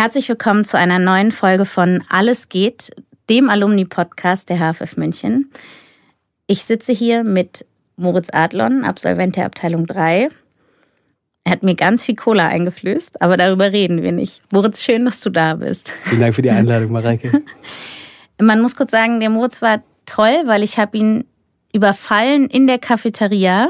Herzlich 0.00 0.28
willkommen 0.28 0.64
zu 0.64 0.78
einer 0.78 1.00
neuen 1.00 1.32
Folge 1.32 1.64
von 1.64 2.04
Alles 2.08 2.48
geht, 2.48 2.92
dem 3.28 3.50
Alumni-Podcast 3.50 4.48
der 4.48 4.58
HFF 4.58 4.96
München. 4.96 5.50
Ich 6.46 6.62
sitze 6.62 6.92
hier 6.92 7.24
mit 7.24 7.66
Moritz 7.96 8.28
Adlon, 8.32 8.84
Absolvent 8.84 9.34
der 9.34 9.46
Abteilung 9.46 9.88
3. 9.88 10.28
Er 11.42 11.50
hat 11.50 11.64
mir 11.64 11.74
ganz 11.74 12.04
viel 12.04 12.14
Cola 12.14 12.46
eingeflößt, 12.46 13.20
aber 13.20 13.36
darüber 13.36 13.72
reden 13.72 14.04
wir 14.04 14.12
nicht. 14.12 14.40
Moritz, 14.52 14.84
schön, 14.84 15.04
dass 15.04 15.20
du 15.20 15.30
da 15.30 15.56
bist. 15.56 15.90
Vielen 16.04 16.20
Dank 16.20 16.36
für 16.36 16.42
die 16.42 16.50
Einladung, 16.50 16.92
Mareike. 16.92 17.42
Man 18.40 18.60
muss 18.60 18.76
kurz 18.76 18.92
sagen, 18.92 19.18
der 19.18 19.30
Moritz 19.30 19.60
war 19.62 19.82
toll, 20.06 20.42
weil 20.44 20.62
ich 20.62 20.78
habe 20.78 20.96
ihn 20.96 21.24
überfallen 21.72 22.48
in 22.48 22.68
der 22.68 22.78
Cafeteria 22.78 23.68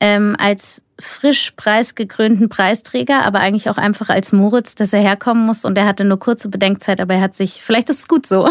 ähm, 0.00 0.36
als 0.38 0.82
frisch 0.98 1.52
preisgekrönten 1.56 2.48
Preisträger, 2.48 3.24
aber 3.24 3.40
eigentlich 3.40 3.68
auch 3.68 3.76
einfach 3.76 4.08
als 4.08 4.32
Moritz, 4.32 4.74
dass 4.74 4.92
er 4.92 5.00
herkommen 5.00 5.44
muss 5.44 5.64
und 5.64 5.76
er 5.76 5.86
hatte 5.86 6.04
nur 6.04 6.18
kurze 6.18 6.48
Bedenkzeit, 6.48 7.00
aber 7.00 7.14
er 7.14 7.20
hat 7.20 7.36
sich, 7.36 7.62
vielleicht 7.62 7.90
ist 7.90 8.00
es 8.00 8.08
gut 8.08 8.26
so. 8.26 8.48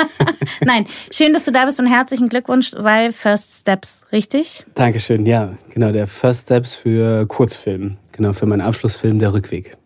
Nein, 0.64 0.86
schön, 1.10 1.32
dass 1.32 1.44
du 1.44 1.52
da 1.52 1.64
bist 1.64 1.80
und 1.80 1.86
herzlichen 1.86 2.28
Glückwunsch, 2.28 2.72
weil 2.76 3.12
First 3.12 3.60
Steps, 3.60 4.06
richtig? 4.12 4.66
Dankeschön, 4.74 5.24
ja, 5.24 5.54
genau, 5.72 5.90
der 5.90 6.06
First 6.06 6.42
Steps 6.42 6.74
für 6.74 7.26
Kurzfilm, 7.26 7.96
genau, 8.12 8.34
für 8.34 8.46
meinen 8.46 8.60
Abschlussfilm 8.60 9.18
Der 9.18 9.32
Rückweg. 9.32 9.76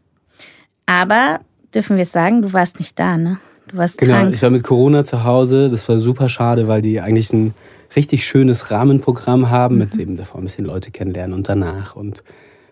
Aber 0.87 1.41
dürfen 1.73 1.97
wir 1.97 2.07
sagen, 2.07 2.43
du 2.43 2.53
warst 2.53 2.81
nicht 2.81 2.99
da, 2.99 3.17
ne? 3.17 3.39
Du 3.69 3.77
warst 3.77 3.99
genau, 3.99 4.15
krank. 4.15 4.35
ich 4.35 4.43
war 4.43 4.51
mit 4.51 4.65
Corona 4.65 5.05
zu 5.05 5.23
Hause, 5.23 5.71
das 5.71 5.89
war 5.89 5.99
super 5.99 6.29
schade, 6.29 6.67
weil 6.67 6.83
die 6.83 7.01
eigentlich 7.01 7.33
ein 7.33 7.55
richtig 7.97 8.27
schönes 8.27 8.71
Rahmenprogramm 8.71 9.51
haben, 9.51 9.79
mit 9.79 9.97
eben 9.97 10.17
davor 10.17 10.41
ein 10.41 10.45
bisschen 10.45 10.65
Leute 10.65 10.91
kennenlernen 10.91 11.35
und 11.35 11.49
danach 11.49 11.97
und 11.97 12.23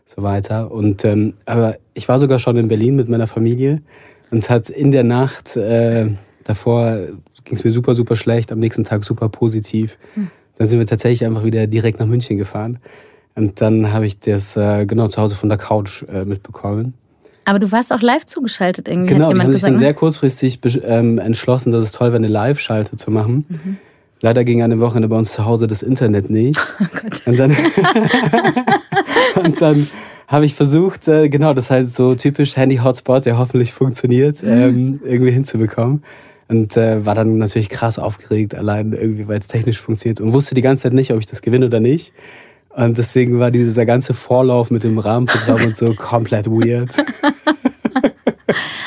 so 0.06 0.22
weiter. 0.22 0.70
Und 0.70 1.04
ähm, 1.04 1.34
aber 1.46 1.76
ich 1.94 2.08
war 2.08 2.18
sogar 2.18 2.38
schon 2.38 2.56
in 2.56 2.68
Berlin 2.68 2.96
mit 2.96 3.08
meiner 3.08 3.26
Familie 3.26 3.82
und 4.30 4.38
es 4.38 4.50
hat 4.50 4.68
in 4.68 4.90
der 4.90 5.04
Nacht 5.04 5.56
äh, 5.56 6.08
davor 6.44 6.98
ging 7.44 7.56
es 7.56 7.64
mir 7.64 7.72
super 7.72 7.94
super 7.94 8.16
schlecht, 8.16 8.52
am 8.52 8.58
nächsten 8.58 8.84
Tag 8.84 9.04
super 9.04 9.28
positiv. 9.28 9.98
Dann 10.58 10.66
sind 10.66 10.78
wir 10.78 10.86
tatsächlich 10.86 11.24
einfach 11.24 11.44
wieder 11.44 11.66
direkt 11.66 12.00
nach 12.00 12.06
München 12.06 12.38
gefahren 12.38 12.78
und 13.34 13.60
dann 13.60 13.92
habe 13.92 14.06
ich 14.06 14.20
das 14.20 14.56
äh, 14.56 14.86
genau 14.86 15.08
zu 15.08 15.20
Hause 15.20 15.34
von 15.34 15.48
der 15.48 15.58
Couch 15.58 16.02
äh, 16.12 16.24
mitbekommen. 16.24 16.94
Aber 17.44 17.58
du 17.58 17.72
warst 17.72 17.92
auch 17.92 18.02
live 18.02 18.26
zugeschaltet 18.26 18.86
irgendwie, 18.86 19.14
Genau, 19.14 19.26
hat 19.26 19.32
jemand 19.32 19.44
haben 19.44 19.52
sich 19.52 19.62
gesagt. 19.62 19.68
dann 19.68 19.80
ne? 19.80 19.86
sehr 19.86 19.94
kurzfristig 19.94 20.60
ähm, 20.84 21.18
entschlossen, 21.18 21.72
dass 21.72 21.82
es 21.82 21.92
toll 21.92 22.08
wäre, 22.08 22.16
eine 22.16 22.28
Live-Schalte 22.28 22.96
zu 22.96 23.10
machen. 23.10 23.44
Mhm. 23.48 23.76
Leider 24.22 24.44
ging 24.44 24.62
an 24.62 24.70
dem 24.70 24.80
Wochenende 24.80 25.08
bei 25.08 25.16
uns 25.16 25.32
zu 25.32 25.44
Hause 25.46 25.66
das 25.66 25.82
Internet 25.82 26.30
nicht. 26.30 26.58
Oh 26.80 26.86
Gott. 26.92 27.22
Und 27.26 27.38
dann, 27.38 27.50
und 29.42 29.60
dann 29.60 29.86
habe 30.26 30.44
ich 30.44 30.54
versucht, 30.54 31.08
äh, 31.08 31.28
genau, 31.28 31.54
das 31.54 31.70
halt 31.70 31.92
so 31.92 32.14
typisch 32.14 32.56
Handy-Hotspot, 32.56 33.24
der 33.26 33.38
hoffentlich 33.38 33.72
funktioniert, 33.72 34.42
Mhm. 34.42 34.48
ähm, 34.48 35.00
irgendwie 35.04 35.32
hinzubekommen. 35.32 36.02
Und 36.48 36.76
äh, 36.76 37.06
war 37.06 37.14
dann 37.14 37.38
natürlich 37.38 37.68
krass 37.68 37.98
aufgeregt, 37.98 38.56
allein 38.56 38.92
irgendwie, 38.92 39.28
weil 39.28 39.38
es 39.38 39.46
technisch 39.46 39.78
funktioniert 39.80 40.20
und 40.20 40.32
wusste 40.32 40.54
die 40.56 40.62
ganze 40.62 40.84
Zeit 40.84 40.92
nicht, 40.94 41.12
ob 41.12 41.20
ich 41.20 41.26
das 41.26 41.42
gewinne 41.42 41.66
oder 41.66 41.78
nicht. 41.78 42.12
Und 42.70 42.98
deswegen 42.98 43.38
war 43.38 43.50
dieser 43.52 43.86
ganze 43.86 44.14
Vorlauf 44.14 44.70
mit 44.70 44.82
dem 44.84 44.98
Rahmenprogramm 44.98 45.64
und 45.64 45.76
so 45.76 45.94
komplett 45.94 46.46
weird. 46.46 46.92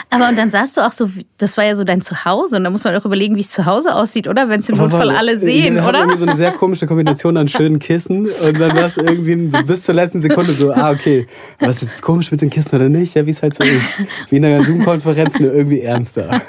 Aber 0.09 0.29
und 0.29 0.37
dann 0.37 0.51
saßt 0.51 0.77
du 0.77 0.81
auch 0.81 0.91
so, 0.91 1.09
das 1.37 1.57
war 1.57 1.65
ja 1.65 1.75
so 1.75 1.83
dein 1.83 2.01
Zuhause 2.01 2.57
und 2.57 2.63
da 2.63 2.69
muss 2.69 2.83
man 2.83 2.93
doch 2.93 3.05
überlegen, 3.05 3.35
wie 3.35 3.41
es 3.41 3.51
zu 3.51 3.65
Hause 3.65 3.95
aussieht, 3.95 4.27
oder? 4.27 4.49
Wenn 4.49 4.59
es 4.59 4.69
im 4.69 4.77
Notfall 4.77 5.09
alle 5.09 5.37
sehen, 5.37 5.79
oder? 5.79 5.99
irgendwie 5.99 6.17
so 6.17 6.25
eine 6.25 6.35
sehr 6.35 6.51
komische 6.51 6.87
Kombination 6.87 7.37
an 7.37 7.47
schönen 7.47 7.79
Kissen 7.79 8.27
und 8.27 8.59
dann 8.59 8.75
war 8.75 8.85
es 8.85 8.97
irgendwie 8.97 9.49
so 9.49 9.63
bis 9.63 9.83
zur 9.83 9.95
letzten 9.95 10.21
Sekunde 10.21 10.53
so, 10.53 10.71
ah, 10.71 10.91
okay, 10.91 11.27
was 11.59 11.77
ist 11.77 11.83
jetzt 11.83 12.01
komisch 12.01 12.31
mit 12.31 12.41
den 12.41 12.49
Kissen 12.49 12.75
oder 12.75 12.89
nicht? 12.89 13.15
Ja, 13.15 13.25
wie 13.25 13.31
es 13.31 13.41
halt 13.41 13.55
so 13.55 13.63
ist. 13.63 13.81
Wie 14.29 14.37
in 14.37 14.45
einer 14.45 14.63
Zoom-Konferenz, 14.63 15.39
nur 15.39 15.53
irgendwie 15.53 15.81
ernster. 15.81 16.41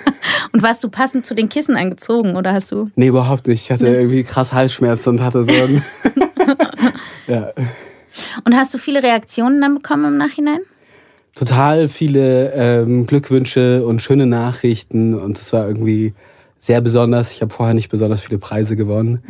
Und 0.53 0.63
warst 0.63 0.85
du 0.85 0.89
passend 0.89 1.27
zu 1.27 1.35
den 1.35 1.49
Kissen 1.49 1.77
angezogen 1.77 2.37
oder 2.37 2.53
hast 2.53 2.71
du? 2.73 2.91
Nee, 2.97 3.09
überhaupt 3.09 3.47
nicht. 3.47 3.63
Ich 3.65 3.71
hatte 3.71 3.89
irgendwie 3.89 4.23
krass 4.23 4.53
Halsschmerzen 4.53 5.11
und 5.11 5.23
hatte 5.23 5.43
so 5.43 5.53
ja, 7.27 7.53
Und 8.45 8.57
hast 8.57 8.73
du 8.75 8.79
viele 8.79 9.03
Reaktionen 9.03 9.61
dann 9.61 9.75
bekommen 9.75 10.05
im 10.05 10.17
Nachhinein? 10.17 10.61
Total 11.35 11.89
viele 11.89 12.53
ähm, 12.53 13.07
Glückwünsche 13.07 13.85
und 13.85 14.01
schöne 14.01 14.27
Nachrichten 14.27 15.15
und 15.15 15.39
es 15.39 15.53
war 15.53 15.67
irgendwie 15.67 16.15
sehr 16.59 16.81
besonders. 16.81 17.33
Ich 17.33 17.43
habe 17.43 17.53
vorher 17.53 17.75
nicht 17.75 17.89
besonders 17.89 18.21
viele 18.21 18.39
Preise 18.39 18.77
gewonnen 18.77 19.23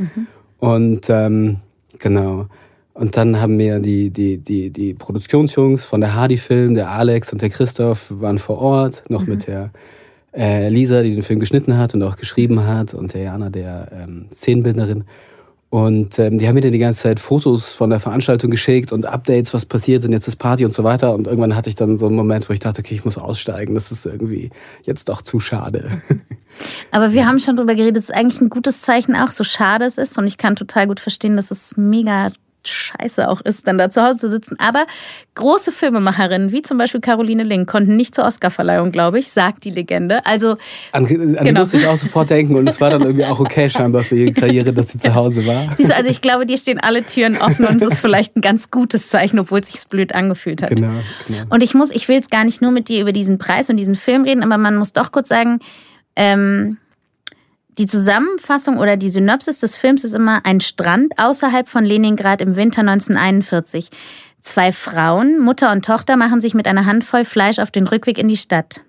und 0.58 1.08
ähm, 1.08 1.56
genau. 1.98 2.46
Und 2.92 3.16
dann 3.16 3.40
haben 3.40 3.56
mir 3.56 3.80
die, 3.80 4.10
die, 4.10 4.38
die, 4.38 4.70
die 4.70 4.94
Produktionsjungs 4.94 5.84
von 5.84 6.00
der 6.00 6.14
Hardy 6.14 6.36
Film, 6.36 6.74
der 6.74 6.92
Alex 6.92 7.32
und 7.32 7.42
der 7.42 7.50
Christoph 7.50 8.06
waren 8.08 8.38
vor 8.38 8.58
Ort, 8.58 9.02
noch 9.08 9.26
mit 9.26 9.48
der 9.48 9.72
äh, 10.32 10.68
Lisa, 10.68 11.02
die 11.02 11.10
den 11.10 11.24
Film 11.24 11.40
geschnitten 11.40 11.76
hat 11.76 11.94
und 11.94 12.02
auch 12.04 12.16
geschrieben 12.16 12.66
hat 12.66 12.94
und 12.94 13.14
der 13.14 13.22
Jana, 13.22 13.50
der 13.50 13.88
ähm, 13.92 14.26
Szenenbildnerin. 14.32 15.04
Und 15.74 16.20
ähm, 16.20 16.38
die 16.38 16.46
haben 16.46 16.54
mir 16.54 16.60
dann 16.60 16.70
die 16.70 16.78
ganze 16.78 17.00
Zeit 17.00 17.18
Fotos 17.18 17.72
von 17.72 17.90
der 17.90 17.98
Veranstaltung 17.98 18.48
geschickt 18.48 18.92
und 18.92 19.06
Updates, 19.06 19.52
was 19.54 19.66
passiert 19.66 20.04
und 20.04 20.12
jetzt 20.12 20.28
ist 20.28 20.36
Party 20.36 20.64
und 20.64 20.72
so 20.72 20.84
weiter. 20.84 21.12
Und 21.12 21.26
irgendwann 21.26 21.56
hatte 21.56 21.68
ich 21.68 21.74
dann 21.74 21.98
so 21.98 22.06
einen 22.06 22.14
Moment, 22.14 22.48
wo 22.48 22.52
ich 22.52 22.60
dachte, 22.60 22.78
okay, 22.78 22.94
ich 22.94 23.04
muss 23.04 23.18
aussteigen. 23.18 23.74
Das 23.74 23.90
ist 23.90 24.06
irgendwie 24.06 24.50
jetzt 24.84 25.08
doch 25.08 25.20
zu 25.20 25.40
schade. 25.40 25.90
Aber 26.92 27.12
wir 27.12 27.26
haben 27.26 27.40
schon 27.40 27.56
drüber 27.56 27.74
geredet, 27.74 27.96
es 27.96 28.10
ist 28.10 28.14
eigentlich 28.14 28.40
ein 28.40 28.50
gutes 28.50 28.82
Zeichen 28.82 29.16
auch, 29.16 29.32
so 29.32 29.42
schade 29.42 29.84
es 29.84 29.98
ist. 29.98 30.16
Und 30.16 30.28
ich 30.28 30.38
kann 30.38 30.54
total 30.54 30.86
gut 30.86 31.00
verstehen, 31.00 31.34
dass 31.34 31.50
es 31.50 31.76
mega 31.76 32.30
scheiße 32.68 33.28
auch 33.28 33.40
ist, 33.40 33.66
dann 33.66 33.78
da 33.78 33.90
zu 33.90 34.02
Hause 34.02 34.18
zu 34.18 34.28
sitzen. 34.30 34.56
Aber 34.58 34.86
große 35.34 35.72
Filmemacherinnen, 35.72 36.52
wie 36.52 36.62
zum 36.62 36.78
Beispiel 36.78 37.00
Caroline 37.00 37.42
Link, 37.42 37.68
konnten 37.68 37.96
nicht 37.96 38.14
zur 38.14 38.24
Oscarverleihung, 38.24 38.92
glaube 38.92 39.18
ich, 39.18 39.30
sagt 39.30 39.64
die 39.64 39.70
Legende. 39.70 40.24
Also, 40.26 40.56
An, 40.92 41.04
an 41.04 41.08
die 41.08 41.36
Genau. 41.44 41.60
musste 41.60 41.76
ich 41.76 41.86
auch 41.86 41.96
sofort 41.96 42.30
denken 42.30 42.54
und 42.56 42.68
es 42.68 42.80
war 42.80 42.90
dann 42.90 43.02
irgendwie 43.02 43.24
auch 43.26 43.40
okay 43.40 43.68
scheinbar 43.68 44.02
für 44.02 44.16
ihre 44.16 44.32
Karriere, 44.32 44.72
dass 44.72 44.90
sie 44.90 44.98
zu 44.98 45.14
Hause 45.14 45.46
war. 45.46 45.74
siehst 45.76 45.90
du, 45.90 45.94
also 45.96 46.08
ich 46.10 46.20
glaube, 46.20 46.46
dir 46.46 46.58
stehen 46.58 46.78
alle 46.80 47.04
Türen 47.04 47.36
offen 47.36 47.66
und 47.66 47.82
es 47.82 47.92
ist 47.94 47.98
vielleicht 48.00 48.36
ein 48.36 48.40
ganz 48.40 48.70
gutes 48.70 49.08
Zeichen, 49.08 49.38
obwohl 49.38 49.60
es 49.60 49.72
sich 49.72 49.86
blöd 49.88 50.14
angefühlt 50.14 50.62
hat. 50.62 50.70
Genau, 50.70 51.00
genau. 51.26 51.44
Und 51.50 51.62
ich 51.62 51.74
muss, 51.74 51.90
ich 51.90 52.08
will 52.08 52.16
jetzt 52.16 52.30
gar 52.30 52.44
nicht 52.44 52.62
nur 52.62 52.70
mit 52.70 52.88
dir 52.88 53.00
über 53.00 53.12
diesen 53.12 53.38
Preis 53.38 53.70
und 53.70 53.76
diesen 53.76 53.94
Film 53.96 54.24
reden, 54.24 54.42
aber 54.42 54.58
man 54.58 54.76
muss 54.76 54.92
doch 54.92 55.12
kurz 55.12 55.28
sagen, 55.28 55.58
ähm, 56.16 56.78
die 57.78 57.86
Zusammenfassung 57.86 58.78
oder 58.78 58.96
die 58.96 59.10
Synopsis 59.10 59.60
des 59.60 59.74
Films 59.74 60.04
ist 60.04 60.14
immer 60.14 60.44
ein 60.44 60.60
Strand 60.60 61.12
außerhalb 61.18 61.68
von 61.68 61.84
Leningrad 61.84 62.40
im 62.40 62.56
Winter 62.56 62.80
1941. 62.80 63.90
Zwei 64.42 64.72
Frauen, 64.72 65.38
Mutter 65.40 65.72
und 65.72 65.84
Tochter, 65.84 66.16
machen 66.16 66.40
sich 66.40 66.54
mit 66.54 66.66
einer 66.66 66.86
Handvoll 66.86 67.24
Fleisch 67.24 67.58
auf 67.58 67.70
den 67.70 67.86
Rückweg 67.86 68.18
in 68.18 68.28
die 68.28 68.36
Stadt. 68.36 68.82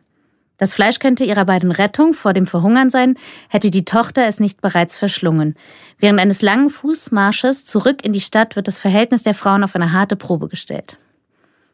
Das 0.57 0.73
Fleisch 0.73 0.99
könnte 0.99 1.25
ihrer 1.25 1.45
beiden 1.45 1.71
Rettung 1.71 2.13
vor 2.13 2.33
dem 2.33 2.45
Verhungern 2.45 2.89
sein, 2.89 3.15
hätte 3.49 3.71
die 3.71 3.85
Tochter 3.85 4.27
es 4.27 4.39
nicht 4.39 4.61
bereits 4.61 4.97
verschlungen. 4.97 5.55
Während 5.99 6.19
eines 6.19 6.41
langen 6.41 6.69
Fußmarsches 6.69 7.65
zurück 7.65 8.05
in 8.05 8.13
die 8.13 8.21
Stadt 8.21 8.55
wird 8.55 8.67
das 8.67 8.77
Verhältnis 8.77 9.23
der 9.23 9.33
Frauen 9.33 9.63
auf 9.63 9.75
eine 9.75 9.91
harte 9.91 10.15
Probe 10.15 10.47
gestellt. 10.47 10.97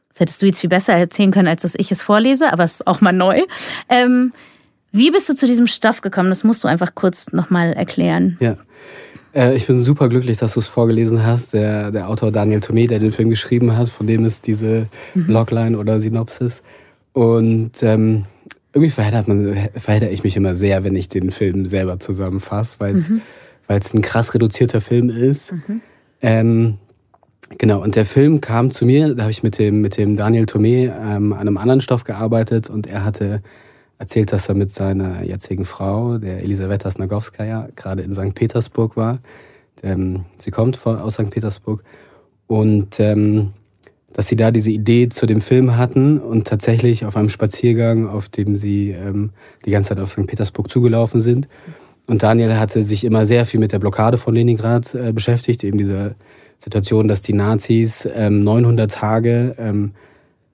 Das 0.09 0.19
hättest 0.19 0.41
du 0.41 0.45
jetzt 0.47 0.59
viel 0.59 0.69
besser 0.69 0.93
erzählen 0.93 1.31
können, 1.31 1.47
als 1.47 1.61
dass 1.61 1.75
ich 1.75 1.91
es 1.91 2.02
vorlese, 2.02 2.52
aber 2.52 2.64
es 2.64 2.75
ist 2.75 2.87
auch 2.87 3.02
mal 3.02 3.14
neu. 3.14 3.43
Ähm, 3.87 4.34
wie 4.91 5.11
bist 5.11 5.29
du 5.29 5.35
zu 5.35 5.46
diesem 5.46 5.67
Stoff 5.67 6.02
gekommen? 6.02 6.29
Das 6.29 6.43
musst 6.43 6.64
du 6.64 6.67
einfach 6.67 6.96
kurz 6.96 7.32
nochmal 7.32 7.73
erklären. 7.73 8.38
Ja. 8.40 8.58
Äh, 9.34 9.55
ich 9.55 9.67
bin 9.67 9.84
super 9.84 10.09
glücklich, 10.09 10.38
dass 10.38 10.53
du 10.53 10.59
es 10.59 10.67
vorgelesen 10.67 11.26
hast. 11.26 11.53
Der, 11.53 11.91
der 11.91 12.09
Autor 12.09 12.32
Daniel 12.32 12.59
Thomé, 12.59 12.88
der 12.88 12.99
den 12.99 13.11
Film 13.11 13.29
geschrieben 13.29 13.78
hat, 13.78 13.90
von 13.90 14.08
dem 14.08 14.26
ist 14.26 14.47
diese 14.47 14.88
Logline 15.14 15.78
oder 15.78 15.99
Synopsis. 15.99 16.61
Und 17.14 17.72
ähm, 17.82 18.26
irgendwie 18.73 18.91
verheddert, 18.91 19.28
man, 19.28 19.70
verheddere 19.76 20.11
ich 20.11 20.23
mich 20.23 20.38
immer 20.38 20.55
sehr, 20.55 20.84
wenn 20.84 20.96
ich 20.96 21.09
den 21.09 21.32
Film 21.32 21.66
selber 21.66 21.99
zusammenfasse, 21.99 22.79
weil 22.79 22.96
es 22.96 23.09
es 23.67 23.93
ein 23.93 24.02
krass 24.02 24.34
reduzierter 24.34 24.82
Film 24.82 25.09
ist. 25.09 25.53
Ähm, 26.22 26.78
genau, 27.58 27.82
und 27.82 27.96
der 27.96 28.05
Film 28.05 28.41
kam 28.41 28.70
zu 28.70 28.85
mir, 28.85 29.16
da 29.16 29.23
habe 29.23 29.32
ich 29.32 29.43
mit 29.43 29.58
dem, 29.58 29.79
mit 29.79 29.97
dem 29.97 30.17
Daniel 30.17 30.43
Thomé 30.43 30.91
ähm, 30.91 31.32
an 31.32 31.40
einem 31.40 31.58
anderen 31.58 31.79
Stoff 31.79 32.03
gearbeitet 32.03 32.70
und 32.70 32.85
er 32.85 33.05
hatte 33.05 33.41
erzählt, 34.02 34.34
dass 34.34 34.50
er 34.50 34.56
mit 34.56 34.74
seiner 34.74 35.24
jetzigen 35.24 35.64
Frau, 35.64 36.18
der 36.18 36.40
Elisaweta 36.40 36.90
Snagowskaja, 36.90 37.70
gerade 37.76 38.02
in 38.02 38.16
St. 38.16 38.34
Petersburg 38.34 38.98
war. 38.98 39.20
Ähm, 39.84 40.26
sie 40.40 40.50
kommt 40.50 40.84
aus 40.88 41.14
St. 41.14 41.30
Petersburg. 41.30 41.84
Und 42.48 43.00
ähm, 43.00 43.53
dass 44.12 44.28
sie 44.28 44.36
da 44.36 44.50
diese 44.50 44.72
Idee 44.72 45.08
zu 45.09 45.28
dem 45.28 45.40
Film 45.40 45.78
hatten 45.78 46.20
und 46.20 46.48
tatsächlich 46.48 47.06
auf 47.06 47.16
einem 47.16 47.30
Spaziergang, 47.30 48.08
auf 48.08 48.28
dem 48.28 48.56
sie 48.56 48.90
ähm, 48.90 49.30
die 49.66 49.72
ganze 49.72 49.90
Zeit 49.90 50.00
auf 50.00 50.12
St. 50.12 50.26
Petersburg 50.26 50.72
zugelaufen 50.72 51.22
sind. 51.22 51.48
Und 52.08 52.24
Daniel 52.24 52.58
hatte 52.58 52.82
sich 52.82 53.03
immer 53.03 53.28
sehr 53.28 53.46
viel 53.46 53.59
mit 53.59 53.72
der 53.72 53.80
Blockade 53.80 54.18
von 54.18 54.34
Leningrad 54.34 54.96
äh, 54.96 55.14
beschäftigt, 55.14 55.64
eben 55.64 55.78
diese 55.78 56.16
Situation, 56.58 57.08
dass 57.08 57.22
die 57.22 57.34
Nazis 57.34 58.09
ähm, 58.16 58.44
900 58.44 58.92
Tage 58.92 59.56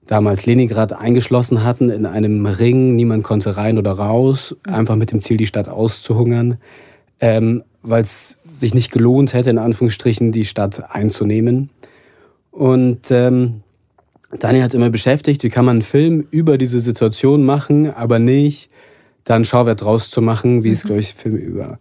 damals 0.08 0.46
Leningrad 0.46 0.92
eingeschlossen 0.92 1.62
hatten 1.62 1.90
in 1.90 2.06
einem 2.06 2.44
Ring. 2.46 2.96
Niemand 2.96 3.22
konnte 3.22 3.56
rein 3.56 3.78
oder 3.78 3.92
raus, 3.92 4.56
einfach 4.66 4.96
mit 4.96 5.12
dem 5.12 5.20
Ziel, 5.20 5.36
die 5.36 5.46
Stadt 5.46 5.68
auszuhungern, 5.68 6.56
ähm, 7.20 7.62
weil 7.82 8.02
es 8.02 8.38
sich 8.54 8.74
nicht 8.74 8.90
gelohnt 8.90 9.34
hätte, 9.34 9.50
in 9.50 9.58
Anführungsstrichen, 9.58 10.32
die 10.32 10.46
Stadt 10.46 10.82
einzunehmen. 10.90 11.70
Und 12.50 13.10
ähm, 13.10 13.60
Daniel 14.36 14.64
hat 14.64 14.74
immer 14.74 14.90
beschäftigt, 14.90 15.42
wie 15.42 15.50
kann 15.50 15.66
man 15.66 15.76
einen 15.76 15.82
Film 15.82 16.26
über 16.30 16.58
diese 16.58 16.80
Situation 16.80 17.44
machen, 17.44 17.94
aber 17.94 18.18
nicht 18.18 18.70
dann 19.24 19.44
Schauwert 19.44 19.82
draus 19.82 20.10
zu 20.10 20.22
machen, 20.22 20.64
wie 20.64 20.68
mhm. 20.68 20.74
es, 20.74 20.82
glaube 20.84 21.00
ich, 21.00 21.14
Filme 21.14 21.38
über 21.38 21.78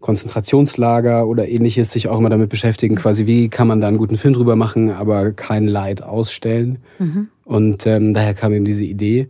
Konzentrationslager 0.00 1.26
oder 1.26 1.46
ähnliches 1.46 1.92
sich 1.92 2.08
auch 2.08 2.18
immer 2.18 2.30
damit 2.30 2.48
beschäftigen, 2.48 2.96
quasi 2.96 3.26
wie 3.26 3.50
kann 3.50 3.68
man 3.68 3.82
da 3.82 3.88
einen 3.88 3.98
guten 3.98 4.16
Film 4.16 4.32
drüber 4.32 4.56
machen, 4.56 4.90
aber 4.90 5.32
kein 5.32 5.68
Leid 5.68 6.02
ausstellen. 6.02 6.78
Mhm. 6.98 7.28
Und 7.50 7.84
ähm, 7.84 8.14
daher 8.14 8.34
kam 8.34 8.52
ihm 8.52 8.64
diese 8.64 8.84
Idee. 8.84 9.28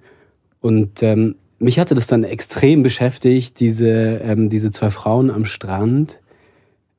Und 0.61 1.03
ähm, 1.03 1.37
mich 1.59 1.79
hatte 1.79 1.95
das 1.95 2.07
dann 2.07 2.23
extrem 2.23 2.83
beschäftigt, 2.83 3.59
diese, 3.61 4.21
ähm, 4.23 4.51
diese 4.51 4.71
zwei 4.71 4.91
Frauen 4.91 5.31
am 5.31 5.47
Strand 5.47 6.21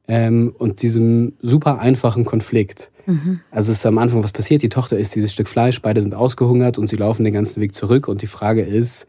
ähm, 0.08 0.52
und 0.58 0.82
diesem 0.82 1.34
super 1.40 1.78
einfachen 1.78 2.26
Konflikt. 2.26 2.90
Mhm. 3.06 3.40
Also 3.52 3.72
es 3.72 3.78
ist 3.78 3.86
am 3.86 4.00
Anfang 4.00 4.24
was 4.24 4.32
passiert, 4.32 4.64
die 4.64 4.70
Tochter 4.70 4.98
isst 4.98 5.14
dieses 5.14 5.32
Stück 5.32 5.48
Fleisch, 5.48 5.80
beide 5.84 6.02
sind 6.02 6.16
ausgehungert 6.16 6.80
und 6.80 6.88
sie 6.88 6.96
laufen 6.96 7.24
den 7.24 7.36
ganzen 7.36 7.62
Weg 7.62 7.76
zurück 7.76 8.08
und 8.08 8.24
die 8.24 8.28
Frage 8.28 8.64
ist, 8.64 9.06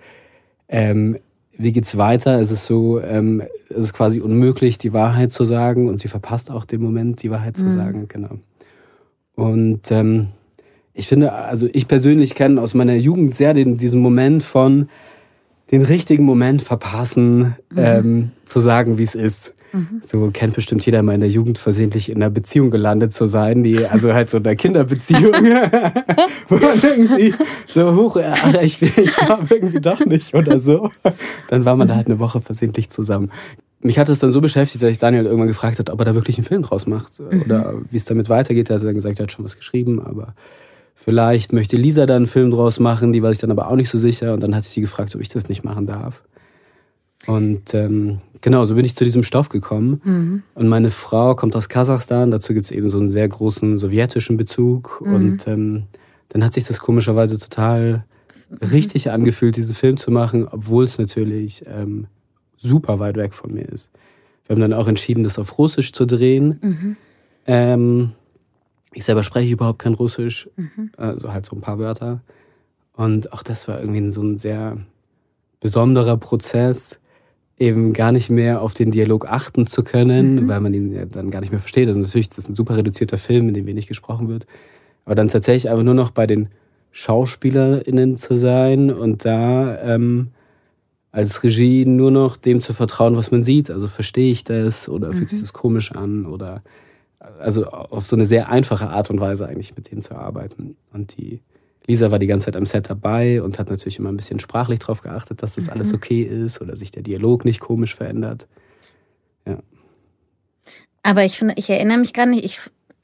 ähm, 0.69 1.17
wie 1.57 1.73
geht's 1.73 1.97
weiter? 1.97 2.39
Es 2.43 2.51
ist 2.51 2.67
so, 2.67 3.01
ähm, 3.01 3.43
es 3.71 3.85
ist 3.85 3.93
quasi 3.95 4.21
unmöglich, 4.21 4.77
die 4.77 4.93
Wahrheit 4.93 5.33
zu 5.33 5.45
sagen 5.45 5.89
und 5.89 5.99
sie 5.99 6.09
verpasst 6.09 6.51
auch 6.51 6.67
den 6.67 6.83
Moment, 6.83 7.23
die 7.23 7.31
Wahrheit 7.31 7.57
zu 7.57 7.65
mhm. 7.65 7.71
sagen, 7.71 8.09
genau. 8.09 8.39
Und 9.35 9.91
ähm, 9.91 10.29
ich 10.95 11.09
finde, 11.09 11.33
also 11.33 11.69
ich 11.73 11.89
persönlich 11.89 12.35
kenne 12.35 12.61
aus 12.61 12.75
meiner 12.75 12.95
Jugend 12.95 13.35
sehr 13.35 13.55
den, 13.55 13.79
diesen 13.79 14.01
Moment 14.01 14.43
von 14.43 14.89
den 15.71 15.83
richtigen 15.83 16.25
Moment 16.25 16.63
verpassen, 16.63 17.57
mhm. 17.71 17.79
ähm, 17.79 18.31
zu 18.45 18.61
sagen, 18.61 18.99
wie 18.99 19.05
es 19.05 19.15
ist. 19.15 19.55
Mhm. 19.73 20.03
So 20.05 20.31
kennt 20.31 20.55
bestimmt 20.55 20.85
jeder 20.85 21.03
mal 21.03 21.15
in 21.15 21.21
der 21.21 21.31
Jugend 21.31 21.57
versehentlich 21.57 22.11
in 22.11 22.17
einer 22.17 22.29
Beziehung 22.29 22.71
gelandet 22.71 23.15
zu 23.15 23.25
sein, 23.25 23.63
die, 23.63 23.87
also 23.87 24.13
halt 24.13 24.29
so 24.29 24.37
in 24.37 24.45
einer 24.45 24.55
Kinderbeziehung, 24.55 25.33
wo 26.49 26.57
man 26.57 26.79
irgendwie 26.83 27.35
so 27.69 27.97
hoch, 27.97 28.19
ach, 28.23 28.55
ich, 28.61 28.83
ich 28.83 29.17
war 29.19 29.41
irgendwie 29.49 29.81
doch 29.81 30.05
nicht 30.05 30.35
oder 30.35 30.59
so. 30.59 30.91
Dann 31.49 31.65
war 31.65 31.77
man 31.77 31.89
da 31.89 31.97
halt 31.97 32.07
eine 32.07 32.19
Woche 32.19 32.43
versehentlich 32.43 32.91
zusammen. 32.91 33.31
Mich 33.81 33.99
hat 33.99 34.11
es 34.11 34.19
dann 34.19 34.31
so 34.31 34.43
beschäftigt, 34.43 34.83
dass 34.83 34.91
ich 34.91 34.99
Daniel 34.99 35.25
irgendwann 35.25 35.49
gefragt 35.49 35.79
hat, 35.79 35.89
ob 35.89 35.99
er 36.01 36.05
da 36.05 36.15
wirklich 36.15 36.37
einen 36.37 36.45
Film 36.45 36.63
draus 36.63 36.87
macht 36.87 37.19
mhm. 37.19 37.43
oder 37.43 37.75
wie 37.91 37.97
es 37.97 38.05
damit 38.05 38.29
weitergeht. 38.29 38.69
Er 38.69 38.77
hat 38.77 38.85
dann 38.85 38.95
gesagt, 38.95 39.19
er 39.19 39.25
hat 39.25 39.33
schon 39.33 39.45
was 39.45 39.57
geschrieben, 39.57 40.01
aber 40.05 40.35
vielleicht 40.95 41.53
möchte 41.53 41.77
Lisa 41.77 42.07
da 42.07 42.17
einen 42.17 42.27
Film 42.27 42.51
draus 42.51 42.79
machen, 42.79 43.13
die 43.13 43.23
war 43.23 43.33
sich 43.33 43.41
dann 43.41 43.51
aber 43.51 43.69
auch 43.69 43.77
nicht 43.77 43.91
so 43.91 43.99
sicher 43.99 44.35
und 44.35 44.41
dann 44.41 44.55
hat 44.55 44.65
sie 44.65 44.81
gefragt, 44.81 45.15
ob 45.15 45.21
ich 45.21 45.29
das 45.29 45.49
nicht 45.49 45.65
machen 45.65 45.87
darf. 45.87 46.23
Und 47.27 47.73
ähm, 47.75 48.19
genau, 48.41 48.65
so 48.67 48.75
bin 48.75 48.85
ich 48.85 48.97
zu 48.97 49.05
diesem 49.05 49.23
Stoff 49.23 49.49
gekommen. 49.49 50.01
Mhm. 50.05 50.43
Und 50.55 50.69
meine 50.69 50.91
Frau 50.91 51.35
kommt 51.35 51.55
aus 51.55 51.69
Kasachstan, 51.69 52.31
dazu 52.31 52.53
gibt 52.53 52.67
es 52.67 52.71
eben 52.71 52.91
so 52.91 52.99
einen 52.99 53.11
sehr 53.11 53.29
großen 53.29 53.79
sowjetischen 53.79 54.37
Bezug. 54.37 55.03
Mhm. 55.05 55.15
Und 55.15 55.49
ähm, 55.49 55.83
dann 56.31 56.45
hat 56.45 56.53
sich 56.53 56.65
das 56.65 56.81
komischerweise 56.81 57.39
total 57.39 58.05
mhm. 58.51 58.57
richtig 58.69 59.11
angefühlt, 59.11 59.57
diesen 59.57 59.75
Film 59.75 59.97
zu 59.97 60.11
machen, 60.11 60.49
obwohl 60.49 60.85
es 60.85 60.99
natürlich 60.99 61.65
ähm, 61.67 62.07
super 62.57 62.99
weit 62.99 63.17
weg 63.17 63.35
von 63.35 63.53
mir 63.53 63.69
ist. 63.69 63.91
Wir 64.47 64.55
haben 64.55 64.61
dann 64.61 64.73
auch 64.73 64.89
entschieden, 64.89 65.25
das 65.25 65.39
auf 65.39 65.59
Russisch 65.59 65.93
zu 65.93 66.07
drehen. 66.07 66.59
Mhm. 66.61 66.97
Ich 68.95 69.05
selber 69.05 69.23
spreche 69.23 69.53
überhaupt 69.53 69.79
kein 69.79 69.95
Russisch, 69.95 70.49
mhm. 70.57 70.91
also 70.97 71.33
halt 71.33 71.47
so 71.47 71.57
ein 71.57 71.61
paar 71.61 71.79
Wörter. 71.79 72.21
Und 72.95 73.33
auch 73.33 73.43
das 73.43 73.69
war 73.69 73.81
irgendwie 73.81 74.11
so 74.11 74.23
ein 74.23 74.39
sehr 74.39 74.77
besonderer 75.61 76.17
Prozess, 76.17 76.99
eben 77.59 77.93
gar 77.93 78.13
nicht 78.13 78.29
mehr 78.29 78.61
auf 78.61 78.75
den 78.75 78.91
Dialog 78.91 79.27
achten 79.27 79.67
zu 79.67 79.85
können, 79.85 80.35
mhm. 80.35 80.49
weil 80.49 80.61
man 80.61 80.75
ihn 80.75 80.93
ja 80.93 81.05
dann 81.07 81.31
gar 81.31 81.41
nicht 81.41 81.53
mehr 81.53 81.61
versteht. 81.61 81.89
Also 81.89 82.01
natürlich, 82.01 82.29
das 82.29 82.39
ist 82.39 82.51
ein 82.51 82.57
super 82.57 82.77
reduzierter 82.77 83.19
Film, 83.19 83.49
in 83.49 83.55
dem 83.55 83.67
wenig 83.67 83.87
gesprochen 83.87 84.29
wird. 84.29 84.47
Aber 85.05 85.15
dann 85.15 85.29
tatsächlich 85.29 85.71
einfach 85.71 85.85
nur 85.85 85.95
noch 85.95 86.11
bei 86.11 86.27
den 86.27 86.49
SchauspielerInnen 86.91 88.17
zu 88.19 88.37
sein 88.37 88.91
und 88.91 89.25
da 89.25 89.81
ähm, 89.83 90.29
als 91.11 91.43
Regie 91.43 91.85
nur 91.87 92.11
noch 92.11 92.37
dem 92.37 92.61
zu 92.61 92.75
vertrauen, 92.75 93.17
was 93.17 93.31
man 93.31 93.45
sieht. 93.45 93.71
Also 93.71 93.89
verstehe 93.89 94.33
ich 94.33 94.45
das 94.45 94.89
oder 94.89 95.09
mhm. 95.09 95.13
fühlt 95.15 95.29
sich 95.31 95.39
mhm. 95.39 95.43
das 95.43 95.53
komisch 95.53 95.93
an 95.93 96.27
oder 96.27 96.63
also 97.39 97.67
auf 97.67 98.07
so 98.07 98.17
eine 98.17 98.27
sehr 98.27 98.49
einfache 98.51 98.89
Art 98.89 99.11
und 99.11 99.21
Weise 99.21 99.47
eigentlich 99.47 99.77
mit 99.77 99.91
denen 99.91 100.03
zu 100.03 100.15
arbeiten. 100.15 100.77
Und 100.93 101.17
die 101.17 101.41
Lisa 101.87 102.11
war 102.11 102.19
die 102.19 102.27
ganze 102.27 102.47
Zeit 102.47 102.57
am 102.57 102.67
Set 102.67 102.91
dabei 102.91 103.43
und 103.43 103.59
hat 103.59 103.71
natürlich 103.71 103.99
immer 103.99 104.11
ein 104.11 104.17
bisschen 104.17 104.41
sprachlich 104.41 104.81
darauf 104.81 105.03
geachtet, 105.03 105.43
dass 105.43 105.55
das 105.55 105.67
mhm. 105.67 105.73
alles 105.73 105.95
okay 105.95 106.23
ist 106.23 106.61
oder 106.61 106.77
sich 106.77 106.91
der 106.91 107.03
Dialog 107.03 107.45
nicht 107.45 107.61
komisch 107.61 107.95
verändert. 107.95 108.47
Ja. 109.47 109.59
Aber 111.03 111.25
ich 111.25 111.37
finde, 111.37 111.55
ich 111.57 111.69
erinnere 111.69 111.99
mich 111.99 112.13
gar 112.13 112.27
nicht, 112.27 112.45
ich 112.45 112.61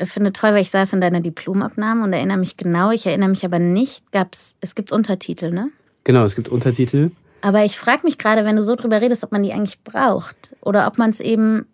finde 0.09 0.33
toll, 0.33 0.53
weil 0.53 0.63
ich 0.63 0.71
saß 0.71 0.93
in 0.93 1.01
deiner 1.01 1.21
Diplomabnahme 1.21 2.05
und 2.05 2.13
erinnere 2.13 2.39
mich 2.39 2.57
genau, 2.57 2.93
ich 2.93 3.07
erinnere 3.07 3.31
mich 3.31 3.45
aber 3.45 3.59
nicht, 3.59 4.13
gab's, 4.13 4.57
es 4.61 4.75
gibt 4.77 4.93
Untertitel, 4.93 5.51
ne? 5.51 5.71
Genau, 6.05 6.25
es 6.25 6.37
gibt 6.37 6.49
Untertitel. 6.49 7.11
Aber 7.41 7.65
ich 7.65 7.79
frage 7.79 8.05
mich 8.05 8.19
gerade, 8.19 8.45
wenn 8.45 8.57
du 8.57 8.63
so 8.63 8.77
drüber 8.77 9.01
redest, 9.01 9.25
ob 9.25 9.33
man 9.33 9.43
die 9.43 9.53
eigentlich 9.53 9.83
braucht 9.83 10.57
oder 10.61 10.87
ob 10.87 10.99
man 10.99 11.11
es 11.11 11.21
eben 11.21 11.67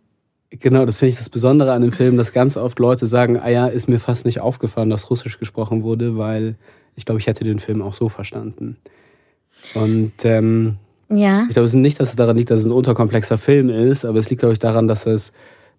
Genau, 0.60 0.86
das 0.86 0.98
finde 0.98 1.10
ich 1.10 1.18
das 1.18 1.30
Besondere 1.30 1.72
an 1.72 1.82
dem 1.82 1.92
Film, 1.92 2.16
dass 2.16 2.32
ganz 2.32 2.56
oft 2.56 2.78
Leute 2.78 3.06
sagen, 3.06 3.38
ah 3.38 3.48
ja, 3.48 3.66
ist 3.66 3.88
mir 3.88 3.98
fast 3.98 4.24
nicht 4.24 4.40
aufgefallen, 4.40 4.90
dass 4.90 5.10
Russisch 5.10 5.38
gesprochen 5.38 5.82
wurde, 5.82 6.16
weil 6.16 6.56
ich 6.96 7.04
glaube, 7.04 7.20
ich 7.20 7.26
hätte 7.26 7.44
den 7.44 7.58
Film 7.58 7.82
auch 7.82 7.94
so 7.94 8.08
verstanden. 8.08 8.76
Und 9.74 10.12
ähm, 10.24 10.76
ja. 11.08 11.44
ich 11.48 11.54
glaube 11.54 11.66
es 11.66 11.74
nicht, 11.74 11.98
dass 11.98 12.10
es 12.10 12.16
daran 12.16 12.36
liegt, 12.36 12.50
dass 12.50 12.60
es 12.60 12.66
ein 12.66 12.72
unterkomplexer 12.72 13.38
Film 13.38 13.68
ist, 13.68 14.04
aber 14.04 14.18
es 14.18 14.30
liegt, 14.30 14.40
glaube 14.40 14.52
ich, 14.52 14.58
daran, 14.58 14.88
dass 14.88 15.06
es 15.06 15.32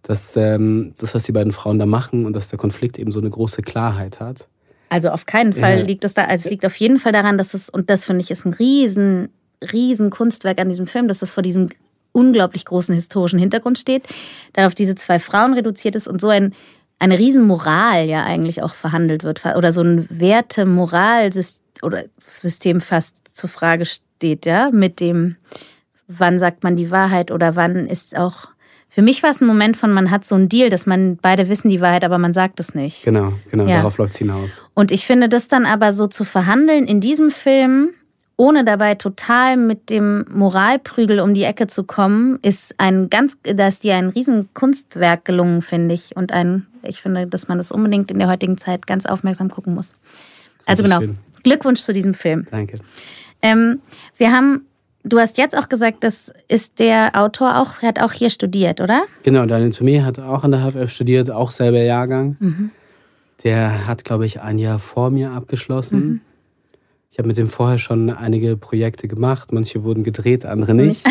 dass 0.07 0.37
ähm, 0.37 0.93
das, 0.99 1.15
was 1.15 1.23
die 1.23 1.31
beiden 1.31 1.51
Frauen 1.51 1.79
da 1.79 1.85
machen 1.85 2.25
und 2.25 2.35
dass 2.35 2.49
der 2.49 2.59
Konflikt 2.59 2.99
eben 2.99 3.11
so 3.11 3.19
eine 3.19 3.29
große 3.29 3.63
Klarheit 3.63 4.19
hat. 4.19 4.47
Also 4.89 5.09
auf 5.09 5.25
keinen 5.25 5.53
Fall 5.53 5.79
ja. 5.79 5.83
liegt 5.83 6.03
es 6.05 6.13
da, 6.13 6.25
also 6.25 6.45
es 6.45 6.51
liegt 6.51 6.65
auf 6.65 6.75
jeden 6.75 6.99
Fall 6.99 7.11
daran, 7.11 7.37
dass 7.37 7.53
es, 7.53 7.69
und 7.69 7.89
das 7.89 8.05
finde 8.05 8.21
ich 8.21 8.29
ist 8.29 8.45
ein 8.45 8.53
riesen, 8.53 9.29
riesen 9.73 10.11
Kunstwerk 10.11 10.59
an 10.59 10.69
diesem 10.69 10.85
Film, 10.85 11.07
dass 11.07 11.23
es 11.23 11.33
vor 11.33 11.41
diesem 11.41 11.69
unglaublich 12.15 12.65
großen 12.65 12.95
historischen 12.95 13.39
Hintergrund 13.39 13.77
steht, 13.77 14.07
dann 14.53 14.65
auf 14.65 14.75
diese 14.75 14.95
zwei 14.95 15.19
Frauen 15.19 15.53
reduziert 15.53 15.95
ist 15.95 16.07
und 16.07 16.21
so 16.21 16.29
ein 16.29 16.53
eine 16.99 17.19
Riesenmoral 17.19 18.05
ja 18.05 18.23
eigentlich 18.23 18.63
auch 18.63 18.73
verhandelt 18.73 19.23
wird 19.23 19.45
oder 19.45 19.73
so 19.73 19.81
ein 19.81 20.07
Werte-Moralsystem 20.09 22.81
fast 22.81 23.35
zur 23.35 23.49
Frage 23.49 23.85
steht, 23.85 24.45
ja, 24.45 24.69
mit 24.71 24.99
dem, 24.99 25.37
wann 26.07 26.37
sagt 26.39 26.63
man 26.63 26.75
die 26.77 26.91
Wahrheit 26.91 27.31
oder 27.31 27.55
wann 27.55 27.87
ist 27.87 28.17
auch. 28.17 28.49
Für 28.87 29.01
mich 29.01 29.23
war 29.23 29.31
es 29.31 29.41
ein 29.41 29.47
Moment 29.47 29.75
von, 29.75 29.91
man 29.91 30.09
hat 30.09 30.25
so 30.25 30.35
einen 30.35 30.47
Deal, 30.47 30.69
dass 30.69 30.85
man 30.85 31.17
beide 31.17 31.49
wissen 31.49 31.67
die 31.67 31.81
Wahrheit, 31.81 32.05
aber 32.05 32.17
man 32.17 32.33
sagt 32.33 32.61
es 32.61 32.73
nicht. 32.73 33.03
Genau, 33.03 33.33
genau, 33.51 33.65
ja. 33.65 33.75
darauf 33.77 33.97
läuft 33.97 34.13
es 34.13 34.19
hinaus. 34.19 34.61
Und 34.73 34.91
ich 34.91 35.05
finde 35.05 35.27
das 35.27 35.49
dann 35.49 35.65
aber 35.65 35.91
so 35.91 36.07
zu 36.07 36.23
verhandeln 36.23 36.87
in 36.87 37.01
diesem 37.01 37.29
Film, 37.29 37.89
ohne 38.37 38.65
dabei 38.65 38.95
total 38.95 39.55
mit 39.55 39.89
dem 39.89 40.25
Moralprügel 40.29 41.19
um 41.19 41.33
die 41.33 41.43
Ecke 41.43 41.67
zu 41.67 41.83
kommen, 41.83 42.39
ist 42.41 42.75
ein 42.77 43.09
ganz, 43.09 43.37
da 43.43 43.67
ist 43.67 43.83
dir 43.83 43.95
ein 43.95 44.09
riesen 44.09 44.49
Kunstwerk 44.53 45.25
gelungen, 45.25 45.61
finde 45.61 45.95
ich. 45.95 46.15
Und 46.15 46.31
ein, 46.33 46.67
ich 46.83 47.01
finde, 47.01 47.27
dass 47.27 47.47
man 47.47 47.57
das 47.57 47.71
unbedingt 47.71 48.11
in 48.11 48.19
der 48.19 48.27
heutigen 48.27 48.57
Zeit 48.57 48.87
ganz 48.87 49.05
aufmerksam 49.05 49.49
gucken 49.49 49.73
muss. 49.73 49.95
Also 50.65 50.83
genau, 50.83 50.99
schön. 50.99 51.17
Glückwunsch 51.43 51.81
zu 51.81 51.93
diesem 51.93 52.13
Film. 52.13 52.45
Danke. 52.51 52.79
Ähm, 53.41 53.79
wir 54.17 54.31
haben, 54.31 54.65
du 55.03 55.19
hast 55.19 55.37
jetzt 55.37 55.55
auch 55.55 55.69
gesagt, 55.69 56.03
das 56.03 56.33
ist 56.47 56.79
der 56.79 57.11
Autor 57.13 57.57
auch, 57.59 57.81
hat 57.83 58.01
auch 58.01 58.11
hier 58.11 58.29
studiert, 58.29 58.81
oder? 58.81 59.03
Genau, 59.23 59.45
Daniel 59.45 59.71
Thomé 59.71 60.03
hat 60.03 60.19
auch 60.19 60.43
an 60.43 60.51
der 60.51 60.61
HFF 60.61 60.91
studiert, 60.91 61.31
auch 61.31 61.51
selber 61.51 61.81
Jahrgang. 61.81 62.35
Mhm. 62.39 62.71
Der 63.43 63.87
hat, 63.87 64.03
glaube 64.03 64.25
ich, 64.25 64.41
ein 64.41 64.57
Jahr 64.57 64.79
vor 64.79 65.09
mir 65.09 65.31
abgeschlossen. 65.31 65.99
Mhm. 65.99 66.21
Ich 67.15 67.19
habe 67.19 67.29
mit 67.29 67.37
dem 67.37 67.47
vorher 67.47 67.77
schon 67.77 68.09
einige 68.09 68.57
Projekte 68.57 69.07
gemacht. 69.07 69.53
Manche 69.53 69.85
wurden 69.85 70.03
gedreht, 70.03 70.45
andere 70.45 70.73
nicht. 70.73 71.05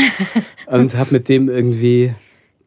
und 0.66 0.94
habe 0.98 1.14
mit 1.14 1.30
dem 1.30 1.48
irgendwie, 1.48 2.14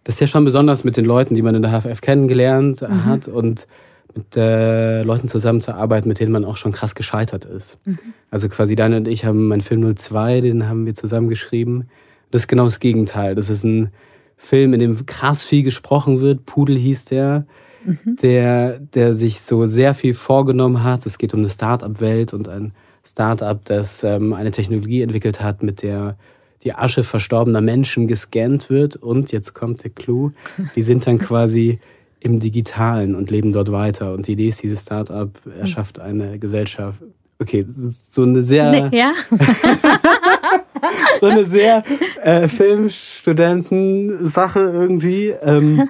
das 0.04 0.16
ist 0.16 0.22
ja 0.22 0.26
schon 0.26 0.44
besonders 0.44 0.84
mit 0.84 0.98
den 0.98 1.06
Leuten, 1.06 1.36
die 1.36 1.44
man 1.44 1.54
in 1.54 1.62
der 1.62 1.70
HFF 1.70 2.02
kennengelernt 2.02 2.82
mhm. 2.82 3.06
hat 3.06 3.28
und 3.28 3.68
mit 4.16 4.36
äh, 4.36 5.04
Leuten 5.04 5.28
zusammenzuarbeiten, 5.28 6.10
mit 6.10 6.20
denen 6.20 6.32
man 6.32 6.46
auch 6.46 6.58
schon 6.58 6.72
krass 6.72 6.96
gescheitert 6.96 7.46
ist. 7.46 7.78
Mhm. 7.86 8.00
Also 8.32 8.50
quasi 8.50 8.76
Daniel 8.76 9.02
und 9.02 9.08
ich 9.08 9.24
haben 9.24 9.48
meinen 9.48 9.62
Film 9.62 9.96
02, 9.96 10.42
den 10.42 10.68
haben 10.68 10.88
wir 10.88 10.96
zusammen 10.96 11.30
geschrieben. 11.30 11.90
Das 12.32 12.42
ist 12.42 12.48
genau 12.48 12.66
das 12.66 12.80
Gegenteil. 12.80 13.36
Das 13.36 13.52
ist 13.52 13.64
ein 13.64 13.92
Film, 14.36 14.74
in 14.74 14.80
dem 14.80 15.06
krass 15.06 15.44
viel 15.44 15.62
gesprochen 15.62 16.22
wird. 16.22 16.48
Pudel 16.48 16.76
hieß 16.76 17.06
der 17.06 17.46
mhm. 17.86 18.18
der, 18.20 18.80
der 18.80 19.14
sich 19.14 19.42
so 19.42 19.68
sehr 19.68 19.94
viel 19.94 20.16
vorgenommen 20.16 20.84
hat. 20.84 21.06
Es 21.06 21.20
geht 21.20 21.36
um 21.36 21.42
eine 21.42 21.52
Start-up-Welt 21.52 22.34
und 22.34 22.50
ein 22.50 22.74
Start-up, 23.08 23.66
das 23.66 24.04
ähm, 24.04 24.34
eine 24.34 24.52
Technologie 24.52 25.02
entwickelt 25.02 25.42
hat, 25.42 25.64
mit 25.64 25.82
der 25.82 26.18
die 26.64 26.74
Asche 26.74 27.04
verstorbener 27.04 27.62
Menschen 27.62 28.08
gescannt 28.08 28.70
wird. 28.70 28.98
Und 28.98 29.32
jetzt 29.32 29.54
kommt 29.54 29.84
der 29.84 29.92
Clou, 29.92 30.32
die 30.76 30.84
sind 30.84 31.08
dann 31.08 31.20
quasi 31.20 31.80
im 32.20 32.40
Digitalen 32.40 33.16
und 33.16 33.32
leben 33.32 33.54
dort 33.54 33.72
weiter. 33.72 34.14
Und 34.14 34.28
die 34.28 34.34
Idee 34.34 34.50
ist, 34.50 34.62
dieses 34.64 34.82
Start-up 34.82 35.30
erschafft 35.60 36.00
eine 36.00 36.40
Gesellschaft. 36.40 37.00
Okay, 37.40 37.68
so 38.10 38.24
eine 38.24 38.44
sehr. 38.44 38.72
Nee, 38.72 38.90
ja. 38.98 39.14
so 41.20 41.28
eine 41.28 41.46
sehr 41.46 41.84
äh, 42.24 42.48
Filmstudenten-Sache 42.48 44.60
irgendwie. 44.60 45.30
Ähm, 45.30 45.88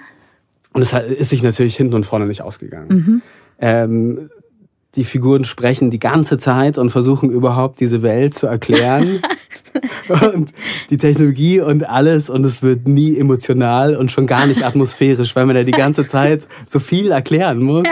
und 0.73 0.81
es 0.81 0.91
ist 0.93 1.29
sich 1.29 1.41
natürlich 1.41 1.77
hinten 1.77 1.93
und 1.95 2.05
vorne 2.05 2.25
nicht 2.25 2.41
ausgegangen. 2.41 2.89
Mhm. 2.89 3.21
Ähm, 3.59 4.29
die 4.95 5.03
Figuren 5.03 5.45
sprechen 5.45 5.91
die 5.91 5.99
ganze 5.99 6.37
Zeit 6.37 6.77
und 6.77 6.89
versuchen 6.89 7.29
überhaupt 7.29 7.79
diese 7.79 8.01
Welt 8.01 8.33
zu 8.33 8.47
erklären. 8.47 9.21
und 10.33 10.53
die 10.89 10.97
Technologie 10.97 11.61
und 11.61 11.87
alles 11.87 12.29
und 12.29 12.45
es 12.45 12.63
wird 12.63 12.87
nie 12.87 13.17
emotional 13.17 13.95
und 13.95 14.11
schon 14.11 14.25
gar 14.25 14.47
nicht 14.47 14.63
atmosphärisch, 14.63 15.35
weil 15.35 15.45
man 15.45 15.55
ja 15.55 15.63
die 15.63 15.71
ganze 15.71 16.07
Zeit 16.07 16.47
so 16.67 16.79
viel 16.79 17.11
erklären 17.11 17.59
muss. 17.59 17.87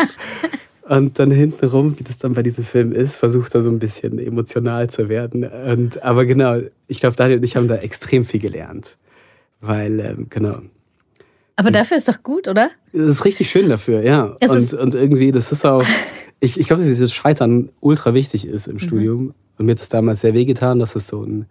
Und 0.88 1.18
dann 1.18 1.32
hintenrum, 1.32 1.98
wie 1.98 2.04
das 2.04 2.20
dann 2.20 2.34
bei 2.34 2.44
diesem 2.44 2.64
Film 2.64 2.92
ist, 2.92 3.16
versucht 3.16 3.56
er 3.56 3.64
so 3.64 3.70
ein 3.72 3.80
bisschen 3.80 4.20
emotional 4.20 4.88
zu 4.88 5.10
werden. 5.10 5.44
Und, 5.44 6.04
aber 6.04 6.26
genau, 6.26 6.60
ich 6.88 7.00
glaube, 7.00 7.16
Daniel 7.16 7.40
und 7.40 7.44
ich 7.44 7.56
haben 7.56 7.68
da 7.68 7.78
extrem 7.78 8.24
viel 8.24 8.40
gelernt. 8.40 8.96
Weil, 9.62 10.00
ähm, 10.00 10.28
genau. 10.30 10.60
Aber 11.56 11.72
dafür 11.72 11.98
ist 11.98 12.08
doch 12.08 12.22
gut, 12.22 12.48
oder? 12.48 12.70
Das 12.94 13.08
ist 13.08 13.26
richtig 13.26 13.50
schön 13.50 13.70
dafür, 13.70 14.04
ja. 14.04 14.36
und, 14.48 14.74
und 14.74 14.94
irgendwie, 14.94 15.32
das 15.32 15.52
ist 15.52 15.66
auch, 15.66 15.84
ich, 16.40 16.60
ich 16.60 16.68
glaube, 16.68 16.82
dass 16.82 16.90
dieses 16.92 17.14
Scheitern 17.14 17.70
ultra 17.80 18.14
wichtig 18.14 18.48
ist 18.48 18.68
im 18.68 18.76
mhm. 18.76 18.80
Studium. 18.80 19.34
Und 19.58 19.66
mir 19.66 19.74
hat 19.74 19.82
es 19.82 19.90
damals 19.90 20.22
sehr 20.22 20.34
wehgetan, 20.34 20.80
dass 20.80 20.96
es 20.96 21.08
so 21.08 21.24
ein, 21.24 21.46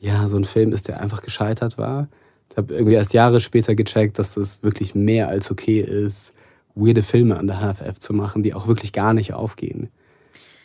ja, 0.00 0.28
so 0.28 0.36
ein 0.36 0.44
Film 0.44 0.72
ist, 0.72 0.88
der 0.88 1.00
einfach 1.00 1.22
gescheitert 1.22 1.78
war. 1.78 2.08
Ich 2.50 2.56
habe 2.56 2.74
irgendwie 2.74 2.94
erst 2.94 3.12
Jahre 3.12 3.40
später 3.40 3.74
gecheckt, 3.74 4.18
dass 4.18 4.34
das 4.34 4.62
wirklich 4.62 4.94
mehr 4.94 5.28
als 5.28 5.50
okay 5.50 5.80
ist, 5.80 6.32
weirde 6.74 7.02
Filme 7.02 7.36
an 7.36 7.46
der 7.46 7.60
HFF 7.60 8.00
zu 8.00 8.12
machen, 8.12 8.42
die 8.42 8.54
auch 8.54 8.66
wirklich 8.66 8.92
gar 8.92 9.14
nicht 9.14 9.32
aufgehen. 9.32 9.88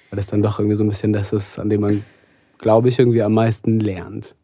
Weil 0.10 0.18
das 0.18 0.28
dann 0.28 0.42
doch 0.42 0.60
irgendwie 0.60 0.78
so 0.78 0.84
ein 0.84 0.90
bisschen 0.90 1.14
das 1.14 1.32
ist, 1.32 1.60
an 1.60 1.70
dem 1.70 1.82
man, 1.82 2.04
glaube 2.58 2.90
ich, 2.90 2.98
irgendwie 2.98 3.22
am 3.22 3.34
meisten 3.34 3.80
lernt. 3.80 4.36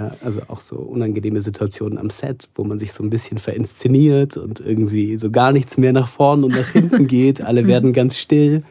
Ja, 0.00 0.12
also 0.24 0.40
auch 0.48 0.62
so 0.62 0.76
unangenehme 0.76 1.42
Situationen 1.42 1.98
am 1.98 2.08
Set, 2.08 2.48
wo 2.54 2.64
man 2.64 2.78
sich 2.78 2.94
so 2.94 3.04
ein 3.04 3.10
bisschen 3.10 3.36
verinszeniert 3.36 4.38
und 4.38 4.58
irgendwie 4.58 5.18
so 5.18 5.30
gar 5.30 5.52
nichts 5.52 5.76
mehr 5.76 5.92
nach 5.92 6.08
vorn 6.08 6.42
und 6.42 6.52
nach 6.52 6.70
hinten 6.70 7.06
geht. 7.06 7.42
Alle 7.42 7.66
werden 7.66 7.92
ganz 7.92 8.16
still. 8.16 8.62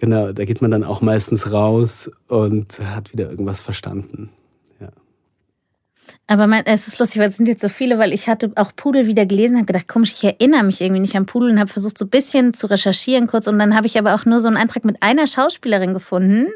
Genau, 0.00 0.32
da 0.32 0.46
geht 0.46 0.62
man 0.62 0.70
dann 0.70 0.82
auch 0.82 1.02
meistens 1.02 1.52
raus 1.52 2.10
und 2.26 2.80
hat 2.80 3.12
wieder 3.12 3.30
irgendwas 3.30 3.60
verstanden. 3.60 4.30
Aber 6.26 6.46
mein, 6.46 6.64
es 6.66 6.88
ist 6.88 6.98
lustig, 6.98 7.20
weil 7.20 7.28
es 7.28 7.36
sind 7.36 7.46
jetzt 7.46 7.62
so 7.62 7.68
viele, 7.68 7.98
weil 7.98 8.12
ich 8.12 8.28
hatte 8.28 8.52
auch 8.56 8.72
Pudel 8.74 9.06
wieder 9.06 9.26
gelesen, 9.26 9.56
habe 9.56 9.66
gedacht, 9.66 9.88
komisch, 9.88 10.12
ich 10.12 10.24
erinnere 10.24 10.62
mich 10.62 10.80
irgendwie 10.80 11.00
nicht 11.00 11.16
an 11.16 11.26
Pudel 11.26 11.50
und 11.50 11.58
habe 11.58 11.70
versucht 11.70 11.98
so 11.98 12.04
ein 12.04 12.10
bisschen 12.10 12.54
zu 12.54 12.66
recherchieren 12.66 13.26
kurz 13.26 13.46
und 13.46 13.58
dann 13.58 13.74
habe 13.74 13.86
ich 13.86 13.98
aber 13.98 14.14
auch 14.14 14.24
nur 14.24 14.40
so 14.40 14.48
einen 14.48 14.56
Eintrag 14.56 14.84
mit 14.84 15.02
einer 15.02 15.26
Schauspielerin 15.26 15.94
gefunden, 15.94 16.46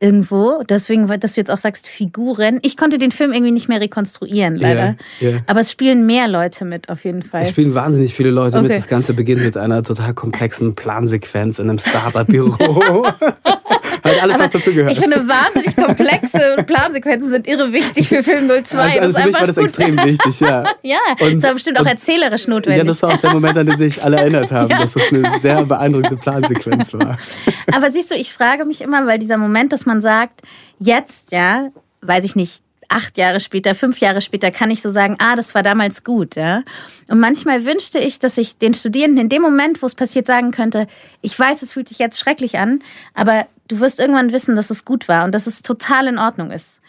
irgendwo. 0.00 0.62
Deswegen, 0.68 1.06
dass 1.20 1.34
du 1.34 1.40
jetzt 1.40 1.50
auch 1.50 1.58
sagst, 1.58 1.86
Figuren. 1.86 2.58
Ich 2.62 2.76
konnte 2.76 2.98
den 2.98 3.12
Film 3.12 3.32
irgendwie 3.32 3.52
nicht 3.52 3.68
mehr 3.68 3.80
rekonstruieren, 3.80 4.56
leider. 4.56 4.96
Yeah, 5.20 5.30
yeah. 5.32 5.40
Aber 5.46 5.60
es 5.60 5.70
spielen 5.70 6.06
mehr 6.06 6.26
Leute 6.26 6.64
mit, 6.64 6.88
auf 6.88 7.04
jeden 7.04 7.22
Fall. 7.22 7.42
Es 7.42 7.50
spielen 7.50 7.74
wahnsinnig 7.74 8.14
viele 8.14 8.30
Leute 8.30 8.58
okay. 8.58 8.68
mit. 8.68 8.76
Das 8.76 8.88
Ganze 8.88 9.12
beginnt 9.12 9.42
mit 9.42 9.56
einer 9.56 9.82
total 9.82 10.14
komplexen 10.14 10.74
Plansequenz 10.74 11.58
in 11.58 11.68
einem 11.68 11.78
Startup-Büro. 11.78 13.06
halt 14.04 14.22
alles, 14.22 14.34
Aber 14.34 14.44
was 14.44 14.50
dazu 14.52 14.72
gehört. 14.72 14.92
Ich 14.92 14.98
finde, 14.98 15.26
wahnsinnig 15.26 15.76
komplexe 15.76 16.64
Plansequenzen 16.66 17.30
sind 17.30 17.48
irre 17.48 17.72
wichtig 17.72 18.08
für 18.08 18.22
Film 18.22 18.48
02. 18.48 18.78
Also, 18.78 19.00
also 19.00 19.18
für 19.18 19.26
mich 19.26 19.40
war 19.40 19.46
das 19.46 19.56
extrem 19.56 19.96
wichtig, 20.04 20.40
ja. 20.40 20.64
ja, 20.82 20.98
und, 21.20 21.34
das 21.34 21.42
war 21.42 21.54
bestimmt 21.54 21.80
auch 21.80 21.86
erzählerisch 21.86 22.46
notwendig. 22.46 22.78
Ja, 22.78 22.84
das 22.84 23.02
war 23.02 23.14
auch 23.14 23.20
der 23.20 23.32
Moment, 23.32 23.56
an 23.58 23.66
den 23.66 23.76
sich 23.76 24.02
alle 24.02 24.18
erinnert 24.18 24.52
haben, 24.52 24.70
ja. 24.70 24.78
dass 24.78 24.92
das 24.92 25.12
eine 25.12 25.40
sehr 25.40 25.64
beeindruckende 25.64 26.16
Plansequenz 26.16 26.92
war. 26.94 27.18
Aber 27.72 27.90
siehst 27.90 28.10
du, 28.10 28.14
ich 28.14 28.32
frage 28.32 28.64
mich 28.64 28.80
immer, 28.80 29.06
weil 29.06 29.18
dieser 29.18 29.36
Moment, 29.36 29.72
dass 29.72 29.86
man 29.86 30.00
sagt, 30.00 30.42
jetzt, 30.78 31.32
ja, 31.32 31.70
weiß 32.02 32.24
ich 32.24 32.36
nicht, 32.36 32.62
acht 32.90 33.16
Jahre 33.16 33.40
später, 33.40 33.74
fünf 33.74 34.00
Jahre 34.00 34.20
später 34.20 34.50
kann 34.50 34.70
ich 34.70 34.82
so 34.82 34.90
sagen, 34.90 35.16
ah, 35.20 35.36
das 35.36 35.54
war 35.54 35.62
damals 35.62 36.02
gut, 36.04 36.34
ja. 36.34 36.62
Und 37.08 37.20
manchmal 37.20 37.64
wünschte 37.64 37.98
ich, 38.00 38.18
dass 38.18 38.36
ich 38.36 38.58
den 38.58 38.74
Studierenden 38.74 39.22
in 39.22 39.28
dem 39.28 39.42
Moment, 39.42 39.80
wo 39.80 39.86
es 39.86 39.94
passiert, 39.94 40.26
sagen 40.26 40.50
könnte, 40.50 40.88
ich 41.22 41.38
weiß, 41.38 41.62
es 41.62 41.72
fühlt 41.72 41.88
sich 41.88 41.98
jetzt 41.98 42.18
schrecklich 42.18 42.58
an, 42.58 42.80
aber 43.14 43.46
du 43.70 43.80
wirst 43.80 44.00
irgendwann 44.00 44.32
wissen, 44.32 44.56
dass 44.56 44.70
es 44.70 44.84
gut 44.84 45.08
war 45.08 45.24
und 45.24 45.32
dass 45.32 45.46
es 45.46 45.62
total 45.62 46.06
in 46.06 46.18
Ordnung 46.18 46.50
ist. 46.50 46.80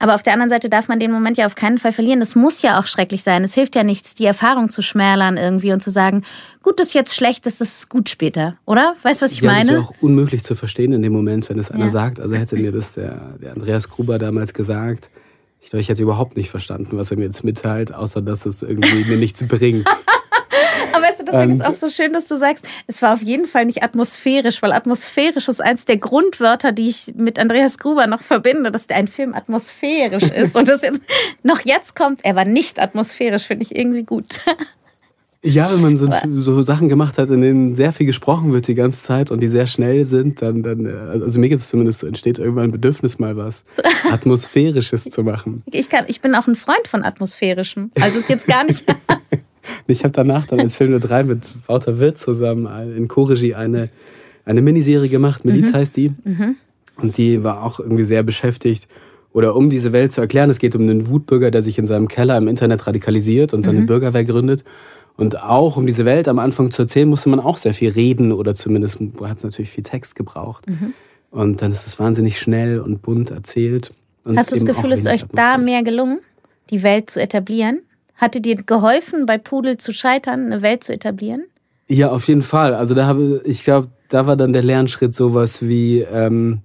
Aber 0.00 0.14
auf 0.14 0.22
der 0.22 0.32
anderen 0.32 0.50
Seite 0.50 0.68
darf 0.68 0.86
man 0.86 1.00
den 1.00 1.10
Moment 1.10 1.38
ja 1.38 1.46
auf 1.46 1.56
keinen 1.56 1.78
Fall 1.78 1.92
verlieren. 1.92 2.20
Das 2.20 2.36
muss 2.36 2.62
ja 2.62 2.78
auch 2.78 2.86
schrecklich 2.86 3.24
sein. 3.24 3.42
Es 3.42 3.54
hilft 3.54 3.74
ja 3.74 3.82
nichts, 3.82 4.14
die 4.14 4.26
Erfahrung 4.26 4.70
zu 4.70 4.80
schmälern 4.80 5.36
irgendwie 5.36 5.72
und 5.72 5.82
zu 5.82 5.90
sagen, 5.90 6.22
gut 6.62 6.78
ist 6.78 6.94
jetzt 6.94 7.16
schlecht, 7.16 7.46
das 7.46 7.60
ist 7.60 7.88
gut 7.88 8.08
später, 8.08 8.56
oder? 8.64 8.94
Weißt 9.02 9.20
du, 9.20 9.24
was 9.24 9.32
ich 9.32 9.40
ja, 9.40 9.50
meine? 9.50 9.72
Das 9.72 9.82
ist 9.82 9.90
ja 9.90 9.96
auch 9.96 10.02
unmöglich 10.02 10.44
zu 10.44 10.54
verstehen 10.54 10.92
in 10.92 11.02
dem 11.02 11.12
Moment, 11.12 11.48
wenn 11.50 11.58
es 11.58 11.72
einer 11.72 11.86
ja. 11.86 11.90
sagt. 11.90 12.20
Also 12.20 12.36
hätte 12.36 12.54
mir 12.56 12.70
das 12.70 12.92
der, 12.92 13.38
der 13.42 13.54
Andreas 13.54 13.88
Gruber 13.88 14.18
damals 14.18 14.54
gesagt. 14.54 15.10
Ich 15.60 15.70
glaube, 15.70 15.80
ich 15.80 15.88
hätte 15.88 16.02
überhaupt 16.02 16.36
nicht 16.36 16.50
verstanden, 16.50 16.96
was 16.96 17.10
er 17.10 17.16
mir 17.16 17.24
jetzt 17.24 17.42
mitteilt, 17.42 17.92
außer 17.92 18.22
dass 18.22 18.46
es 18.46 18.62
irgendwie 18.62 19.04
mir 19.04 19.16
nichts 19.16 19.44
bringt. 19.48 19.84
Aber 20.92 21.04
weißt 21.04 21.20
du, 21.20 21.24
deswegen 21.24 21.52
ist 21.52 21.60
es 21.60 21.66
auch 21.66 21.74
so 21.74 21.88
schön, 21.88 22.12
dass 22.12 22.26
du 22.26 22.36
sagst, 22.36 22.66
es 22.86 23.02
war 23.02 23.14
auf 23.14 23.22
jeden 23.22 23.46
Fall 23.46 23.64
nicht 23.64 23.82
atmosphärisch, 23.82 24.62
weil 24.62 24.72
atmosphärisch 24.72 25.48
ist 25.48 25.62
eins 25.62 25.84
der 25.84 25.98
Grundwörter, 25.98 26.72
die 26.72 26.88
ich 26.88 27.14
mit 27.16 27.38
Andreas 27.38 27.78
Gruber 27.78 28.06
noch 28.06 28.22
verbinde, 28.22 28.70
dass 28.70 28.88
ein 28.88 29.08
Film 29.08 29.34
atmosphärisch 29.34 30.30
ist. 30.30 30.56
Und 30.56 30.68
das 30.68 30.82
jetzt 30.82 31.02
noch 31.42 31.60
jetzt 31.64 31.96
kommt, 31.96 32.24
er 32.24 32.34
war 32.36 32.44
nicht 32.44 32.80
atmosphärisch, 32.80 33.44
finde 33.44 33.64
ich 33.64 33.76
irgendwie 33.76 34.04
gut. 34.04 34.40
Ja, 35.40 35.72
wenn 35.72 35.80
man 35.80 35.96
so, 35.96 36.10
so, 36.40 36.62
Sachen 36.62 36.88
gemacht 36.88 37.16
hat, 37.16 37.30
in 37.30 37.40
denen 37.40 37.76
sehr 37.76 37.92
viel 37.92 38.06
gesprochen 38.06 38.52
wird 38.52 38.66
die 38.66 38.74
ganze 38.74 39.04
Zeit 39.04 39.30
und 39.30 39.38
die 39.38 39.48
sehr 39.48 39.68
schnell 39.68 40.04
sind, 40.04 40.42
dann, 40.42 40.64
dann 40.64 40.84
äh, 40.84 41.22
also 41.22 41.38
mir 41.38 41.48
geht 41.48 41.60
es 41.60 41.68
zumindest 41.68 42.00
so, 42.00 42.08
entsteht 42.08 42.40
irgendwann 42.40 42.64
ein 42.64 42.72
Bedürfnis, 42.72 43.20
mal 43.20 43.36
was 43.36 43.62
Atmosphärisches 44.10 45.04
zu 45.04 45.22
machen. 45.22 45.62
Ich, 45.70 45.88
kann, 45.88 46.06
ich 46.08 46.20
bin 46.20 46.34
auch 46.34 46.48
ein 46.48 46.56
Freund 46.56 46.88
von 46.88 47.04
Atmosphärischem. 47.04 47.92
Also 48.00 48.18
ist 48.18 48.28
jetzt 48.28 48.48
gar 48.48 48.64
nicht. 48.64 48.84
Ich 49.86 50.04
habe 50.04 50.12
danach 50.12 50.46
dann 50.46 50.60
als 50.60 50.76
Film 50.76 50.98
3 50.98 51.24
mit 51.24 51.48
Wouter 51.66 51.98
Wirth 51.98 52.18
zusammen 52.18 52.66
in 52.96 53.08
Co-Regie 53.08 53.54
eine, 53.54 53.88
eine 54.44 54.62
Miniserie 54.62 55.08
gemacht, 55.08 55.44
Miliz 55.44 55.70
mhm. 55.70 55.74
heißt 55.74 55.96
die. 55.96 56.12
Mhm. 56.24 56.56
Und 56.96 57.16
die 57.16 57.44
war 57.44 57.62
auch 57.62 57.80
irgendwie 57.80 58.04
sehr 58.04 58.22
beschäftigt, 58.22 58.88
oder 59.32 59.54
um 59.54 59.70
diese 59.70 59.92
Welt 59.92 60.12
zu 60.12 60.20
erklären, 60.20 60.50
es 60.50 60.58
geht 60.58 60.74
um 60.74 60.82
einen 60.82 61.08
Wutbürger, 61.08 61.50
der 61.50 61.62
sich 61.62 61.78
in 61.78 61.86
seinem 61.86 62.08
Keller 62.08 62.36
im 62.38 62.48
Internet 62.48 62.86
radikalisiert 62.86 63.52
und 63.52 63.66
dann 63.66 63.74
mhm. 63.74 63.78
eine 63.78 63.86
Bürgerwehr 63.86 64.24
gründet. 64.24 64.64
Und 65.16 65.42
auch 65.42 65.76
um 65.76 65.86
diese 65.86 66.04
Welt 66.04 66.28
am 66.28 66.38
Anfang 66.38 66.70
zu 66.70 66.82
erzählen, 66.82 67.08
musste 67.08 67.28
man 67.28 67.40
auch 67.40 67.58
sehr 67.58 67.74
viel 67.74 67.90
reden 67.90 68.32
oder 68.32 68.54
zumindest 68.54 68.98
hat 69.22 69.38
es 69.38 69.44
natürlich 69.44 69.70
viel 69.70 69.84
Text 69.84 70.14
gebraucht. 70.14 70.66
Mhm. 70.68 70.94
Und 71.30 71.60
dann 71.60 71.72
ist 71.72 71.86
es 71.86 71.98
wahnsinnig 71.98 72.40
schnell 72.40 72.80
und 72.80 73.02
bunt 73.02 73.30
erzählt. 73.30 73.92
Hast 74.24 74.50
du 74.50 74.56
das 74.56 74.64
Gefühl, 74.64 74.92
es 74.92 75.00
ist 75.00 75.06
euch 75.06 75.24
da 75.32 75.58
mehr 75.58 75.82
gelungen, 75.82 76.20
die 76.70 76.82
Welt 76.82 77.10
zu 77.10 77.20
etablieren? 77.20 77.80
Hatte 78.18 78.40
dir 78.40 78.56
geholfen, 78.56 79.26
bei 79.26 79.38
Pudel 79.38 79.78
zu 79.78 79.92
scheitern, 79.92 80.46
eine 80.46 80.60
Welt 80.60 80.84
zu 80.84 80.92
etablieren? 80.92 81.44
Ja, 81.88 82.10
auf 82.10 82.28
jeden 82.28 82.42
Fall. 82.42 82.74
Also 82.74 82.94
da 82.94 83.06
habe 83.06 83.40
ich 83.44 83.64
glaube, 83.64 83.88
da 84.08 84.26
war 84.26 84.36
dann 84.36 84.52
der 84.52 84.62
Lernschritt 84.62 85.14
sowas 85.14 85.66
wie, 85.66 86.00
ähm, 86.00 86.60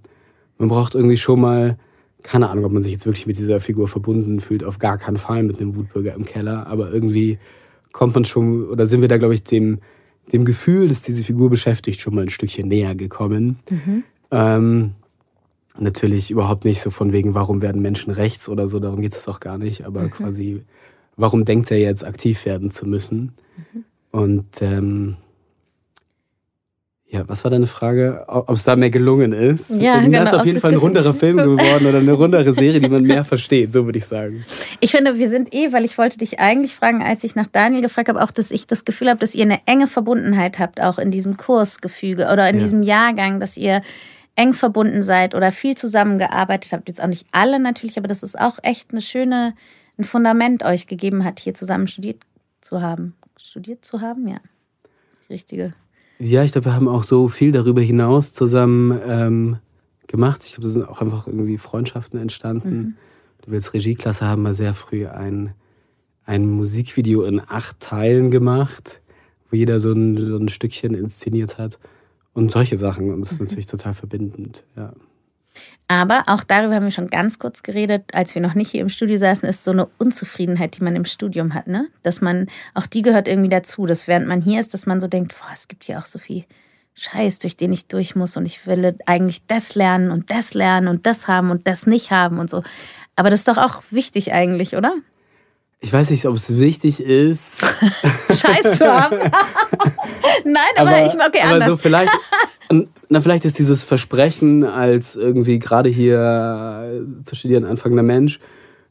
man 0.57 0.69
braucht 0.69 0.95
irgendwie 0.95 1.17
schon 1.17 1.39
mal, 1.39 1.77
keine 2.23 2.49
Ahnung, 2.49 2.65
ob 2.65 2.71
man 2.71 2.83
sich 2.83 2.91
jetzt 2.91 3.05
wirklich 3.05 3.27
mit 3.27 3.37
dieser 3.37 3.59
Figur 3.59 3.87
verbunden 3.87 4.39
fühlt, 4.39 4.63
auf 4.63 4.79
gar 4.79 4.97
keinen 4.97 5.17
Fall 5.17 5.43
mit 5.43 5.61
einem 5.61 5.75
Wutbürger 5.75 6.15
im 6.15 6.25
Keller, 6.25 6.67
aber 6.67 6.91
irgendwie 6.91 7.37
kommt 7.91 8.15
man 8.15 8.25
schon, 8.25 8.67
oder 8.69 8.85
sind 8.85 9.01
wir 9.01 9.07
da, 9.07 9.17
glaube 9.17 9.33
ich, 9.33 9.43
dem, 9.43 9.79
dem 10.31 10.45
Gefühl, 10.45 10.87
dass 10.87 11.03
diese 11.03 11.23
Figur 11.23 11.49
beschäftigt, 11.49 12.01
schon 12.01 12.15
mal 12.15 12.21
ein 12.23 12.29
Stückchen 12.29 12.67
näher 12.67 12.95
gekommen. 12.95 13.59
Mhm. 13.69 14.03
Ähm, 14.31 14.91
natürlich 15.77 16.31
überhaupt 16.31 16.65
nicht 16.65 16.81
so 16.81 16.89
von 16.89 17.11
wegen, 17.11 17.35
warum 17.35 17.61
werden 17.61 17.81
Menschen 17.81 18.11
rechts 18.11 18.49
oder 18.49 18.67
so, 18.67 18.79
darum 18.79 19.01
geht 19.01 19.15
es 19.15 19.27
auch 19.27 19.39
gar 19.39 19.57
nicht, 19.57 19.85
aber 19.85 20.03
mhm. 20.03 20.11
quasi 20.11 20.63
warum 21.15 21.45
denkt 21.45 21.71
er 21.71 21.79
jetzt 21.79 22.05
aktiv 22.05 22.45
werden 22.45 22.71
zu 22.71 22.87
müssen? 22.87 23.33
Mhm. 23.73 23.85
Und 24.11 24.61
ähm, 24.61 25.17
ja, 27.13 27.29
was 27.29 27.43
war 27.43 27.51
deine 27.51 27.67
Frage? 27.67 28.25
Ob 28.27 28.49
es 28.49 28.63
da 28.63 28.75
mehr 28.75 28.89
gelungen 28.89 29.33
ist? 29.33 29.69
Ja, 29.69 29.99
genau. 29.99 30.17
Das 30.17 30.33
ist 30.33 30.39
auf 30.39 30.45
jeden 30.47 30.59
Fall 30.59 30.71
ein 30.71 30.77
runderer 30.77 31.13
Film 31.13 31.37
geworden 31.37 31.85
oder 31.85 31.99
eine 31.99 32.11
rundere 32.11 32.51
Serie, 32.53 32.79
die 32.79 32.89
man 32.89 33.03
mehr 33.03 33.23
versteht, 33.23 33.71
so 33.71 33.85
würde 33.85 33.99
ich 33.99 34.05
sagen. 34.05 34.43
Ich 34.79 34.89
finde, 34.89 35.19
wir 35.19 35.29
sind 35.29 35.53
eh, 35.53 35.71
weil 35.71 35.85
ich 35.85 35.99
wollte 35.99 36.17
dich 36.17 36.39
eigentlich 36.39 36.73
fragen, 36.73 37.03
als 37.03 37.23
ich 37.23 37.35
nach 37.35 37.45
Daniel 37.45 37.83
gefragt 37.83 38.09
habe, 38.09 38.23
auch, 38.23 38.31
dass 38.31 38.49
ich 38.49 38.65
das 38.65 38.83
Gefühl 38.83 39.09
habe, 39.09 39.19
dass 39.19 39.35
ihr 39.35 39.43
eine 39.43 39.59
enge 39.67 39.85
Verbundenheit 39.85 40.57
habt, 40.57 40.81
auch 40.81 40.97
in 40.97 41.11
diesem 41.11 41.37
Kursgefüge 41.37 42.23
oder 42.33 42.49
in 42.49 42.55
ja. 42.55 42.61
diesem 42.63 42.81
Jahrgang, 42.81 43.39
dass 43.39 43.57
ihr 43.57 43.83
eng 44.35 44.53
verbunden 44.53 45.03
seid 45.03 45.35
oder 45.35 45.51
viel 45.51 45.77
zusammengearbeitet 45.77 46.71
habt. 46.73 46.87
Jetzt 46.87 46.99
auch 46.99 47.07
nicht 47.07 47.27
alle 47.31 47.59
natürlich, 47.59 47.99
aber 47.99 48.07
das 48.07 48.23
ist 48.23 48.39
auch 48.39 48.57
echt 48.63 48.89
eine 48.91 49.01
schöne 49.01 49.53
ein 49.97 50.03
Fundament 50.03 50.63
euch 50.63 50.87
gegeben 50.87 51.23
hat, 51.23 51.39
hier 51.39 51.53
zusammen 51.53 51.87
studiert 51.87 52.21
zu 52.61 52.81
haben. 52.81 53.15
Studiert 53.37 53.85
zu 53.85 54.01
haben, 54.01 54.27
ja. 54.27 54.39
die 55.27 55.33
richtige. 55.33 55.73
Ja, 56.19 56.43
ich 56.43 56.53
glaube, 56.53 56.65
wir 56.65 56.73
haben 56.73 56.87
auch 56.87 57.03
so 57.03 57.27
viel 57.27 57.51
darüber 57.51 57.81
hinaus 57.81 58.33
zusammen 58.33 58.99
ähm, 59.05 59.57
gemacht. 60.07 60.43
Ich 60.43 60.53
glaube, 60.53 60.67
da 60.67 60.73
sind 60.73 60.87
auch 60.87 61.01
einfach 61.01 61.27
irgendwie 61.27 61.57
Freundschaften 61.57 62.19
entstanden. 62.19 62.77
Mhm. 62.77 62.95
Wir 63.45 63.55
als 63.55 63.73
Regieklasse 63.73 64.25
haben 64.25 64.43
mal 64.43 64.53
sehr 64.53 64.73
früh 64.73 65.05
ein, 65.07 65.53
ein 66.25 66.49
Musikvideo 66.49 67.23
in 67.23 67.41
acht 67.41 67.79
Teilen 67.79 68.31
gemacht, 68.31 69.01
wo 69.49 69.57
jeder 69.57 69.79
so 69.79 69.91
ein, 69.91 70.17
so 70.17 70.37
ein 70.37 70.47
Stückchen 70.47 70.93
inszeniert 70.93 71.57
hat. 71.57 71.79
Und 72.31 72.51
solche 72.51 72.77
Sachen. 72.77 73.11
Und 73.11 73.21
das 73.21 73.33
ist 73.33 73.39
mhm. 73.39 73.45
natürlich 73.45 73.65
total 73.65 73.93
verbindend, 73.93 74.63
ja. 74.75 74.93
Aber 75.87 76.23
auch 76.27 76.43
darüber 76.43 76.75
haben 76.75 76.85
wir 76.85 76.91
schon 76.91 77.09
ganz 77.09 77.37
kurz 77.39 77.61
geredet, 77.61 78.13
als 78.13 78.33
wir 78.33 78.41
noch 78.41 78.55
nicht 78.55 78.71
hier 78.71 78.81
im 78.81 78.89
Studio 78.89 79.17
saßen, 79.17 79.47
ist 79.47 79.63
so 79.63 79.71
eine 79.71 79.87
Unzufriedenheit, 79.97 80.77
die 80.77 80.83
man 80.83 80.95
im 80.95 81.05
Studium 81.05 81.53
hat, 81.53 81.67
ne? 81.67 81.87
Dass 82.01 82.21
man, 82.21 82.47
auch 82.73 82.87
die 82.87 83.01
gehört 83.01 83.27
irgendwie 83.27 83.49
dazu, 83.49 83.85
dass 83.85 84.07
während 84.07 84.27
man 84.27 84.41
hier 84.41 84.59
ist, 84.59 84.73
dass 84.73 84.85
man 84.85 85.01
so 85.01 85.07
denkt, 85.07 85.35
boah, 85.37 85.49
es 85.53 85.67
gibt 85.67 85.83
hier 85.83 85.99
auch 85.99 86.05
so 86.05 86.19
viel 86.19 86.45
Scheiß, 86.95 87.39
durch 87.39 87.57
den 87.57 87.73
ich 87.73 87.87
durch 87.87 88.15
muss 88.15 88.37
und 88.37 88.45
ich 88.45 88.65
will 88.67 88.95
eigentlich 89.05 89.45
das 89.47 89.75
lernen 89.75 90.11
und 90.11 90.29
das 90.29 90.53
lernen 90.53 90.87
und 90.87 91.05
das 91.05 91.27
haben 91.27 91.49
und 91.49 91.67
das 91.67 91.87
nicht 91.87 92.11
haben 92.11 92.39
und 92.39 92.49
so. 92.49 92.63
Aber 93.15 93.29
das 93.29 93.39
ist 93.39 93.47
doch 93.47 93.57
auch 93.57 93.83
wichtig 93.91 94.33
eigentlich, 94.33 94.75
oder? 94.75 94.95
Ich 95.83 95.91
weiß 95.91 96.11
nicht, 96.11 96.25
ob 96.27 96.35
es 96.35 96.57
wichtig 96.57 97.03
ist. 97.03 97.57
Scheiß 98.29 98.77
zu 98.77 98.85
haben. 98.85 99.17
Nein, 100.45 100.55
aber, 100.77 100.91
aber, 100.91 101.05
ich 101.05 101.13
okay, 101.13 101.41
aber 101.43 101.53
anders. 101.55 101.67
So 101.67 101.77
vielleicht, 101.77 102.11
na, 103.09 103.19
vielleicht 103.19 103.43
ist 103.43 103.59
dieses 103.59 103.83
Versprechen 103.83 104.63
als 104.63 105.17
irgendwie 105.17 105.59
gerade 105.59 105.89
hier 105.89 107.03
zu 107.25 107.35
studieren 107.35 107.65
anfangender 107.65 108.01
Mensch 108.01 108.39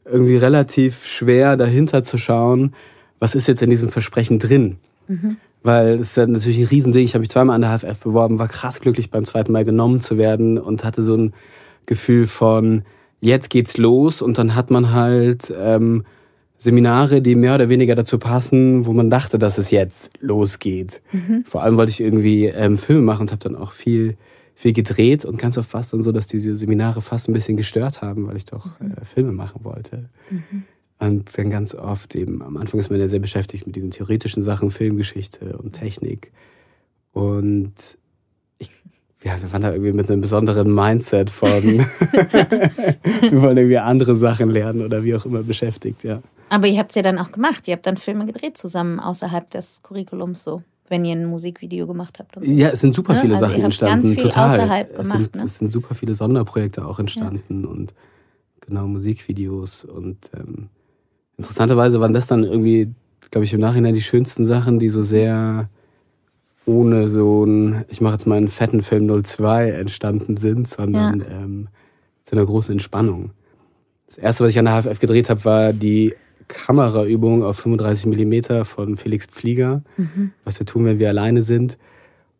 irgendwie 0.05 0.35
relativ 0.35 1.07
schwer 1.07 1.57
dahinter 1.57 2.03
zu 2.03 2.19
schauen, 2.19 2.75
was 3.17 3.33
ist 3.33 3.47
jetzt 3.47 3.63
in 3.63 3.71
diesem 3.71 3.89
Versprechen 3.89 4.37
drin. 4.37 4.77
Mhm. 5.07 5.37
Weil 5.63 5.95
es 5.95 6.09
ist 6.09 6.17
ja 6.17 6.27
natürlich 6.27 6.59
ein 6.59 6.67
Riesending. 6.67 7.05
Ich 7.05 7.15
habe 7.15 7.21
mich 7.21 7.31
zweimal 7.31 7.55
an 7.55 7.61
der 7.61 7.75
HFF 7.75 8.01
beworben, 8.01 8.37
war 8.37 8.49
krass 8.49 8.81
glücklich 8.81 9.09
beim 9.09 9.25
zweiten 9.25 9.51
Mal 9.51 9.65
genommen 9.65 9.99
zu 9.99 10.19
werden 10.19 10.59
und 10.59 10.83
hatte 10.83 11.01
so 11.01 11.15
ein 11.15 11.33
Gefühl 11.87 12.27
von, 12.27 12.83
jetzt 13.19 13.49
geht's 13.49 13.77
los 13.77 14.21
und 14.21 14.37
dann 14.37 14.53
hat 14.53 14.69
man 14.69 14.93
halt 14.93 15.51
ähm, 15.59 16.03
Seminare, 16.63 17.21
die 17.21 17.35
mehr 17.35 17.55
oder 17.55 17.67
weniger 17.67 17.93
dazu 17.93 18.17
passen, 18.17 18.85
wo 18.85 18.93
man 18.93 19.09
dachte, 19.09 19.37
dass 19.37 19.57
es 19.57 19.69
jetzt 19.69 20.11
losgeht. 20.21 21.01
Mhm. 21.11 21.43
Vor 21.45 21.61
allem 21.61 21.75
wollte 21.75 21.91
ich 21.91 21.99
irgendwie 21.99 22.45
ähm, 22.45 22.77
Filme 22.77 23.01
machen 23.01 23.23
und 23.23 23.31
habe 23.31 23.43
dann 23.43 23.57
auch 23.57 23.73
viel, 23.73 24.15
viel 24.55 24.71
gedreht 24.71 25.25
und 25.25 25.37
ganz 25.37 25.57
oft 25.57 25.69
fast 25.69 25.91
dann 25.91 26.01
so, 26.01 26.13
dass 26.13 26.25
diese 26.25 26.55
Seminare 26.55 27.01
fast 27.01 27.27
ein 27.27 27.33
bisschen 27.33 27.57
gestört 27.57 28.01
haben, 28.01 28.27
weil 28.27 28.37
ich 28.37 28.45
doch 28.45 28.79
mhm. 28.79 28.91
äh, 28.91 29.03
Filme 29.03 29.33
machen 29.33 29.65
wollte. 29.65 30.09
Mhm. 30.29 30.63
Und 30.99 31.37
dann 31.37 31.49
ganz 31.49 31.75
oft 31.75 32.15
eben, 32.15 32.41
am 32.41 32.55
Anfang 32.55 32.79
ist 32.79 32.89
man 32.89 32.97
ja 32.97 33.09
sehr 33.09 33.19
beschäftigt 33.19 33.67
mit 33.67 33.75
diesen 33.75 33.91
theoretischen 33.91 34.41
Sachen, 34.41 34.71
Filmgeschichte 34.71 35.57
und 35.57 35.73
Technik. 35.73 36.31
Und 37.11 37.97
ich, 38.57 38.71
ja, 39.21 39.33
wir 39.41 39.51
waren 39.51 39.63
da 39.63 39.73
irgendwie 39.73 39.91
mit 39.91 40.09
einem 40.09 40.21
besonderen 40.21 40.73
Mindset 40.73 41.29
von, 41.29 41.51
wir 41.61 43.41
wollen 43.41 43.57
irgendwie 43.57 43.79
andere 43.79 44.15
Sachen 44.15 44.49
lernen 44.49 44.81
oder 44.81 45.03
wie 45.03 45.13
auch 45.13 45.25
immer 45.25 45.43
beschäftigt, 45.43 46.05
ja. 46.05 46.21
Aber 46.53 46.67
ihr 46.67 46.77
habt 46.77 46.91
es 46.91 46.95
ja 46.95 47.01
dann 47.01 47.17
auch 47.17 47.31
gemacht. 47.31 47.67
Ihr 47.67 47.73
habt 47.73 47.87
dann 47.87 47.97
Filme 47.97 48.27
gedreht 48.27 48.57
zusammen 48.57 48.99
außerhalb 48.99 49.49
des 49.49 49.81
Curriculums 49.81 50.43
so, 50.43 50.61
wenn 50.87 51.03
ihr 51.03 51.15
ein 51.15 51.25
Musikvideo 51.25 51.87
gemacht 51.87 52.19
habt. 52.19 52.35
So. 52.35 52.41
Ja, 52.43 52.69
es 52.69 52.79
sind 52.79 52.93
super 52.93 53.15
viele 53.15 53.33
also 53.33 53.47
Sachen 53.47 53.63
entstanden. 53.63 54.15
Total. 54.15 54.59
Gemacht, 54.59 54.87
es, 54.95 55.09
sind, 55.09 55.35
ne? 55.35 55.43
es 55.45 55.55
sind 55.55 55.71
super 55.71 55.95
viele 55.95 56.13
Sonderprojekte 56.13 56.85
auch 56.85 56.99
entstanden 56.99 57.63
ja. 57.63 57.69
und 57.71 57.95
genau 58.61 58.85
Musikvideos 58.85 59.83
und 59.83 60.29
ähm, 60.37 60.69
interessanterweise 61.39 61.99
waren 61.99 62.13
das 62.13 62.27
dann 62.27 62.43
irgendwie, 62.43 62.93
glaube 63.31 63.45
ich, 63.45 63.53
im 63.53 63.59
Nachhinein 63.59 63.95
die 63.95 64.03
schönsten 64.03 64.45
Sachen, 64.45 64.77
die 64.77 64.89
so 64.89 65.01
sehr 65.01 65.69
ohne 66.67 67.07
so 67.07 67.45
ein, 67.45 67.83
ich 67.89 67.99
mache 67.99 68.13
jetzt 68.13 68.27
mal 68.27 68.37
einen 68.37 68.47
fetten 68.47 68.83
Film 68.83 69.23
02 69.23 69.71
entstanden 69.71 70.37
sind, 70.37 70.67
sondern 70.67 71.21
ja. 71.21 71.25
ähm, 71.31 71.69
zu 72.23 72.35
einer 72.35 72.45
großen 72.45 72.73
Entspannung. 72.73 73.31
Das 74.05 74.19
erste, 74.19 74.43
was 74.43 74.51
ich 74.51 74.59
an 74.59 74.65
der 74.65 74.83
HFF 74.83 74.99
gedreht 74.99 75.31
habe, 75.31 75.43
war 75.45 75.73
die 75.73 76.13
Kameraübung 76.47 77.43
auf 77.43 77.59
35 77.59 78.05
mm 78.05 78.63
von 78.63 78.97
Felix 78.97 79.25
Pflieger, 79.25 79.83
mhm. 79.97 80.31
was 80.43 80.59
wir 80.59 80.65
tun, 80.65 80.85
wenn 80.85 80.99
wir 80.99 81.09
alleine 81.09 81.43
sind. 81.43 81.77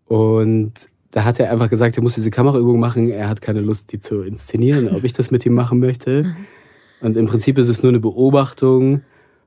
Und 0.05 0.89
da 1.11 1.23
hat 1.23 1.39
er 1.39 1.51
einfach 1.51 1.69
gesagt, 1.69 1.97
er 1.97 2.03
muss 2.03 2.15
diese 2.15 2.31
Kameraübung 2.31 2.79
machen. 2.79 3.09
Er 3.09 3.29
hat 3.29 3.41
keine 3.41 3.61
Lust, 3.61 3.91
die 3.91 3.99
zu 3.99 4.21
inszenieren, 4.21 4.89
ob 4.89 5.03
ich 5.03 5.13
das 5.13 5.31
mit 5.31 5.45
ihm 5.45 5.53
machen 5.53 5.79
möchte. 5.79 6.23
Mhm. 6.33 7.07
Und 7.07 7.17
im 7.17 7.27
Prinzip 7.27 7.57
ist 7.57 7.67
es 7.67 7.83
nur 7.83 7.89
eine 7.91 7.99
Beobachtung 7.99 9.01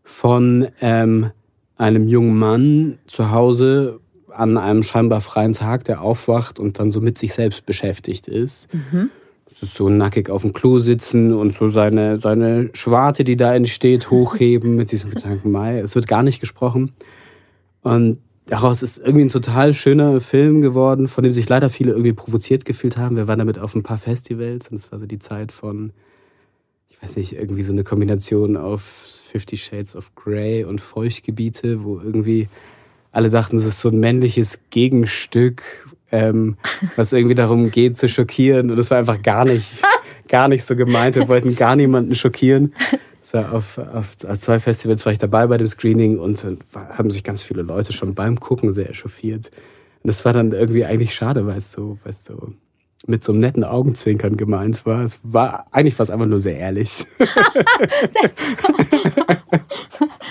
von 0.04 0.68
ähm, 0.82 1.30
einem 1.78 2.06
jungen 2.06 2.38
Mann 2.38 2.98
zu 3.06 3.30
Hause 3.30 4.00
an 4.30 4.58
einem 4.58 4.82
scheinbar 4.82 5.22
freien 5.22 5.54
Tag, 5.54 5.84
der 5.84 6.02
aufwacht 6.02 6.58
und 6.58 6.78
dann 6.78 6.90
so 6.90 7.00
mit 7.00 7.16
sich 7.16 7.32
selbst 7.32 7.64
beschäftigt 7.64 8.28
ist. 8.28 8.68
Mhm. 8.74 9.10
So 9.50 9.88
nackig 9.88 10.28
auf 10.28 10.42
dem 10.42 10.52
Klo 10.52 10.78
sitzen 10.78 11.32
und 11.32 11.54
so 11.54 11.68
seine, 11.68 12.18
seine 12.18 12.70
Schwarte, 12.74 13.24
die 13.24 13.36
da 13.36 13.54
entsteht, 13.54 14.10
hochheben 14.10 14.74
mit 14.74 14.92
diesem 14.92 15.10
Gedanken 15.10 15.50
Mai. 15.50 15.78
Es 15.78 15.94
wird 15.94 16.06
gar 16.06 16.22
nicht 16.22 16.40
gesprochen. 16.40 16.92
Und 17.82 18.18
daraus 18.46 18.82
ist 18.82 18.98
irgendwie 18.98 19.24
ein 19.24 19.30
total 19.30 19.72
schöner 19.72 20.20
Film 20.20 20.60
geworden, 20.60 21.08
von 21.08 21.24
dem 21.24 21.32
sich 21.32 21.48
leider 21.48 21.70
viele 21.70 21.92
irgendwie 21.92 22.12
provoziert 22.12 22.64
gefühlt 22.64 22.96
haben. 22.96 23.16
Wir 23.16 23.28
waren 23.28 23.38
damit 23.38 23.58
auf 23.58 23.74
ein 23.74 23.82
paar 23.82 23.98
Festivals 23.98 24.68
und 24.68 24.76
es 24.76 24.92
war 24.92 24.98
so 24.98 25.06
die 25.06 25.20
Zeit 25.20 25.52
von 25.52 25.92
ich 26.96 27.02
weiß 27.02 27.16
nicht, 27.16 27.34
irgendwie 27.34 27.62
so 27.62 27.72
eine 27.72 27.84
Kombination 27.84 28.56
auf 28.56 28.82
Fifty 28.82 29.56
Shades 29.56 29.96
of 29.96 30.14
Grey 30.14 30.64
und 30.64 30.80
Feuchtgebiete, 30.80 31.84
wo 31.84 32.00
irgendwie 32.00 32.48
alle 33.12 33.28
dachten, 33.28 33.58
es 33.58 33.66
ist 33.66 33.80
so 33.80 33.90
ein 33.90 34.00
männliches 34.00 34.60
Gegenstück, 34.70 35.88
ähm, 36.12 36.56
was 36.96 37.12
irgendwie 37.12 37.34
darum 37.34 37.70
geht, 37.70 37.98
zu 37.98 38.08
schockieren. 38.08 38.70
Und 38.70 38.76
das 38.76 38.90
war 38.90 38.98
einfach 38.98 39.22
gar 39.22 39.44
nicht, 39.44 39.82
gar 40.28 40.48
nicht 40.48 40.64
so 40.64 40.76
gemeint. 40.76 41.16
Wir 41.16 41.28
wollten 41.28 41.56
gar 41.56 41.76
niemanden 41.76 42.14
schockieren. 42.14 42.74
So, 43.22 43.38
auf, 43.38 43.78
auf, 43.78 44.16
auf 44.24 44.40
zwei 44.40 44.60
Festivals 44.60 45.04
war 45.04 45.12
ich 45.12 45.18
dabei 45.18 45.46
bei 45.48 45.58
dem 45.58 45.66
Screening 45.66 46.18
und 46.18 46.46
haben 46.74 47.10
sich 47.10 47.24
ganz 47.24 47.42
viele 47.42 47.62
Leute 47.62 47.92
schon 47.92 48.14
beim 48.14 48.38
Gucken 48.38 48.72
sehr 48.72 48.88
echauffiert. 48.88 49.50
Und 50.02 50.08
das 50.08 50.24
war 50.24 50.32
dann 50.32 50.52
irgendwie 50.52 50.84
eigentlich 50.84 51.14
schade, 51.14 51.46
weil 51.46 51.58
es 51.58 51.72
so, 51.72 51.98
weil 52.04 52.10
es 52.10 52.24
so 52.24 52.52
mit 53.06 53.22
so 53.22 53.32
einem 53.32 53.40
netten 53.40 53.64
Augenzwinkern 53.64 54.36
gemeint 54.36 54.86
war. 54.86 55.04
Es 55.04 55.20
war 55.22 55.66
eigentlich 55.70 55.94
fast 55.94 56.10
einfach 56.10 56.26
nur 56.26 56.40
sehr 56.40 56.56
ehrlich. 56.56 57.06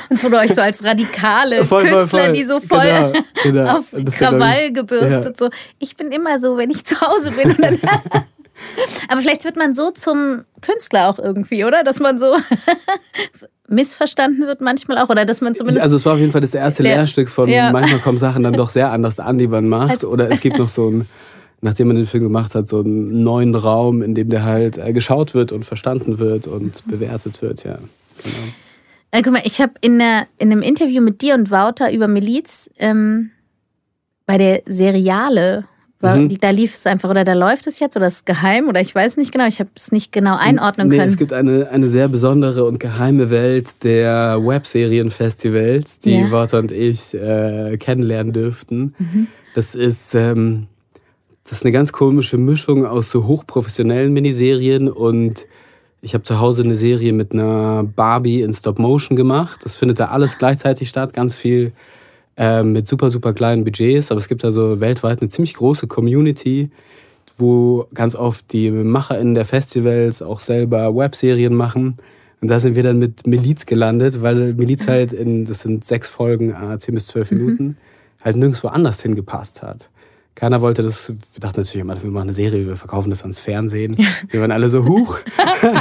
Und 0.09 0.23
wurde 0.23 0.37
euch 0.37 0.53
so 0.53 0.61
als 0.61 0.83
radikale 0.83 1.63
voll, 1.63 1.83
Künstler, 1.83 2.07
voll, 2.07 2.19
voll. 2.25 2.33
die 2.33 2.43
so 2.43 2.59
voll 2.59 2.81
genau, 2.81 3.13
genau. 3.43 3.77
auf 3.77 3.95
Krawall 4.17 4.73
gebürstet. 4.73 5.39
Ja. 5.39 5.45
So, 5.45 5.49
ich 5.79 5.95
bin 5.95 6.11
immer 6.11 6.39
so, 6.39 6.57
wenn 6.57 6.69
ich 6.69 6.85
zu 6.85 6.99
Hause 7.01 7.31
bin. 7.31 7.55
Aber 9.09 9.21
vielleicht 9.21 9.45
wird 9.45 9.57
man 9.57 9.73
so 9.73 9.91
zum 9.91 10.45
Künstler 10.61 11.09
auch 11.09 11.19
irgendwie, 11.19 11.65
oder? 11.65 11.83
Dass 11.83 11.99
man 11.99 12.19
so 12.19 12.35
missverstanden 13.67 14.47
wird 14.47 14.61
manchmal 14.61 14.97
auch 14.99 15.09
oder 15.09 15.25
dass 15.25 15.41
man 15.41 15.55
zumindest 15.55 15.83
also 15.83 15.95
es 15.95 16.05
war 16.05 16.13
auf 16.13 16.19
jeden 16.19 16.31
Fall 16.31 16.41
das 16.41 16.53
erste 16.53 16.83
Lehrstück 16.83 17.29
von 17.29 17.49
ja. 17.49 17.71
manchmal 17.71 17.99
kommen 17.99 18.19
Sachen 18.19 18.43
dann 18.43 18.53
doch 18.53 18.69
sehr 18.69 18.91
anders 18.91 19.19
an, 19.19 19.39
die 19.39 19.47
man 19.47 19.67
macht 19.67 19.89
also, 19.89 20.09
oder 20.09 20.29
es 20.29 20.39
gibt 20.39 20.59
noch 20.59 20.69
so 20.69 20.91
ein 20.91 21.07
nachdem 21.65 21.87
man 21.87 21.97
den 21.97 22.05
Film 22.05 22.23
gemacht 22.23 22.55
hat, 22.55 22.69
so 22.69 22.79
einen 22.79 23.23
neuen 23.23 23.55
Raum, 23.55 24.01
in 24.01 24.15
dem 24.15 24.29
der 24.29 24.43
halt 24.43 24.77
äh, 24.77 24.93
geschaut 24.93 25.33
wird 25.33 25.51
und 25.51 25.65
verstanden 25.65 26.19
wird 26.19 26.47
und 26.47 26.87
bewertet 26.87 27.41
wird, 27.41 27.63
ja. 27.65 27.77
Genau. 28.23 28.35
Äh, 29.11 29.21
guck 29.23 29.33
mal, 29.33 29.41
ich 29.43 29.59
habe 29.59 29.73
in, 29.81 29.99
in 30.37 30.51
einem 30.51 30.61
Interview 30.61 31.01
mit 31.01 31.21
dir 31.21 31.33
und 31.33 31.49
Wouter 31.49 31.91
über 31.91 32.07
Miliz 32.07 32.69
ähm, 32.77 33.31
bei 34.27 34.37
der 34.37 34.61
Seriale, 34.67 35.65
mhm. 36.01 36.37
da 36.39 36.51
lief 36.51 36.75
es 36.75 36.85
einfach 36.85 37.09
oder 37.09 37.23
da 37.23 37.33
läuft 37.33 37.65
es 37.65 37.79
jetzt 37.79 37.97
oder 37.97 38.07
ist 38.07 38.15
es 38.15 38.25
geheim 38.25 38.69
oder 38.69 38.79
ich 38.79 38.93
weiß 38.93 39.17
nicht 39.17 39.31
genau, 39.31 39.47
ich 39.47 39.59
habe 39.59 39.71
es 39.75 39.91
nicht 39.91 40.11
genau 40.11 40.37
einordnen 40.37 40.89
nee, 40.89 40.97
können. 40.97 41.09
Es 41.09 41.17
gibt 41.17 41.33
eine, 41.33 41.69
eine 41.69 41.89
sehr 41.89 42.09
besondere 42.09 42.65
und 42.65 42.79
geheime 42.79 43.31
Welt 43.31 43.83
der 43.83 44.39
Webserienfestivals, 44.45 45.99
die 45.99 46.19
ja. 46.19 46.31
Wouter 46.31 46.59
und 46.59 46.71
ich 46.71 47.15
äh, 47.15 47.77
kennenlernen 47.77 48.33
dürften. 48.33 48.93
Mhm. 48.99 49.27
Das 49.55 49.73
ist 49.73 50.13
ähm, 50.13 50.67
das 51.45 51.59
ist 51.59 51.63
eine 51.63 51.71
ganz 51.71 51.91
komische 51.91 52.37
Mischung 52.39 52.85
aus 52.85 53.11
so 53.11 53.27
hochprofessionellen 53.27 54.11
Miniserien 54.11 54.89
und 54.89 55.45
ich 56.01 56.13
habe 56.15 56.23
zu 56.23 56.39
Hause 56.39 56.63
eine 56.63 56.75
Serie 56.75 57.13
mit 57.13 57.33
einer 57.33 57.83
Barbie 57.83 58.41
in 58.41 58.53
Stop 58.53 58.79
Motion 58.79 59.15
gemacht. 59.15 59.61
Das 59.63 59.75
findet 59.75 59.99
da 59.99 60.05
alles 60.05 60.37
gleichzeitig 60.39 60.89
statt, 60.89 61.13
ganz 61.13 61.35
viel 61.35 61.71
äh, 62.37 62.63
mit 62.63 62.87
super, 62.87 63.11
super 63.11 63.33
kleinen 63.33 63.63
Budgets. 63.63 64.11
Aber 64.11 64.19
es 64.19 64.27
gibt 64.27 64.43
also 64.43 64.79
weltweit 64.79 65.21
eine 65.21 65.29
ziemlich 65.29 65.53
große 65.53 65.87
Community, 65.87 66.69
wo 67.37 67.87
ganz 67.93 68.15
oft 68.15 68.51
die 68.51 68.71
MacherInnen 68.71 69.35
der 69.35 69.45
Festivals 69.45 70.21
auch 70.21 70.39
selber 70.39 70.95
Webserien 70.95 71.53
machen. 71.53 71.97
Und 72.41 72.49
da 72.49 72.59
sind 72.59 72.75
wir 72.75 72.83
dann 72.83 72.99
mit 72.99 73.25
Miliz 73.25 73.65
gelandet, 73.65 74.21
weil 74.21 74.53
Miliz 74.53 74.87
halt 74.87 75.13
in, 75.13 75.45
das 75.45 75.61
sind 75.61 75.85
sechs 75.85 76.09
Folgen, 76.09 76.55
10 76.77 76.93
bis 76.93 77.07
12 77.07 77.31
mhm. 77.31 77.37
Minuten, 77.37 77.63
mhm. 77.63 77.75
halt 78.23 78.35
nirgendwo 78.35 78.67
anders 78.67 79.01
hingepasst 79.01 79.61
hat. 79.61 79.89
Keiner 80.35 80.59
wollte 80.59 80.83
das. 80.83 81.09
Wir 81.09 81.39
dachten 81.39 81.61
natürlich 81.61 81.81
Anfang, 81.81 82.03
wir 82.03 82.11
machen 82.11 82.23
eine 82.23 82.33
Serie, 82.33 82.67
wir 82.67 82.75
verkaufen 82.75 83.09
das 83.09 83.21
ans 83.21 83.39
Fernsehen. 83.39 83.95
Wir 84.29 84.41
waren 84.41 84.51
alle 84.51 84.69
so, 84.69 84.85
huch. 84.85 85.19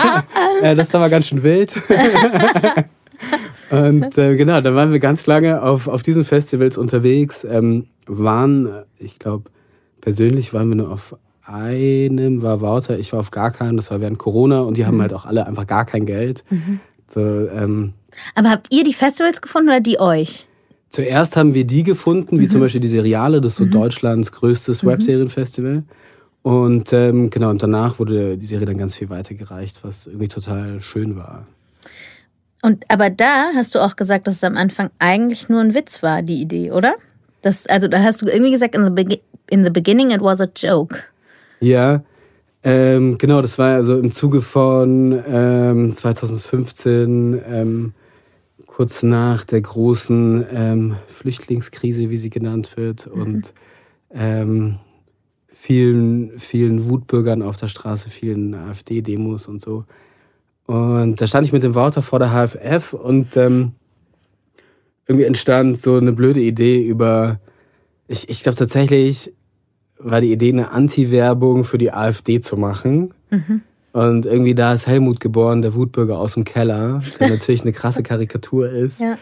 das 0.62 0.88
ist 0.88 0.94
aber 0.94 1.08
ganz 1.08 1.26
schön 1.26 1.42
wild. 1.42 1.74
und 3.70 4.16
äh, 4.16 4.36
genau, 4.36 4.60
da 4.60 4.74
waren 4.74 4.92
wir 4.92 5.00
ganz 5.00 5.26
lange 5.26 5.60
auf, 5.60 5.88
auf 5.88 6.02
diesen 6.02 6.22
Festivals 6.22 6.78
unterwegs. 6.78 7.44
Ähm, 7.44 7.86
waren, 8.06 8.84
ich 8.98 9.18
glaube, 9.18 9.50
persönlich 10.00 10.54
waren 10.54 10.68
wir 10.68 10.76
nur 10.76 10.92
auf 10.92 11.16
einem, 11.42 12.42
war 12.42 12.60
Wouter, 12.60 12.98
ich 12.98 13.12
war 13.12 13.20
auf 13.20 13.30
gar 13.30 13.50
keinem, 13.50 13.76
das 13.76 13.90
war 13.90 14.00
während 14.00 14.18
Corona 14.18 14.60
und 14.60 14.76
die 14.76 14.82
mhm. 14.82 14.86
haben 14.86 15.00
halt 15.02 15.12
auch 15.12 15.26
alle 15.26 15.46
einfach 15.46 15.66
gar 15.66 15.84
kein 15.84 16.06
Geld. 16.06 16.44
Mhm. 16.50 16.80
So, 17.08 17.20
ähm, 17.20 17.92
Aber 18.34 18.50
habt 18.50 18.68
ihr 18.70 18.84
die 18.84 18.94
Festivals 18.94 19.42
gefunden 19.42 19.68
oder 19.68 19.80
die 19.80 19.98
euch? 19.98 20.48
Zuerst 20.94 21.36
haben 21.36 21.54
wir 21.54 21.64
die 21.64 21.82
gefunden, 21.82 22.38
wie 22.38 22.44
mhm. 22.44 22.48
zum 22.48 22.60
Beispiel 22.60 22.80
die 22.80 22.86
Seriale, 22.86 23.40
das 23.40 23.54
ist 23.54 23.58
so 23.58 23.64
mhm. 23.64 23.72
Deutschlands 23.72 24.30
größtes 24.30 24.84
mhm. 24.84 24.90
Webserienfestival. 24.90 25.82
Und 26.42 26.92
ähm, 26.92 27.30
genau, 27.30 27.50
und 27.50 27.60
danach 27.60 27.98
wurde 27.98 28.38
die 28.38 28.46
Serie 28.46 28.64
dann 28.64 28.78
ganz 28.78 28.94
viel 28.94 29.10
weitergereicht, 29.10 29.82
was 29.82 30.06
irgendwie 30.06 30.28
total 30.28 30.80
schön 30.80 31.16
war. 31.16 31.48
Und 32.62 32.84
aber 32.86 33.10
da 33.10 33.50
hast 33.56 33.74
du 33.74 33.80
auch 33.80 33.96
gesagt, 33.96 34.28
dass 34.28 34.36
es 34.36 34.44
am 34.44 34.56
Anfang 34.56 34.90
eigentlich 35.00 35.48
nur 35.48 35.62
ein 35.62 35.74
Witz 35.74 36.00
war, 36.04 36.22
die 36.22 36.40
Idee, 36.40 36.70
oder? 36.70 36.94
Das, 37.42 37.66
also 37.66 37.88
da 37.88 38.00
hast 38.00 38.22
du 38.22 38.26
irgendwie 38.26 38.52
gesagt, 38.52 38.76
in 38.76 38.96
the, 38.96 39.20
in 39.50 39.64
the 39.64 39.70
beginning 39.70 40.12
it 40.12 40.20
was 40.20 40.40
a 40.40 40.48
joke. 40.54 40.98
Ja, 41.58 42.04
ähm, 42.62 43.18
genau, 43.18 43.42
das 43.42 43.58
war 43.58 43.74
also 43.74 43.98
im 43.98 44.12
Zuge 44.12 44.42
von 44.42 45.20
ähm, 45.26 45.92
2015, 45.92 47.42
ähm, 47.50 47.94
kurz 48.74 49.04
nach 49.04 49.44
der 49.44 49.60
großen 49.60 50.46
ähm, 50.50 50.96
Flüchtlingskrise, 51.06 52.10
wie 52.10 52.16
sie 52.16 52.30
genannt 52.30 52.76
wird, 52.76 53.06
mhm. 53.06 53.22
und 53.22 53.54
ähm, 54.12 54.78
vielen, 55.46 56.40
vielen 56.40 56.88
Wutbürgern 56.88 57.42
auf 57.42 57.56
der 57.56 57.68
Straße, 57.68 58.10
vielen 58.10 58.52
AfD-Demos 58.52 59.46
und 59.46 59.60
so. 59.60 59.84
Und 60.66 61.20
da 61.20 61.26
stand 61.28 61.46
ich 61.46 61.52
mit 61.52 61.62
dem 61.62 61.76
Wouter 61.76 62.02
vor 62.02 62.18
der 62.18 62.30
HFF 62.30 62.94
und 62.94 63.36
ähm, 63.36 63.72
irgendwie 65.06 65.26
entstand 65.26 65.78
so 65.78 65.96
eine 65.96 66.12
blöde 66.12 66.40
Idee 66.40 66.84
über, 66.84 67.38
ich, 68.08 68.28
ich 68.28 68.42
glaube 68.42 68.58
tatsächlich 68.58 69.32
war 69.98 70.20
die 70.20 70.32
Idee, 70.32 70.48
eine 70.48 70.72
Anti-Werbung 70.72 71.62
für 71.62 71.78
die 71.78 71.92
AfD 71.92 72.40
zu 72.40 72.56
machen. 72.56 73.14
Mhm. 73.30 73.62
Und 73.94 74.26
irgendwie 74.26 74.56
da 74.56 74.72
ist 74.72 74.88
Helmut 74.88 75.20
geboren, 75.20 75.62
der 75.62 75.76
Wutbürger 75.76 76.18
aus 76.18 76.34
dem 76.34 76.42
Keller, 76.42 77.00
der 77.20 77.28
natürlich 77.28 77.62
eine 77.62 77.70
krasse 77.70 78.02
Karikatur 78.02 78.68
ist. 78.68 78.98
Ja. 79.00 79.16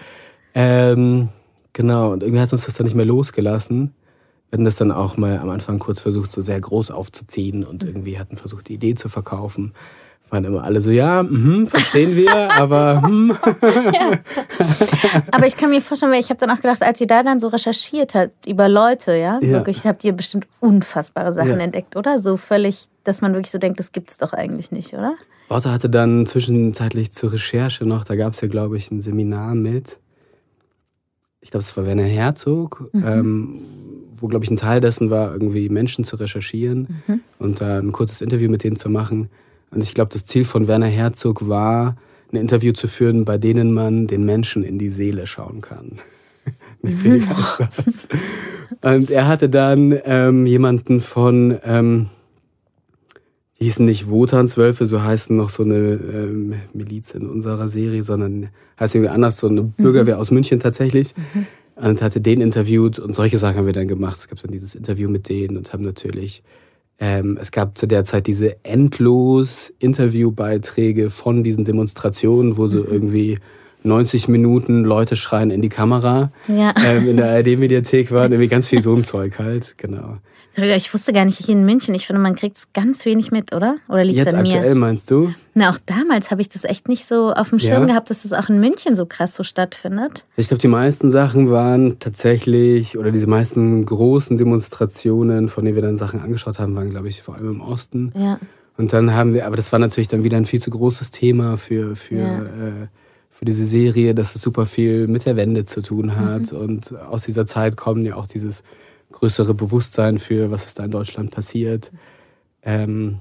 Ähm, 0.55 1.29
genau, 1.75 2.11
und 2.11 2.23
irgendwie 2.23 2.41
hat 2.41 2.53
uns 2.53 2.65
das 2.65 2.77
dann 2.77 2.87
nicht 2.87 2.97
mehr 2.97 3.05
losgelassen. 3.05 3.93
Wir 4.49 4.57
hatten 4.57 4.65
das 4.65 4.77
dann 4.77 4.91
auch 4.91 5.19
mal 5.19 5.39
am 5.39 5.51
Anfang 5.51 5.79
kurz 5.79 6.01
versucht, 6.01 6.33
so 6.33 6.41
sehr 6.41 6.59
groß 6.59 6.91
aufzuziehen 6.91 7.65
und 7.65 7.85
irgendwie 7.85 8.19
hatten 8.19 8.39
versucht, 8.39 8.69
die 8.69 8.75
Idee 8.75 8.95
zu 8.95 9.11
verkaufen 9.11 9.75
waren 10.33 10.45
immer 10.45 10.65
alle 10.65 10.81
so, 10.81 10.91
ja, 10.91 11.23
mh, 11.23 11.69
verstehen 11.69 12.17
wir, 12.17 12.51
aber 12.59 13.03
hm. 13.03 13.37
ja. 13.93 14.19
Aber 15.31 15.47
ich 15.47 15.57
kann 15.57 15.71
mir 15.71 15.83
vorstellen, 15.83 16.11
weil 16.11 16.21
ich 16.21 16.31
habe 16.31 16.41
dann 16.41 16.51
auch 16.51 16.57
gedacht, 16.57 16.83
als 16.83 17.01
ihr 17.01 17.07
da 17.07 17.23
dann 17.23 17.39
so 17.39 17.49
recherchiert 17.49 18.15
habt 18.15 18.47
über 18.47 18.69
Leute, 18.69 19.13
ja, 19.13 19.39
ja. 19.43 19.49
wirklich 19.51 19.87
habt 19.87 20.03
ihr 20.05 20.13
bestimmt 20.13 20.47
unfassbare 20.61 21.33
Sachen 21.35 21.59
ja. 21.59 21.65
entdeckt, 21.65 21.97
oder? 21.97 22.19
So 22.19 22.39
völlig, 22.39 22.87
dass 23.05 23.21
man 23.21 23.33
wirklich 23.33 23.51
so 23.51 23.59
denkt, 23.59 23.79
das 23.79 23.93
gibt's 23.93 24.19
doch 24.19 24.33
eigentlich 24.33 24.71
nicht, 24.71 24.95
oder? 24.95 25.15
Warte 25.49 25.71
hatte 25.71 25.91
dann 25.91 26.27
zwischenzeitlich 26.27 27.13
zur 27.13 27.33
Recherche 27.33 27.85
noch, 27.85 28.05
da 28.05 28.17
gab 28.17 28.33
es 28.35 28.41
ja, 28.41 28.49
glaube 28.49 28.77
ich, 28.77 28.91
ein 28.91 29.01
Seminar 29.01 29.55
mit, 29.55 29.99
ich 31.43 31.51
glaube, 31.51 31.63
es 31.63 31.77
war 31.77 31.85
Werner 31.85 32.05
Herzog, 32.05 32.89
mhm. 32.93 33.05
ähm, 33.05 33.61
wo, 34.15 34.29
glaube 34.29 34.45
ich, 34.45 34.51
ein 34.51 34.57
Teil 34.57 34.81
dessen 34.81 35.11
war, 35.11 35.33
irgendwie 35.33 35.69
Menschen 35.69 36.05
zu 36.05 36.17
recherchieren 36.17 37.03
mhm. 37.07 37.21
und 37.39 37.61
da 37.61 37.79
ein 37.79 37.91
kurzes 37.91 38.21
Interview 38.21 38.49
mit 38.49 38.63
denen 38.63 38.77
zu 38.77 38.89
machen. 38.89 39.29
Und 39.73 39.83
ich 39.83 39.95
glaube, 39.95 40.13
das 40.13 40.25
Ziel 40.25 40.45
von 40.45 40.69
Werner 40.69 40.87
Herzog 40.87 41.49
war, 41.49 41.97
ein 42.33 42.37
Interview 42.37 42.73
zu 42.73 42.87
führen, 42.87 43.25
bei 43.25 43.39
denen 43.39 43.75
man 43.75 44.07
den 44.07 44.25
Menschen 44.25 44.63
in 44.63 44.79
die 44.79 44.91
Seele 44.91 45.27
schauen 45.27 45.61
kann. 45.61 45.99
Natürlich 46.83 47.29
heißt 47.29 47.59
das. 47.59 48.09
Und 48.81 49.11
er 49.11 49.27
hatte 49.27 49.49
dann 49.49 49.99
ähm, 50.05 50.47
jemanden 50.47 51.01
von, 51.01 51.59
ähm, 51.65 52.07
hießen 53.63 53.85
nicht 53.85 54.09
Wotanswölfe, 54.09 54.87
so 54.87 55.03
heißen 55.03 55.37
noch 55.37 55.49
so 55.49 55.63
eine 55.63 55.77
ähm, 55.77 56.55
Miliz 56.73 57.15
in 57.15 57.29
unserer 57.29 57.69
Serie, 57.69 58.05
sondern 58.05 58.49
heißt 58.79 58.95
irgendwie 58.95 59.11
anders, 59.11 59.39
so 59.39 59.49
eine 59.49 59.63
Bürgerwehr 59.63 60.17
mhm. 60.17 60.21
aus 60.21 60.31
München 60.31 60.61
tatsächlich. 60.61 61.15
Mhm. 61.17 61.47
Und 61.75 62.03
hatte 62.03 62.21
den 62.21 62.43
interviewt 62.43 62.99
und 62.99 63.15
solche 63.15 63.39
Sachen 63.39 63.57
haben 63.57 63.67
wir 63.67 63.73
dann 63.73 63.89
gemacht. 63.89 64.17
Es 64.17 64.29
gab 64.29 64.41
dann 64.43 64.53
dieses 64.53 64.75
Interview 64.75 65.09
mit 65.09 65.31
denen 65.31 65.57
und 65.57 65.73
haben 65.73 65.83
natürlich 65.83 66.43
ähm, 67.03 67.37
es 67.41 67.51
gab 67.51 67.77
zu 67.77 67.87
der 67.87 68.05
Zeit 68.05 68.29
diese 68.29 68.65
endlos 68.65 69.73
Interviewbeiträge 69.81 71.11
von 71.11 71.43
diesen 71.43 71.65
Demonstrationen, 71.65 72.57
wo 72.57 72.69
so 72.69 72.79
mhm. 72.79 72.87
irgendwie 72.89 73.39
90 73.85 74.29
Minuten 74.29 74.85
Leute 74.85 75.17
schreien 75.17 75.51
in 75.51 75.63
die 75.63 75.69
Kamera. 75.69 76.31
Ja. 76.49 76.75
Ähm, 76.85 77.09
in 77.09 77.17
der 77.17 77.31
ARD-Mediathek 77.31 78.11
waren 78.11 78.33
irgendwie 78.33 78.49
ganz 78.49 78.69
viel 78.69 78.81
so 78.81 78.95
ein 78.95 79.05
Zeug 79.05 79.39
halt, 79.39 79.75
genau. 79.79 80.19
Ich 80.55 80.93
wusste 80.93 81.15
gar 81.15 81.25
nicht, 81.25 81.39
hier 81.39 81.55
in 81.55 81.65
München, 81.65 81.95
ich 81.95 82.07
finde, 82.07 82.21
man 82.21 82.35
kriegt 82.35 82.59
es 82.59 82.73
ganz 82.75 83.07
wenig 83.07 83.31
mit, 83.31 83.55
oder? 83.55 83.77
Oder 83.89 84.05
liegt 84.05 84.19
es 84.19 84.35
an 84.35 84.43
mir? 84.43 84.57
aktuell 84.57 84.75
meinst 84.75 85.11
du? 85.11 85.33
Na, 85.55 85.71
auch 85.71 85.79
damals 85.87 86.31
habe 86.31 86.43
ich 86.43 86.51
das 86.51 86.65
echt 86.65 86.89
nicht 86.89 87.07
so 87.07 87.33
auf 87.33 87.49
dem 87.49 87.59
Schirm 87.59 87.83
ja. 87.83 87.87
gehabt, 87.87 88.11
dass 88.11 88.25
das 88.25 88.35
auch 88.35 88.51
in 88.51 88.61
München 88.61 88.95
so 88.95 89.07
krass 89.07 89.35
so 89.35 89.45
stattfindet. 89.45 90.27
Ich 90.37 90.49
glaube, 90.49 90.61
die 90.61 90.69
meisten 90.69 91.11
Sachen 91.11 91.51
waren 91.51 91.99
tatsächlich, 92.01 92.99
oder 92.99 93.11
diese 93.13 93.27
meisten 93.27 93.87
großen 93.87 94.37
Demonstrationen, 94.37 95.49
von 95.49 95.65
denen 95.65 95.75
wir 95.75 95.83
dann 95.83 95.97
Sachen 95.97 96.21
angeschaut 96.21 96.59
haben, 96.59 96.77
waren, 96.77 96.91
glaube 96.91 97.09
ich, 97.09 97.23
vor 97.23 97.37
allem 97.37 97.51
im 97.51 97.61
Osten. 97.63 98.13
Ja. 98.15 98.39
Und 98.77 98.93
dann 98.93 99.15
haben 99.15 99.33
wir, 99.33 99.47
aber 99.47 99.57
das 99.57 99.73
war 99.73 99.79
natürlich 99.79 100.09
dann 100.09 100.23
wieder 100.23 100.37
ein 100.37 100.47
viel 100.47 100.61
zu 100.61 100.71
großes 100.71 101.13
Thema 101.13 101.57
für, 101.57 101.97
für, 101.97 102.15
ja. 102.15 102.43
äh, 102.43 102.89
für 103.43 103.47
diese 103.47 103.67
Serie, 103.67 104.15
dass 104.15 104.37
es 104.37 104.43
super 104.43 104.67
viel 104.67 105.09
mit 105.09 105.27
der 105.27 105.35
Wende 105.35 105.65
zu 105.65 105.83
tun 105.83 106.15
hat. 106.15 106.53
Mhm. 106.53 106.59
Und 106.59 106.97
aus 106.97 107.25
dieser 107.25 107.45
Zeit 107.45 107.77
kommen 107.77 108.05
ja 108.05 108.15
auch 108.15 108.29
dieses 108.29 108.63
größere 109.11 109.53
Bewusstsein 109.53 110.21
für, 110.21 110.53
was 110.53 110.65
ist 110.65 110.79
da 110.79 110.85
in 110.85 110.93
Deutschland 110.93 111.33
passiert, 111.33 111.91
ähm, 112.63 113.19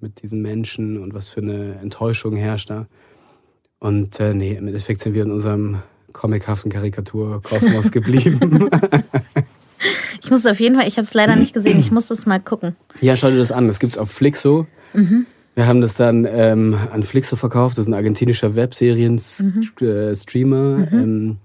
mit 0.00 0.22
diesen 0.22 0.40
Menschen 0.40 1.02
und 1.02 1.14
was 1.14 1.28
für 1.28 1.40
eine 1.40 1.80
Enttäuschung 1.82 2.36
herrscht 2.36 2.70
da. 2.70 2.86
Und 3.80 4.20
äh, 4.20 4.34
nee, 4.34 4.52
im 4.52 4.68
Endeffekt 4.68 5.00
sind 5.00 5.14
wir 5.14 5.24
in 5.24 5.32
unserem 5.32 5.82
comichaften 6.12 6.70
Karikatur-Kosmos 6.70 7.90
geblieben. 7.90 8.70
ich 10.22 10.30
muss 10.30 10.40
es 10.40 10.46
auf 10.46 10.60
jeden 10.60 10.76
Fall, 10.76 10.86
ich 10.86 10.96
habe 10.96 11.06
es 11.06 11.14
leider 11.14 11.34
nicht 11.34 11.52
gesehen, 11.52 11.80
ich 11.80 11.90
muss 11.90 12.06
das 12.06 12.24
mal 12.24 12.38
gucken. 12.38 12.76
Ja, 13.00 13.16
schau 13.16 13.30
dir 13.30 13.38
das 13.38 13.50
an, 13.50 13.66
das 13.66 13.80
gibt 13.80 13.94
es 13.94 13.98
auf 13.98 14.12
Flixo. 14.12 14.68
Mhm. 14.94 15.26
Wir 15.56 15.66
haben 15.66 15.80
das 15.80 15.94
dann 15.94 16.24
ähm, 16.30 16.78
an 16.92 17.02
Flixo 17.02 17.34
verkauft, 17.34 17.78
das 17.78 17.86
ist 17.86 17.88
ein 17.88 17.94
argentinischer 17.94 18.54
Webserien-Streamer. 18.54 20.56
Mhm. 20.56 20.88
mhm. 20.90 20.92
Ähm, 20.92 21.38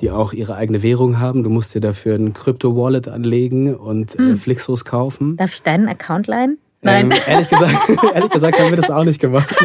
die 0.00 0.12
auch 0.12 0.32
ihre 0.32 0.54
eigene 0.54 0.84
Währung 0.84 1.18
haben. 1.18 1.42
Du 1.42 1.50
musst 1.50 1.74
dir 1.74 1.80
dafür 1.80 2.14
ein 2.14 2.32
Krypto-Wallet 2.32 3.08
anlegen 3.08 3.74
und 3.74 4.12
hm. 4.12 4.34
äh, 4.34 4.36
Flixos 4.36 4.84
kaufen. 4.84 5.36
Darf 5.36 5.54
ich 5.54 5.62
deinen 5.64 5.88
Account 5.88 6.28
leihen? 6.28 6.58
Nein. 6.80 7.10
Ähm, 7.10 7.18
ehrlich, 7.26 7.48
gesagt, 7.48 7.74
ehrlich 8.14 8.30
gesagt 8.30 8.60
haben 8.60 8.70
wir 8.70 8.76
das 8.76 8.90
auch 8.90 9.04
nicht 9.04 9.20
gemacht. 9.20 9.56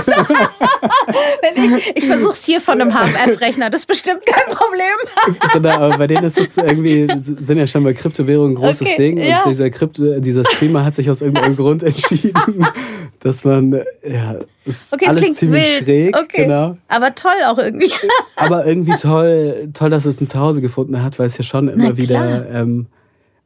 ich 1.56 1.96
ich 1.96 2.08
versuche 2.08 2.34
es 2.34 2.44
hier 2.44 2.60
von 2.60 2.82
einem 2.82 2.92
HFF-Rechner, 2.92 3.70
das 3.70 3.82
ist 3.82 3.86
bestimmt 3.86 4.26
kein 4.26 4.56
Problem. 4.56 5.38
genau, 5.54 5.70
aber 5.70 5.98
bei 6.00 6.08
denen 6.08 6.24
ist 6.24 6.40
es 6.40 6.58
irgendwie, 6.58 7.08
sind 7.16 7.58
ja 7.58 7.68
schon 7.68 7.84
mal 7.84 7.94
Kryptowährungen 7.94 8.54
ein 8.54 8.56
großes 8.56 8.88
okay, 8.88 8.96
Ding. 8.98 9.18
Ja. 9.20 9.44
Und 9.44 9.52
dieser, 9.52 9.70
Krypto, 9.70 10.20
dieser 10.20 10.44
Streamer 10.44 10.84
hat 10.84 10.96
sich 10.96 11.12
aus 11.12 11.22
irgendeinem 11.22 11.56
Grund 11.56 11.84
entschieden, 11.84 12.66
dass 13.24 13.46
man, 13.46 13.72
ja, 13.72 14.36
ist 14.66 14.92
okay, 14.92 15.08
alles 15.08 15.22
klingt 15.22 15.38
ziemlich 15.38 15.62
wild. 15.62 15.84
schräg. 15.86 16.18
Okay. 16.18 16.44
Genau. 16.44 16.78
Aber 16.90 17.16
toll 17.16 17.32
auch 17.46 17.58
irgendwie. 17.58 17.92
aber 18.36 18.66
irgendwie 18.66 18.96
toll, 18.98 19.70
toll, 19.74 19.90
dass 19.90 20.04
es 20.04 20.20
ein 20.20 20.28
Zuhause 20.28 20.60
gefunden 20.60 21.02
hat, 21.02 21.18
weil 21.20 21.28
es 21.28 21.38
ja 21.38 21.44
schon 21.44 21.70
immer 21.70 21.96
wieder. 21.96 22.50
Ähm, 22.50 22.88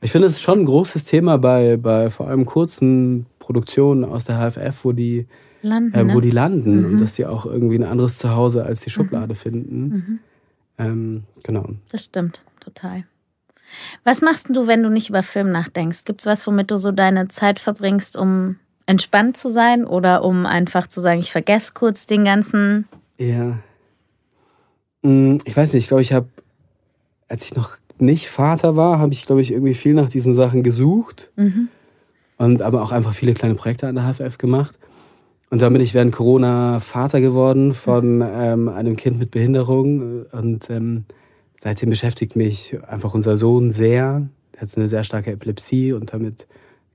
ich 0.02 0.12
finde, 0.12 0.28
es 0.28 0.38
ist 0.38 0.42
schon 0.42 0.62
ein 0.62 0.66
großes 0.66 1.04
Thema 1.04 1.38
bei, 1.38 1.78
bei 1.78 2.10
vor 2.10 2.28
allem 2.28 2.46
kurzen 2.46 3.28
Produktionen 3.38 4.04
aus 4.04 4.26
der 4.26 4.38
HFF, 4.38 4.84
wo 4.84 4.94
die 4.94 5.28
landen, 5.62 5.94
äh, 5.96 6.08
wo 6.12 6.16
ne? 6.16 6.22
die 6.22 6.32
landen 6.32 6.80
mhm. 6.80 6.86
und 6.86 7.02
dass 7.02 7.14
die 7.14 7.28
auch 7.28 7.46
irgendwie 7.46 7.78
ein 7.78 7.84
anderes 7.84 8.18
Zuhause 8.18 8.64
als 8.64 8.82
die 8.82 8.90
Schublade 8.90 9.34
mhm. 9.34 9.38
finden. 9.38 9.90
Mhm. 9.90 10.20
Ähm, 10.80 11.24
genau. 11.44 11.70
Das 11.92 12.04
stimmt, 12.04 12.42
total. 12.60 13.04
Was 14.04 14.22
machst 14.22 14.48
du, 14.50 14.66
wenn 14.66 14.82
du 14.82 14.90
nicht 14.90 15.10
über 15.10 15.22
Film 15.22 15.52
nachdenkst? 15.52 16.06
Gibt 16.06 16.22
es 16.22 16.26
was, 16.26 16.48
womit 16.48 16.72
du 16.72 16.78
so 16.78 16.92
deine 16.92 17.28
Zeit 17.28 17.60
verbringst, 17.60 18.18
um 18.18 18.56
entspannt 18.88 19.38
zu 19.38 19.50
sein 19.50 19.86
oder 19.86 20.24
um 20.24 20.46
einfach 20.46 20.88
zu 20.88 21.00
sagen, 21.00 21.20
ich 21.20 21.32
vergesse 21.32 21.74
kurz 21.74 22.08
den 22.08 22.26
ganzen? 22.26 22.88
Ja. 23.20 23.60
Hm, 25.04 25.40
ich 25.46 25.56
weiß 25.56 25.74
nicht, 25.74 25.84
ich 25.84 25.88
glaube, 25.88 26.02
ich 26.02 26.14
habe, 26.14 26.28
als 27.28 27.46
ich 27.46 27.56
noch 27.56 27.78
nicht 28.00 28.30
Vater 28.30 28.76
war, 28.76 28.98
habe 28.98 29.14
ich, 29.14 29.26
glaube 29.26 29.42
ich, 29.42 29.52
irgendwie 29.52 29.76
viel 29.76 29.94
nach 29.94 30.10
diesen 30.10 30.34
Sachen 30.34 30.64
gesucht. 30.64 31.30
Mhm 31.36 31.70
und 32.38 32.62
aber 32.62 32.84
auch 32.84 32.92
einfach 32.92 33.14
viele 33.14 33.34
kleine 33.34 33.56
Projekte 33.56 33.88
an 33.88 33.96
der 33.96 34.06
HFF 34.06 34.38
gemacht. 34.38 34.78
Und 35.50 35.62
dann 35.62 35.74
bin 35.74 35.82
ich 35.82 35.94
während 35.94 36.14
Corona 36.14 36.80
Vater 36.80 37.22
geworden 37.22 37.74
von 37.74 38.24
ähm, 38.26 38.70
einem 38.70 38.96
Kind 38.98 39.18
mit 39.18 39.32
Behinderung. 39.32 40.26
Und 40.32 40.70
ähm, 40.70 41.06
seitdem 41.60 41.90
beschäftigt 41.90 42.36
mich 42.36 42.78
einfach 42.88 43.14
unser 43.14 43.38
Sohn 43.38 43.72
sehr. 43.72 44.28
Er 44.54 44.62
hat 44.62 44.78
eine 44.78 44.90
sehr 44.90 45.04
starke 45.04 45.32
Epilepsie 45.32 45.94
und 45.94 46.14
damit 46.14 46.48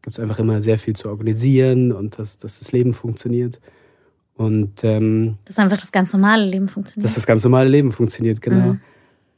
gibt 0.03 0.17
es 0.17 0.21
einfach 0.21 0.39
immer 0.39 0.63
sehr 0.63 0.79
viel 0.79 0.95
zu 0.95 1.09
organisieren 1.09 1.93
und 1.93 2.19
dass, 2.19 2.37
dass 2.39 2.59
das 2.59 2.73
Leben 2.73 2.93
funktioniert. 2.93 3.61
Und 4.35 4.83
ähm, 4.83 5.37
dass 5.45 5.59
einfach 5.59 5.79
das 5.79 5.93
ganz 5.93 6.13
normale 6.13 6.45
Leben 6.45 6.69
funktioniert. 6.69 7.07
Dass 7.07 7.15
das 7.15 7.27
ganz 7.27 7.45
normale 7.45 7.69
Leben 7.69 7.93
funktioniert, 7.93 8.41
genau. 8.43 8.73
Mhm. 8.73 8.81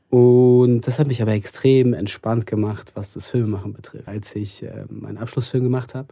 Und 0.08 0.82
das 0.82 0.98
hat 0.98 1.08
mich 1.08 1.20
aber 1.20 1.32
extrem 1.32 1.92
entspannt 1.92 2.46
gemacht, 2.46 2.92
was 2.94 3.14
das 3.14 3.26
Filmemachen 3.26 3.72
betrifft. 3.72 4.06
Als 4.08 4.34
ich 4.36 4.62
äh, 4.62 4.84
meinen 4.88 5.18
Abschlussfilm 5.18 5.64
gemacht 5.64 5.94
habe 5.94 6.08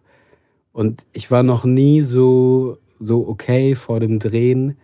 und 0.73 1.05
ich 1.13 1.31
war 1.31 1.43
noch 1.43 1.65
nie 1.65 2.01
so, 2.01 2.79
so 2.99 3.29
okay 3.29 3.75
vor 3.75 4.01
dem 4.01 4.19
Drehen, 4.19 4.77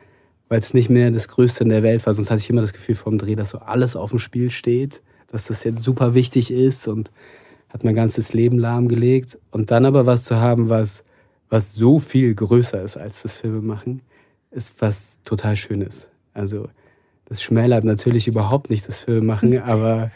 weil 0.49 0.61
es 0.61 0.73
nicht 0.73 0.89
mehr 0.89 1.11
das 1.11 1.29
Größte 1.29 1.65
in 1.65 1.71
der 1.71 1.83
Welt 1.83 2.07
war. 2.07 2.15
Sonst 2.15 2.31
hatte 2.31 2.41
ich 2.41 2.51
immer 2.51 2.61
das 2.61 2.73
Gefühl 2.73 2.95
vor 2.95 3.13
dem 3.13 3.19
Dreh, 3.19 3.35
dass 3.35 3.51
so 3.51 3.59
alles 3.59 3.97
auf 3.97 4.11
dem 4.11 4.19
Spiel 4.19 4.51
steht, 4.51 5.03
dass 5.27 5.47
das 5.47 5.65
jetzt 5.65 5.83
super 5.83 6.15
wichtig 6.15 6.51
ist 6.51 6.89
und 6.89 7.11
hat 7.69 7.85
mein 7.85 7.95
ganzes 7.95 8.33
Leben 8.33 8.59
lahmgelegt. 8.59 9.39
Und 9.51 9.71
dann 9.71 9.85
aber 9.85 10.07
was 10.07 10.25
zu 10.25 10.37
haben, 10.37 10.69
was, 10.69 11.05
was 11.49 11.75
so 11.75 11.99
viel 11.99 12.35
größer 12.35 12.83
ist 12.83 12.97
als 12.97 13.23
das 13.23 13.37
Filmemachen, 13.37 14.03
ist 14.51 14.81
was 14.81 15.19
total 15.25 15.57
Schönes. 15.57 16.09
Also 16.33 16.69
das 17.27 17.43
schmälert 17.43 17.85
natürlich 17.85 18.27
überhaupt 18.27 18.71
nicht 18.71 18.89
das 18.89 19.01
Filmemachen, 19.01 19.59
aber 19.63 20.11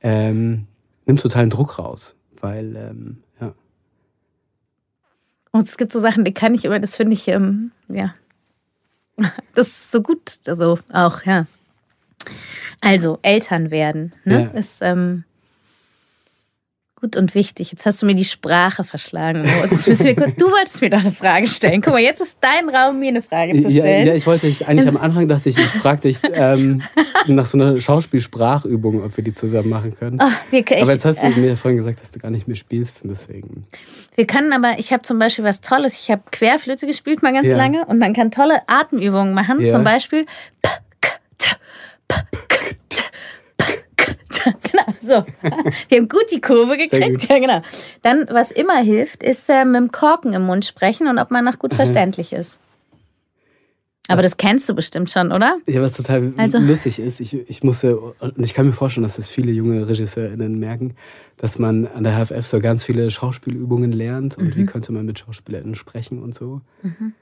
ähm, 0.00 0.66
nimmt 1.06 1.20
totalen 1.20 1.50
Druck 1.50 1.78
raus, 1.78 2.14
weil 2.40 2.76
ähm, 2.76 3.22
ja. 3.40 3.54
Und 5.50 5.68
es 5.68 5.76
gibt 5.76 5.92
so 5.92 6.00
Sachen, 6.00 6.24
die 6.24 6.34
kann 6.34 6.54
ich 6.54 6.64
immer, 6.64 6.80
das 6.80 6.96
finde 6.96 7.14
ich, 7.14 7.28
ähm, 7.28 7.72
ja, 7.88 8.14
das 9.54 9.68
ist 9.68 9.92
so 9.92 10.02
gut, 10.02 10.20
also 10.46 10.78
auch, 10.92 11.22
ja. 11.24 11.46
Also, 12.80 13.18
Eltern 13.22 13.70
werden, 13.70 14.12
ne? 14.24 14.50
Ja. 14.52 14.58
Ist, 14.58 14.78
ähm, 14.80 15.24
gut 17.02 17.16
und 17.16 17.34
wichtig. 17.34 17.72
Jetzt 17.72 17.84
hast 17.84 18.00
du 18.00 18.06
mir 18.06 18.14
die 18.14 18.24
Sprache 18.24 18.84
verschlagen. 18.84 19.42
du 19.42 19.48
wolltest 19.48 20.80
mir 20.80 20.88
doch 20.88 21.00
eine 21.00 21.10
Frage 21.10 21.48
stellen. 21.48 21.82
Guck 21.82 21.94
mal, 21.94 22.00
jetzt 22.00 22.22
ist 22.22 22.38
dein 22.40 22.68
Raum, 22.68 23.00
mir 23.00 23.08
eine 23.08 23.22
Frage 23.22 23.54
zu 23.54 23.70
stellen. 23.70 24.06
Ja, 24.06 24.12
ja 24.12 24.14
ich 24.14 24.26
wollte 24.26 24.46
dich, 24.46 24.66
eigentlich 24.66 24.88
am 24.88 24.96
Anfang 24.96 25.26
dachte 25.26 25.48
ich, 25.48 25.58
ich 25.58 25.66
frage 25.66 26.00
dich 26.02 26.18
ähm, 26.32 26.82
nach 27.26 27.46
so 27.46 27.58
einer 27.58 27.80
Schauspielsprachübung, 27.80 29.04
ob 29.04 29.16
wir 29.16 29.24
die 29.24 29.32
zusammen 29.32 29.68
machen 29.68 29.94
können. 29.98 30.18
Oh, 30.22 30.30
wir, 30.50 30.60
ich, 30.60 30.82
aber 30.82 30.92
jetzt 30.92 31.04
hast 31.04 31.22
du 31.22 31.26
äh, 31.26 31.30
mir 31.30 31.56
vorhin 31.56 31.78
gesagt, 31.78 32.00
dass 32.00 32.12
du 32.12 32.20
gar 32.20 32.30
nicht 32.30 32.46
mehr 32.46 32.56
spielst 32.56 33.02
und 33.02 33.10
deswegen. 33.10 33.66
Wir 34.14 34.26
können 34.26 34.52
aber, 34.52 34.78
ich 34.78 34.92
habe 34.92 35.02
zum 35.02 35.18
Beispiel 35.18 35.44
was 35.44 35.60
Tolles. 35.60 35.94
Ich 35.94 36.10
habe 36.10 36.22
Querflöte 36.30 36.86
gespielt 36.86 37.22
mal 37.22 37.32
ganz 37.32 37.48
ja. 37.48 37.56
lange 37.56 37.84
und 37.86 37.98
man 37.98 38.14
kann 38.14 38.30
tolle 38.30 38.62
Atemübungen 38.68 39.34
machen. 39.34 39.60
Ja. 39.60 39.72
Zum 39.72 39.82
Beispiel 39.82 40.24
p, 40.62 40.68
k, 41.00 41.10
t, 41.38 41.48
p, 42.06 42.14
k, 42.48 42.51
so. 45.02 45.24
Wir 45.88 45.98
haben 45.98 46.08
gut 46.08 46.30
die 46.30 46.40
Kurve 46.40 46.76
gekriegt. 46.76 47.28
Ja, 47.28 47.38
genau. 47.38 47.62
Dann, 48.02 48.26
was 48.30 48.50
immer 48.50 48.78
hilft, 48.78 49.22
ist 49.22 49.48
äh, 49.48 49.64
mit 49.64 49.76
dem 49.76 49.92
Korken 49.92 50.32
im 50.32 50.42
Mund 50.42 50.64
sprechen 50.64 51.08
und 51.08 51.18
ob 51.18 51.30
man 51.30 51.44
noch 51.44 51.58
gut 51.58 51.74
verständlich 51.74 52.32
ist. 52.32 52.58
Aber 54.08 54.18
was, 54.18 54.32
das 54.32 54.36
kennst 54.36 54.68
du 54.68 54.74
bestimmt 54.74 55.10
schon, 55.10 55.30
oder? 55.30 55.58
Ja, 55.66 55.80
was 55.80 55.94
total 55.94 56.32
also. 56.36 56.58
lustig 56.58 56.98
ist, 56.98 57.20
ich, 57.20 57.34
ich 57.48 57.62
musste, 57.62 57.96
und 57.96 58.38
ich 58.38 58.52
kann 58.52 58.66
mir 58.66 58.72
vorstellen, 58.72 59.04
dass 59.04 59.16
das 59.16 59.28
viele 59.28 59.52
junge 59.52 59.88
RegisseurInnen 59.88 60.58
merken, 60.58 60.94
dass 61.36 61.58
man 61.58 61.86
an 61.86 62.04
der 62.04 62.12
HFF 62.12 62.44
so 62.44 62.58
ganz 62.58 62.82
viele 62.84 63.10
Schauspielübungen 63.10 63.92
lernt 63.92 64.36
und 64.36 64.46
mhm. 64.46 64.56
wie 64.56 64.66
könnte 64.66 64.92
man 64.92 65.06
mit 65.06 65.20
SchauspielerInnen 65.20 65.76
sprechen 65.76 66.20
und 66.20 66.34
so. 66.34 66.60
Mhm. 66.82 67.14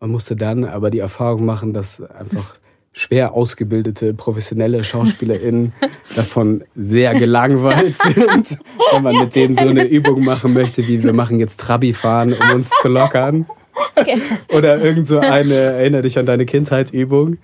Man 0.00 0.10
musste 0.10 0.36
dann 0.36 0.64
aber 0.64 0.90
die 0.90 1.00
Erfahrung 1.00 1.44
machen, 1.44 1.72
dass 1.72 2.00
einfach 2.00 2.56
schwer 2.92 3.34
ausgebildete, 3.34 4.14
professionelle 4.14 4.82
SchauspielerInnen 4.82 5.72
davon 6.16 6.64
sehr 6.74 7.14
gelangweilt 7.14 7.94
sind, 8.02 8.58
wenn 8.92 9.02
man 9.02 9.16
mit 9.16 9.34
denen 9.34 9.56
so 9.56 9.68
eine 9.68 9.84
Übung 9.84 10.24
machen 10.24 10.52
möchte, 10.52 10.86
wie 10.88 11.02
wir 11.02 11.12
machen 11.12 11.38
jetzt 11.38 11.60
Trabi 11.60 11.92
fahren, 11.92 12.32
um 12.32 12.56
uns 12.56 12.70
zu 12.82 12.88
lockern. 12.88 13.46
Okay. 13.94 14.20
Oder 14.52 14.82
irgend 14.82 15.06
so 15.06 15.18
eine, 15.18 15.54
erinnere 15.54 16.02
dich 16.02 16.18
an 16.18 16.26
deine 16.26 16.46
Kindheit-Übung. 16.46 17.38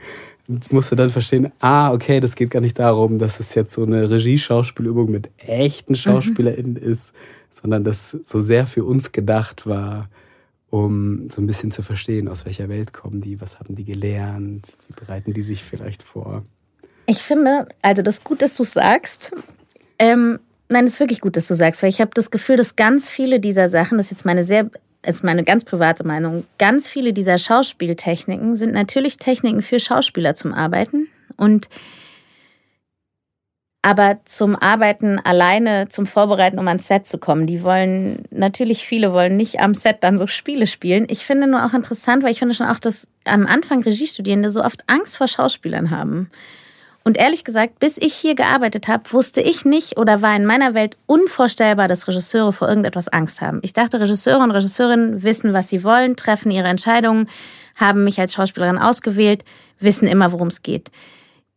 Und 0.47 0.73
musst 0.73 0.93
du 0.93 0.97
dann 0.97 1.09
verstehen, 1.09 1.53
ah, 1.61 1.93
okay, 1.93 2.21
das 2.21 2.37
geht 2.37 2.51
gar 2.51 2.61
nicht 2.61 2.79
darum, 2.79 3.19
dass 3.19 3.41
es 3.41 3.55
jetzt 3.55 3.73
so 3.73 3.83
eine 3.83 4.11
Regie-Schauspielübung 4.11 5.11
mit 5.11 5.31
echten 5.39 5.95
SchauspielerInnen 5.95 6.75
mhm. 6.75 6.93
ist, 6.93 7.13
sondern 7.51 7.85
dass 7.85 8.11
so 8.25 8.41
sehr 8.41 8.67
für 8.67 8.85
uns 8.85 9.13
gedacht 9.13 9.67
war, 9.67 10.09
um 10.75 11.31
so 11.31 11.41
ein 11.41 11.47
bisschen 11.47 11.71
zu 11.71 11.83
verstehen, 11.83 12.27
aus 12.27 12.47
welcher 12.47 12.69
Welt 12.69 12.93
kommen 12.93 13.21
die, 13.21 13.41
was 13.41 13.61
haben 13.61 13.77
die 13.77 13.85
gelernt, 13.85 14.77
wie 14.89 14.95
bereiten 14.95 15.33
die 15.33 15.45
sich 15.45 15.63
vielleicht 15.63 16.03
vor. 16.03 16.43
Ich 17.07 17.19
finde, 17.19 17.69
also 17.81 18.03
das 18.03 18.17
ist 18.17 18.25
gut, 18.25 18.43
dass 18.43 18.57
du 18.57 18.65
sagst. 18.65 19.31
Ähm, 20.01 20.41
nein, 20.69 20.85
es 20.85 20.95
ist 20.95 21.01
wirklich 21.01 21.21
gut, 21.21 21.37
dass 21.37 21.47
du 21.47 21.55
sagst, 21.55 21.81
weil 21.81 21.91
ich 21.91 22.01
habe 22.01 22.11
das 22.15 22.33
Gefühl, 22.33 22.57
dass 22.57 22.75
ganz 22.75 23.09
viele 23.09 23.39
dieser 23.39 23.69
Sachen, 23.69 23.99
das 23.99 24.07
ist 24.07 24.11
jetzt 24.11 24.25
meine 24.25 24.43
sehr, 24.43 24.69
ist 25.07 25.23
meine 25.23 25.45
ganz 25.45 25.65
private 25.65 26.03
Meinung, 26.03 26.43
ganz 26.59 26.89
viele 26.89 27.13
dieser 27.13 27.39
Schauspieltechniken 27.39 28.57
sind 28.57 28.73
natürlich 28.73 29.19
Techniken 29.19 29.63
für 29.63 29.79
Schauspieler 29.79 30.35
zum 30.35 30.53
Arbeiten 30.53 31.07
und 31.37 31.69
aber 33.85 34.17
zum 34.25 34.57
Arbeiten 34.57 35.19
alleine, 35.19 35.89
zum 35.91 36.07
Vorbereiten, 36.07 36.59
um 36.59 36.67
ans 36.69 36.89
Set 36.89 37.07
zu 37.07 37.19
kommen. 37.19 37.47
Die 37.47 37.63
wollen, 37.63 38.23
natürlich 38.31 38.87
viele 38.87 39.13
wollen 39.13 39.37
nicht 39.37 39.61
am 39.61 39.75
Set 39.75 39.99
dann 40.01 40.17
so 40.17 40.27
Spiele 40.27 40.67
spielen. 40.67 41.05
Ich 41.11 41.27
finde 41.27 41.47
nur 41.47 41.67
auch 41.67 41.75
interessant, 41.75 42.23
weil 42.23 42.31
ich 42.31 42.39
finde 42.39 42.55
schon 42.55 42.67
auch, 42.67 42.79
dass 42.79 43.09
am 43.25 43.47
Anfang 43.47 43.83
Regiestudierende 43.83 44.49
so 44.49 44.65
oft 44.65 44.85
Angst 44.87 45.19
vor 45.19 45.29
Schauspielern 45.29 45.91
haben. 45.91 46.31
Und 47.05 47.19
ehrlich 47.19 47.45
gesagt, 47.45 47.79
bis 47.79 47.99
ich 47.99 48.15
hier 48.15 48.35
gearbeitet 48.35 48.89
habe, 48.89 49.13
wusste 49.13 49.43
ich 49.43 49.67
nicht 49.67 49.99
oder 49.99 50.23
war 50.23 50.35
in 50.35 50.47
meiner 50.47 50.73
Welt 50.73 50.97
unvorstellbar, 51.05 51.87
dass 51.87 52.09
Regisseure 52.09 52.55
vor 52.55 52.71
irgendetwas 52.71 53.09
Angst 53.09 53.43
haben. 53.43 53.61
Ich 53.61 53.75
dachte, 53.75 54.01
Regisseure 54.01 54.43
und 54.43 54.53
Regisseurinnen 54.53 55.23
wissen, 55.23 55.53
was 55.53 55.69
sie 55.69 55.85
wollen, 55.85 56.17
treffen 56.17 56.51
ihre 56.51 56.69
Entscheidungen, 56.69 57.29
haben 57.75 58.05
mich 58.05 58.19
als 58.19 58.33
Schauspielerin 58.33 58.79
ausgewählt, 58.79 59.45
wissen 59.79 60.09
immer, 60.09 60.33
worum 60.33 60.49
es 60.49 60.63
geht 60.63 60.91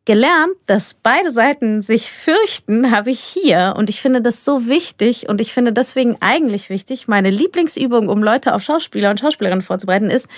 gelernt, 0.08 0.56
dass 0.68 0.94
beide 0.94 1.32
Seiten 1.32 1.82
sich 1.82 2.10
fürchten, 2.10 2.92
habe 2.92 3.12
ich 3.12 3.20
hier. 3.20 3.74
Und 3.76 3.90
ich 3.90 4.02
finde 4.02 4.22
das 4.22 4.46
so 4.46 4.66
wichtig 4.66 5.28
und 5.28 5.42
ich 5.42 5.52
finde 5.52 5.74
deswegen 5.74 6.16
eigentlich 6.22 6.70
wichtig, 6.70 7.10
meine 7.10 7.30
Lieblingsübung, 7.30 8.08
um 8.08 8.24
Leute 8.24 8.56
auf 8.56 8.64
Schauspieler 8.64 9.12
und 9.12 9.20
Schauspielerinnen 9.20 9.62
vorzubereiten, 9.62 10.10
ist, 10.10 10.30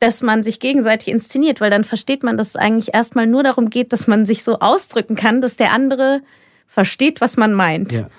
dass 0.00 0.20
man 0.20 0.42
sich 0.42 0.58
gegenseitig 0.58 1.14
inszeniert, 1.14 1.60
weil 1.60 1.70
dann 1.70 1.84
versteht 1.84 2.24
man, 2.24 2.36
dass 2.36 2.48
es 2.48 2.56
eigentlich 2.56 2.92
erstmal 2.92 3.28
nur 3.28 3.44
darum 3.44 3.70
geht, 3.70 3.92
dass 3.92 4.08
man 4.08 4.26
sich 4.26 4.42
so 4.42 4.58
ausdrücken 4.58 5.14
kann, 5.14 5.40
dass 5.40 5.54
der 5.54 5.70
andere 5.70 6.20
versteht, 6.66 7.20
was 7.20 7.36
man 7.36 7.54
meint. 7.54 7.92
Ja. 7.92 8.10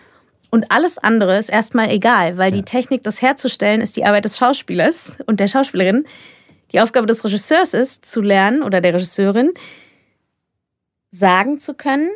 Und 0.49 0.71
alles 0.71 0.97
andere 0.97 1.37
ist 1.39 1.49
erstmal 1.49 1.89
egal, 1.89 2.37
weil 2.37 2.51
ja. 2.51 2.61
die 2.61 2.63
Technik, 2.63 3.03
das 3.03 3.21
herzustellen, 3.21 3.81
ist 3.81 3.97
die 3.97 4.05
Arbeit 4.05 4.23
des 4.23 4.37
Schauspielers 4.37 5.17
und 5.25 5.41
der 5.41 5.47
Schauspielerin. 5.47 6.05
Die 6.71 6.79
Aufgabe 6.79 7.05
des 7.05 7.25
Regisseurs 7.25 7.73
ist, 7.73 8.05
zu 8.05 8.21
lernen 8.21 8.63
oder 8.63 8.79
der 8.79 8.93
Regisseurin, 8.93 9.51
sagen 11.13 11.59
zu 11.59 11.75
können, 11.75 12.09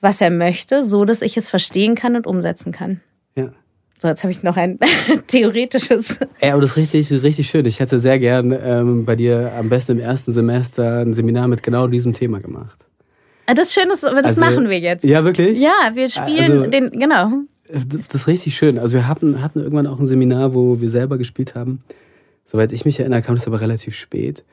was 0.00 0.20
er 0.20 0.30
möchte, 0.30 0.82
so 0.82 1.04
dass 1.04 1.22
ich 1.22 1.36
es 1.36 1.48
verstehen 1.48 1.94
kann 1.94 2.16
und 2.16 2.26
umsetzen 2.26 2.72
kann. 2.72 3.00
Ja. 3.36 3.50
So, 3.98 4.08
jetzt 4.08 4.22
habe 4.22 4.32
ich 4.32 4.42
noch 4.42 4.56
ein 4.56 4.78
theoretisches. 5.26 6.20
Ja, 6.40 6.54
aber 6.54 6.62
das 6.62 6.70
ist 6.70 6.76
richtig, 6.94 7.22
richtig 7.22 7.48
schön. 7.48 7.66
Ich 7.66 7.80
hätte 7.80 8.00
sehr 8.00 8.18
gern 8.18 8.50
ähm, 8.50 9.04
bei 9.04 9.14
dir 9.14 9.52
am 9.58 9.68
besten 9.68 9.92
im 9.92 9.98
ersten 9.98 10.32
Semester 10.32 11.00
ein 11.00 11.12
Seminar 11.12 11.48
mit 11.48 11.62
genau 11.62 11.86
diesem 11.86 12.14
Thema 12.14 12.40
gemacht. 12.40 12.86
Ah, 13.44 13.52
das 13.52 13.68
ist 13.68 13.74
schön, 13.74 13.88
das, 13.88 14.00
das 14.00 14.12
also, 14.12 14.40
machen 14.40 14.70
wir 14.70 14.78
jetzt. 14.78 15.04
Ja, 15.04 15.24
wirklich? 15.24 15.58
Ja, 15.58 15.90
wir 15.92 16.08
spielen 16.08 16.52
also, 16.52 16.66
den, 16.66 16.90
genau. 16.92 17.30
Das 17.68 18.14
ist 18.14 18.26
richtig 18.26 18.54
schön. 18.54 18.78
Also 18.78 18.94
wir 18.94 19.06
hatten, 19.06 19.42
hatten 19.42 19.60
irgendwann 19.60 19.86
auch 19.86 20.00
ein 20.00 20.06
Seminar, 20.06 20.54
wo 20.54 20.80
wir 20.80 20.88
selber 20.88 21.18
gespielt 21.18 21.54
haben. 21.54 21.82
Soweit 22.46 22.72
ich 22.72 22.84
mich 22.84 22.98
erinnere, 22.98 23.22
kam 23.22 23.34
das 23.34 23.46
aber 23.46 23.60
relativ 23.60 23.94
spät. 23.96 24.44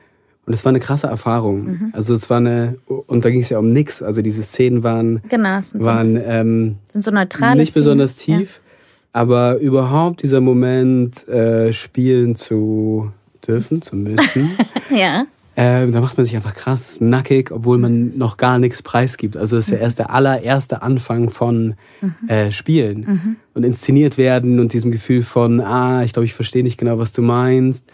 Und 0.48 0.54
es 0.54 0.64
war 0.64 0.70
eine 0.70 0.80
krasse 0.80 1.08
Erfahrung. 1.08 1.64
Mhm. 1.64 1.88
Also 1.92 2.14
es 2.14 2.30
war 2.30 2.38
eine, 2.38 2.78
und 2.86 3.22
da 3.22 3.28
ging 3.28 3.42
es 3.42 3.50
ja 3.50 3.58
um 3.58 3.70
nichts. 3.70 4.02
Also 4.02 4.22
diese 4.22 4.42
Szenen 4.42 4.82
waren, 4.82 5.20
genau, 5.28 5.58
waren 5.74 6.16
so, 6.16 6.22
ähm, 6.22 6.76
sind 6.88 7.04
so 7.04 7.10
neutral. 7.10 7.54
Nicht 7.56 7.74
besonders 7.74 8.16
tief, 8.16 8.62
ja. 8.64 9.20
aber 9.20 9.58
überhaupt 9.58 10.22
dieser 10.22 10.40
Moment, 10.40 11.28
äh, 11.28 11.74
spielen 11.74 12.34
zu 12.34 13.12
dürfen, 13.46 13.82
zu 13.82 13.94
müssen. 13.94 14.48
ja. 14.90 15.26
Äh, 15.54 15.86
da 15.88 16.00
macht 16.00 16.16
man 16.16 16.24
sich 16.24 16.34
einfach 16.34 16.54
krass 16.54 16.98
nackig, 17.02 17.50
obwohl 17.50 17.76
man 17.76 18.16
noch 18.16 18.38
gar 18.38 18.58
nichts 18.58 18.80
preisgibt. 18.80 19.36
Also 19.36 19.56
das 19.56 19.66
ist 19.66 19.72
ja 19.72 19.76
mhm. 19.76 19.82
erst 19.82 19.98
der 19.98 20.14
allererste 20.14 20.80
Anfang 20.80 21.28
von 21.28 21.74
mhm. 22.00 22.28
äh, 22.28 22.52
Spielen 22.52 23.00
mhm. 23.00 23.36
und 23.52 23.64
inszeniert 23.64 24.16
werden 24.16 24.60
und 24.60 24.72
diesem 24.72 24.92
Gefühl 24.92 25.24
von, 25.24 25.60
ah, 25.60 26.04
ich 26.04 26.14
glaube, 26.14 26.24
ich 26.24 26.32
verstehe 26.32 26.62
nicht 26.62 26.78
genau, 26.78 26.96
was 26.96 27.12
du 27.12 27.20
meinst 27.20 27.84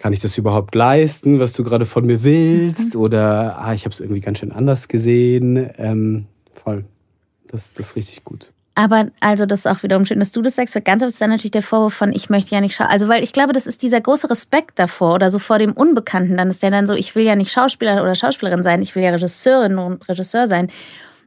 kann 0.00 0.14
ich 0.14 0.18
das 0.18 0.38
überhaupt 0.38 0.74
leisten, 0.74 1.40
was 1.40 1.52
du 1.52 1.62
gerade 1.62 1.84
von 1.84 2.06
mir 2.06 2.24
willst? 2.24 2.94
Mhm. 2.94 3.00
Oder 3.00 3.58
ah, 3.58 3.74
ich 3.74 3.84
habe 3.84 3.92
es 3.92 4.00
irgendwie 4.00 4.20
ganz 4.20 4.38
schön 4.38 4.50
anders 4.50 4.88
gesehen. 4.88 5.70
Ähm, 5.76 6.26
voll. 6.54 6.86
Das, 7.48 7.74
das 7.74 7.88
ist 7.88 7.96
richtig 7.96 8.24
gut. 8.24 8.50
Aber 8.74 9.08
also 9.20 9.44
das 9.44 9.60
ist 9.60 9.66
auch 9.66 9.82
wiederum 9.82 10.06
schön, 10.06 10.18
dass 10.18 10.32
du 10.32 10.40
das 10.40 10.56
sagst, 10.56 10.74
weil 10.74 10.80
ganz 10.80 11.02
oft 11.02 11.10
ist 11.10 11.20
dann 11.20 11.28
natürlich 11.28 11.50
der 11.50 11.62
Vorwurf 11.62 11.92
von, 11.92 12.14
ich 12.14 12.30
möchte 12.30 12.54
ja 12.54 12.62
nicht 12.62 12.76
schauen. 12.76 12.86
Also 12.86 13.08
weil 13.08 13.22
ich 13.22 13.32
glaube, 13.32 13.52
das 13.52 13.66
ist 13.66 13.82
dieser 13.82 14.00
große 14.00 14.30
Respekt 14.30 14.78
davor 14.78 15.14
oder 15.14 15.30
so 15.30 15.38
vor 15.38 15.58
dem 15.58 15.72
Unbekannten. 15.72 16.38
Dann 16.38 16.48
ist 16.48 16.62
der 16.62 16.70
dann 16.70 16.86
so, 16.86 16.94
ich 16.94 17.14
will 17.14 17.24
ja 17.24 17.36
nicht 17.36 17.52
Schauspieler 17.52 18.00
oder 18.00 18.14
Schauspielerin 18.14 18.62
sein, 18.62 18.80
ich 18.80 18.94
will 18.94 19.02
ja 19.02 19.10
Regisseurin 19.10 19.76
und 19.76 20.08
Regisseur 20.08 20.48
sein. 20.48 20.70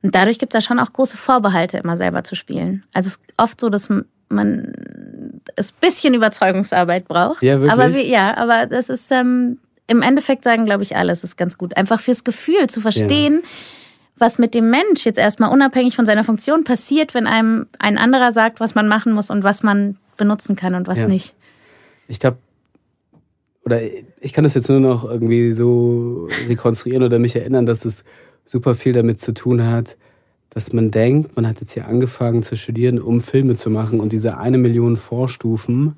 Und 0.01 0.15
dadurch 0.15 0.39
gibt 0.39 0.55
es 0.55 0.57
da 0.57 0.67
schon 0.67 0.79
auch 0.79 0.91
große 0.91 1.15
Vorbehalte, 1.15 1.77
immer 1.77 1.95
selber 1.95 2.23
zu 2.23 2.33
spielen. 2.35 2.85
Also 2.91 3.07
es 3.07 3.15
ist 3.17 3.21
oft 3.37 3.61
so, 3.61 3.69
dass 3.69 3.87
man 4.33 5.41
es 5.55 5.71
ein 5.71 5.75
bisschen 5.81 6.13
Überzeugungsarbeit 6.13 7.07
braucht. 7.07 7.41
Ja, 7.41 7.59
wirklich. 7.59 7.71
Aber 7.71 7.93
wie, 7.93 8.09
ja, 8.09 8.35
aber 8.37 8.65
das 8.65 8.89
ist 8.89 9.11
ähm, 9.11 9.59
im 9.87 10.01
Endeffekt 10.01 10.43
sagen, 10.43 10.65
glaube 10.65 10.83
ich, 10.83 10.95
alles 10.95 11.23
ist 11.23 11.37
ganz 11.37 11.57
gut. 11.57 11.75
Einfach 11.77 11.99
fürs 11.99 12.23
Gefühl 12.23 12.67
zu 12.67 12.81
verstehen, 12.81 13.41
ja. 13.43 13.49
was 14.17 14.39
mit 14.39 14.53
dem 14.53 14.69
Mensch 14.69 15.05
jetzt 15.05 15.19
erstmal 15.19 15.51
unabhängig 15.51 15.95
von 15.95 16.05
seiner 16.05 16.23
Funktion 16.23 16.63
passiert, 16.63 17.13
wenn 17.13 17.27
einem 17.27 17.67
ein 17.79 17.97
anderer 17.97 18.31
sagt, 18.31 18.59
was 18.59 18.75
man 18.75 18.87
machen 18.87 19.13
muss 19.13 19.29
und 19.29 19.43
was 19.43 19.63
man 19.63 19.97
benutzen 20.17 20.55
kann 20.55 20.75
und 20.75 20.87
was 20.87 20.99
ja. 20.99 21.07
nicht. 21.07 21.33
Ich 22.07 22.19
glaube, 22.19 22.37
oder 23.65 23.81
ich 24.19 24.33
kann 24.33 24.43
das 24.43 24.53
jetzt 24.53 24.69
nur 24.69 24.79
noch 24.79 25.05
irgendwie 25.05 25.53
so 25.53 26.27
rekonstruieren 26.47 27.03
oder 27.03 27.19
mich 27.19 27.35
erinnern, 27.35 27.65
dass 27.65 27.85
es 27.85 28.03
super 28.45 28.75
viel 28.75 28.93
damit 28.93 29.19
zu 29.19 29.33
tun 29.33 29.65
hat, 29.65 29.97
dass 30.53 30.71
man 30.71 30.91
denkt, 30.91 31.35
man 31.35 31.47
hat 31.47 31.59
jetzt 31.61 31.73
hier 31.73 31.87
angefangen 31.87 32.43
zu 32.43 32.55
studieren, 32.55 32.99
um 32.99 33.21
Filme 33.21 33.55
zu 33.55 33.71
machen 33.71 33.99
und 33.99 34.13
diese 34.13 34.37
eine 34.37 34.59
Million 34.59 34.97
Vorstufen 34.97 35.95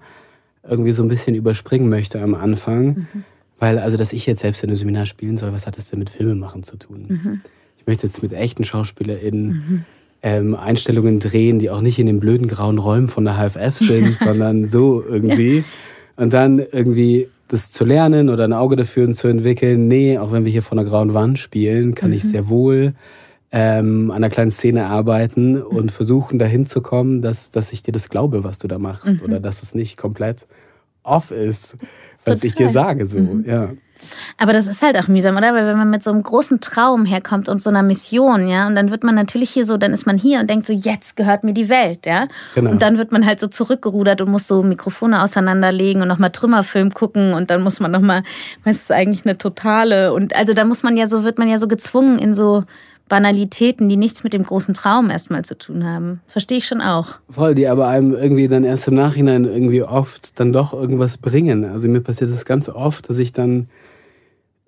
irgendwie 0.68 0.94
so 0.94 1.04
ein 1.04 1.10
bisschen 1.10 1.36
überspringen 1.36 1.90
möchte 1.90 2.22
am 2.22 2.34
Anfang. 2.36 2.86
Mhm. 2.86 3.24
Weil, 3.60 3.80
also, 3.80 3.98
dass 3.98 4.14
ich 4.14 4.26
jetzt 4.26 4.42
selbst 4.42 4.64
in 4.64 4.70
einem 4.70 4.78
Seminar 4.78 5.06
spielen 5.06 5.38
soll, 5.38 5.52
was 5.52 5.68
hat 5.68 5.78
das 5.78 5.90
denn 5.90 6.00
mit 6.00 6.10
Filmemachen 6.10 6.64
zu 6.64 6.78
tun? 6.78 7.06
Mhm. 7.08 7.42
Ich 7.78 7.86
möchte 7.86 8.08
jetzt 8.08 8.24
mit 8.24 8.32
echten 8.32 8.64
SchauspielerInnen 8.64 9.48
mhm. 9.48 9.86
ähm, 10.22 10.56
Einstellungen 10.56 11.20
drehen, 11.20 11.60
die 11.60 11.70
auch 11.70 11.82
nicht 11.82 12.00
in 12.00 12.06
den 12.06 12.22
blöden 12.22 12.48
grauen 12.48 12.80
Räumen 12.80 13.10
von 13.10 13.26
der 13.26 13.36
HFF 13.36 13.78
sind, 13.78 14.20
sondern 14.24 14.70
so 14.70 15.04
irgendwie. 15.04 15.58
Ja. 15.58 15.64
Und 16.18 16.32
dann 16.32 16.60
irgendwie 16.60 17.28
das 17.50 17.72
zu 17.72 17.84
lernen 17.84 18.30
oder 18.30 18.46
ein 18.46 18.54
Auge 18.54 18.78
dafür 18.78 19.12
zu 19.12 19.28
entwickeln. 19.28 19.90
Nee, 19.90 20.18
auch 20.18 20.32
wenn 20.32 20.46
wir 20.46 20.52
hier 20.52 20.64
vor 20.64 20.78
einer 20.78 20.90
grauen 20.90 21.14
Wand 21.14 21.40
spielen, 21.40 21.94
kann 21.94 22.12
mhm. 22.12 22.16
ich 22.16 22.24
sehr 22.24 22.48
wohl 22.48 22.94
ähm, 23.58 24.12
an 24.12 24.18
einer 24.18 24.30
kleinen 24.30 24.52
Szene 24.52 24.88
arbeiten 24.88 25.62
und 25.62 25.90
versuchen, 25.94 26.38
dahin 26.40 26.66
zu 26.66 26.82
kommen, 26.82 27.22
dass, 27.22 27.52
dass 27.52 27.72
ich 27.72 27.82
dir 27.82 27.94
das 27.94 28.10
glaube, 28.10 28.44
was 28.44 28.58
du 28.58 28.68
da 28.68 28.78
machst. 28.78 29.22
Mhm. 29.22 29.22
Oder 29.24 29.40
dass 29.40 29.64
es 29.64 29.74
nicht 29.74 29.96
komplett 29.96 30.46
off 31.04 31.32
ist, 31.32 31.78
was 32.26 32.40
Total. 32.40 32.48
ich 32.48 32.54
dir 32.54 32.70
sage. 32.70 33.08
So. 33.08 33.18
Mhm. 33.18 33.46
Ja. 33.48 33.70
Aber 34.38 34.52
das 34.52 34.68
ist 34.68 34.82
halt 34.82 34.98
auch 34.98 35.08
mühsam, 35.08 35.38
oder? 35.38 35.54
Weil 35.54 35.68
wenn 35.68 35.78
man 35.78 35.90
mit 35.90 36.04
so 36.04 36.12
einem 36.12 36.22
großen 36.22 36.60
Traum 36.60 37.06
herkommt 37.06 37.48
und 37.48 37.62
so 37.62 37.70
einer 37.70 37.82
Mission, 37.82 38.50
ja, 38.50 38.68
und 38.68 38.76
dann 38.76 38.92
wird 38.92 39.06
man 39.06 39.16
natürlich 39.16 39.52
hier 39.52 39.66
so, 39.66 39.78
dann 39.78 39.94
ist 39.94 40.06
man 40.06 40.18
hier 40.18 40.42
und 40.42 40.50
denkt 40.50 40.66
so, 40.66 40.74
jetzt 40.74 41.16
gehört 41.16 41.46
mir 41.46 41.54
die 41.54 41.70
Welt, 41.70 42.06
ja. 42.06 42.28
Genau. 42.56 42.72
Und 42.72 42.82
dann 42.82 42.98
wird 42.98 43.14
man 43.14 43.26
halt 43.26 43.40
so 43.40 43.48
zurückgerudert 43.48 44.20
und 44.20 44.32
muss 44.32 44.48
so 44.48 44.64
Mikrofone 44.64 45.24
auseinanderlegen 45.24 46.02
und 46.02 46.10
nochmal 46.10 46.32
Trümmerfilm 46.32 46.94
gucken 46.94 47.34
und 47.34 47.50
dann 47.50 47.64
muss 47.64 47.80
man 47.80 47.90
nochmal, 47.90 48.24
was 48.66 48.76
ist 48.76 48.92
eigentlich 48.92 49.26
eine 49.26 49.38
totale 49.38 50.12
und 50.12 50.36
also 50.36 50.54
da 50.54 50.66
muss 50.66 50.84
man 50.84 50.98
ja 50.98 51.08
so, 51.08 51.24
wird 51.24 51.38
man 51.38 51.48
ja 51.48 51.58
so 51.58 51.70
gezwungen 51.70 52.20
in 52.20 52.36
so 52.36 52.66
Banalitäten, 53.08 53.88
die 53.88 53.98
nichts 53.98 54.24
mit 54.24 54.34
dem 54.34 54.44
großen 54.44 54.74
Traum 54.74 55.10
erstmal 55.10 55.46
zu 55.46 55.58
tun 55.58 55.86
haben. 55.86 56.22
Verstehe 56.28 56.58
ich 56.58 56.66
schon 56.66 56.82
auch. 56.82 57.16
Voll, 57.30 57.54
die 57.54 57.68
aber 57.68 57.88
einem 57.88 58.14
irgendwie 58.14 58.48
dann 58.48 58.64
erst 58.64 58.88
im 58.88 58.96
Nachhinein 58.96 59.46
irgendwie 59.46 59.84
oft 59.84 60.40
dann 60.40 60.52
doch 60.52 60.74
irgendwas 60.74 61.18
bringen. 61.18 61.66
Also 61.66 61.88
mir 61.88 62.02
passiert 62.02 62.32
das 62.32 62.46
ganz 62.46 62.68
oft, 62.68 63.10
dass 63.10 63.20
ich 63.20 63.32
dann 63.32 63.68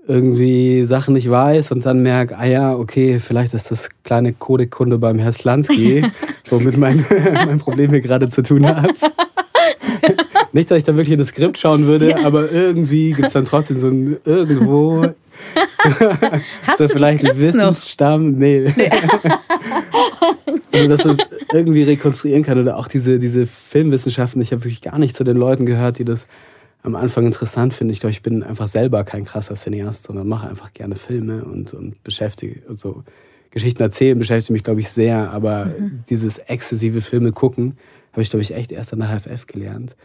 irgendwie 0.08 0.86
Sachen 0.86 1.16
nicht 1.16 1.30
weiß 1.30 1.72
und 1.72 1.86
dann 1.86 2.02
merke, 2.02 2.38
ah 2.38 2.46
ja, 2.46 2.74
okay, 2.76 3.20
vielleicht 3.20 3.54
ist 3.54 3.72
das 3.72 3.90
kleine 4.04 4.34
Kodekkunde 4.34 4.98
beim 4.98 5.20
Herr 5.20 5.32
Slansky, 5.34 6.06
womit 6.50 6.78
mein, 6.78 7.06
mein 7.34 7.58
Problem 7.58 7.90
hier 7.90 8.02
gerade 8.02 8.30
zu 8.30 8.42
tun 8.42 8.66
hat. 8.66 9.02
nicht, 10.54 10.72
dass 10.72 10.78
ich 10.78 10.84
da 10.84 10.96
wirklich 10.96 11.14
in 11.14 11.20
das 11.20 11.30
Skript 11.30 11.58
schauen 11.58 11.88
würde, 11.88 12.12
ja. 12.12 12.26
aber 12.26 12.52
irgendwie 12.52 13.12
gibt 13.12 13.28
es 13.28 13.34
dann 13.34 13.46
trotzdem 13.46 13.78
so 13.78 13.88
ein 13.88 14.18
irgendwo. 14.24 15.08
Hast 16.68 16.80
du 16.80 16.88
vielleicht 16.88 17.26
ein 17.26 17.38
Wissensstamm? 17.38 18.32
Noch? 18.32 18.38
Nee. 18.40 18.74
nee. 18.76 18.90
also, 20.72 20.88
dass 20.90 21.06
man 21.06 21.18
irgendwie 21.54 21.84
rekonstruieren 21.84 22.44
kann 22.44 22.60
oder 22.60 22.78
auch 22.78 22.88
diese, 22.88 23.20
diese 23.20 23.48
Filmwissenschaften. 23.48 24.42
Ich 24.42 24.52
habe 24.52 24.64
wirklich 24.64 24.82
gar 24.82 24.98
nicht 25.00 25.16
zu 25.16 25.24
den 25.24 25.38
Leuten 25.38 25.66
gehört, 25.66 26.00
die 26.00 26.06
das 26.06 26.28
am 26.84 26.96
Anfang 26.96 27.26
interessant 27.26 27.74
finde. 27.74 27.94
Ich 27.94 28.00
glaube, 28.00 28.12
ich 28.12 28.22
bin 28.22 28.44
einfach 28.44 28.68
selber 28.68 29.04
kein 29.04 29.26
krasser 29.26 29.56
Cineast, 29.56 30.04
sondern 30.04 30.28
mache 30.28 30.48
einfach 30.48 30.74
gerne 30.74 30.96
Filme 30.96 31.44
und, 31.44 31.74
und 31.74 32.04
beschäftige 32.04 32.62
und 32.68 32.80
so. 32.80 33.04
Geschichten 33.50 33.82
erzählen 33.82 34.18
beschäftigt 34.18 34.52
mich, 34.52 34.64
glaube 34.64 34.82
ich, 34.82 34.90
sehr, 34.90 35.32
aber 35.32 35.66
mhm. 35.66 36.04
dieses 36.10 36.38
exzessive 36.38 37.02
Filme 37.02 37.32
gucken, 37.32 37.78
habe 38.12 38.22
ich, 38.22 38.30
glaube 38.30 38.42
ich, 38.42 38.54
echt 38.54 38.72
erst 38.72 38.94
an 38.94 39.00
der 39.00 39.10
HFF 39.10 39.48
gelernt. 39.48 39.96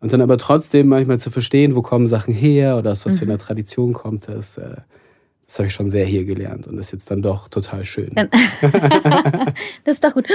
Und 0.00 0.12
dann 0.12 0.20
aber 0.20 0.38
trotzdem 0.38 0.88
manchmal 0.88 1.18
zu 1.18 1.30
verstehen, 1.30 1.74
wo 1.74 1.82
kommen 1.82 2.06
Sachen 2.06 2.34
her 2.34 2.76
oder 2.76 2.92
aus 2.92 3.06
was 3.06 3.14
mhm. 3.14 3.18
für 3.18 3.24
einer 3.24 3.38
Tradition 3.38 3.92
kommt, 3.92 4.28
das, 4.28 4.58
äh, 4.58 4.76
das 5.46 5.58
habe 5.58 5.68
ich 5.68 5.72
schon 5.72 5.90
sehr 5.90 6.04
hier 6.04 6.24
gelernt 6.24 6.66
und 6.66 6.76
das 6.76 6.86
ist 6.86 6.92
jetzt 6.92 7.10
dann 7.10 7.22
doch 7.22 7.48
total 7.48 7.84
schön. 7.84 8.12
das 8.62 9.94
ist 9.94 10.04
doch 10.04 10.12
gut. 10.12 10.26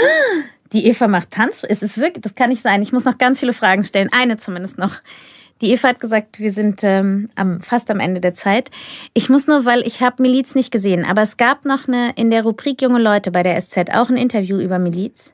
Die 0.74 0.88
Eva 0.88 1.08
macht 1.08 1.32
Tanz. 1.32 1.64
Ist 1.64 1.84
es 1.84 1.98
wirklich? 1.98 2.22
Das 2.22 2.34
kann 2.34 2.50
nicht 2.50 2.62
sein. 2.62 2.82
Ich 2.82 2.94
muss 2.94 3.06
noch 3.06 3.18
ganz 3.18 3.40
viele 3.40 3.54
Fragen 3.54 3.84
stellen. 3.84 4.10
Eine 4.12 4.38
zumindest 4.38 4.78
noch. 4.78 5.00
Die 5.62 5.72
Eva 5.74 5.90
hat 5.90 6.00
gesagt, 6.00 6.40
wir 6.40 6.52
sind 6.52 6.80
ähm, 6.84 7.30
am, 7.36 7.62
fast 7.62 7.92
am 7.92 8.00
Ende 8.00 8.20
der 8.20 8.34
Zeit. 8.34 8.72
Ich 9.14 9.30
muss 9.30 9.48
nur, 9.48 9.66
weil 9.66 9.86
ich 9.86 10.02
habe 10.02 10.24
Miliz 10.24 10.56
nicht 10.56 10.72
gesehen, 10.72 11.06
aber 11.06 11.22
es 11.22 11.38
gab 11.38 11.66
noch 11.66 11.88
eine 11.88 12.14
in 12.16 12.32
der 12.32 12.44
Rubrik 12.44 12.82
Junge 12.82 13.00
Leute 13.00 13.30
bei 13.30 13.44
der 13.44 13.62
SZ 13.62 13.94
auch 13.94 14.10
ein 14.10 14.18
Interview 14.18 14.58
über 14.60 14.80
Miliz 14.80 15.34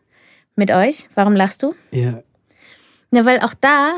mit 0.56 0.70
euch. 0.72 1.08
Warum 1.16 1.34
lachst 1.34 1.64
du? 1.64 1.76
Ja. 1.92 2.24
Ja, 3.12 3.26
weil 3.26 3.40
auch 3.40 3.54
da 3.54 3.94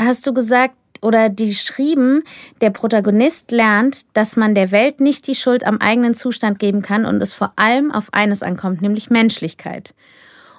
hast 0.00 0.26
du 0.26 0.34
gesagt 0.34 0.74
oder 1.02 1.28
die 1.28 1.48
geschrieben, 1.48 2.22
der 2.60 2.70
Protagonist 2.70 3.50
lernt, 3.50 4.04
dass 4.14 4.36
man 4.36 4.54
der 4.54 4.70
Welt 4.70 5.00
nicht 5.00 5.26
die 5.26 5.34
Schuld 5.34 5.64
am 5.64 5.78
eigenen 5.78 6.14
Zustand 6.14 6.58
geben 6.58 6.82
kann 6.82 7.06
und 7.06 7.22
es 7.22 7.32
vor 7.32 7.52
allem 7.56 7.90
auf 7.90 8.12
eines 8.12 8.42
ankommt, 8.42 8.82
nämlich 8.82 9.10
Menschlichkeit. 9.10 9.94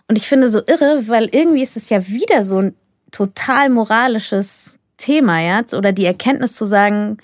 Und 0.08 0.16
ich 0.16 0.28
finde 0.28 0.50
so 0.50 0.62
irre, 0.66 1.08
weil 1.08 1.30
irgendwie 1.32 1.62
ist 1.62 1.78
es 1.78 1.90
ja 1.90 2.08
wieder 2.08 2.44
so 2.44 2.58
ein 2.58 2.76
total 3.12 3.70
moralisches 3.70 4.80
Thema, 4.98 5.40
ja, 5.42 5.62
oder 5.74 5.92
die 5.92 6.06
Erkenntnis 6.06 6.56
zu 6.56 6.66
sagen, 6.66 7.18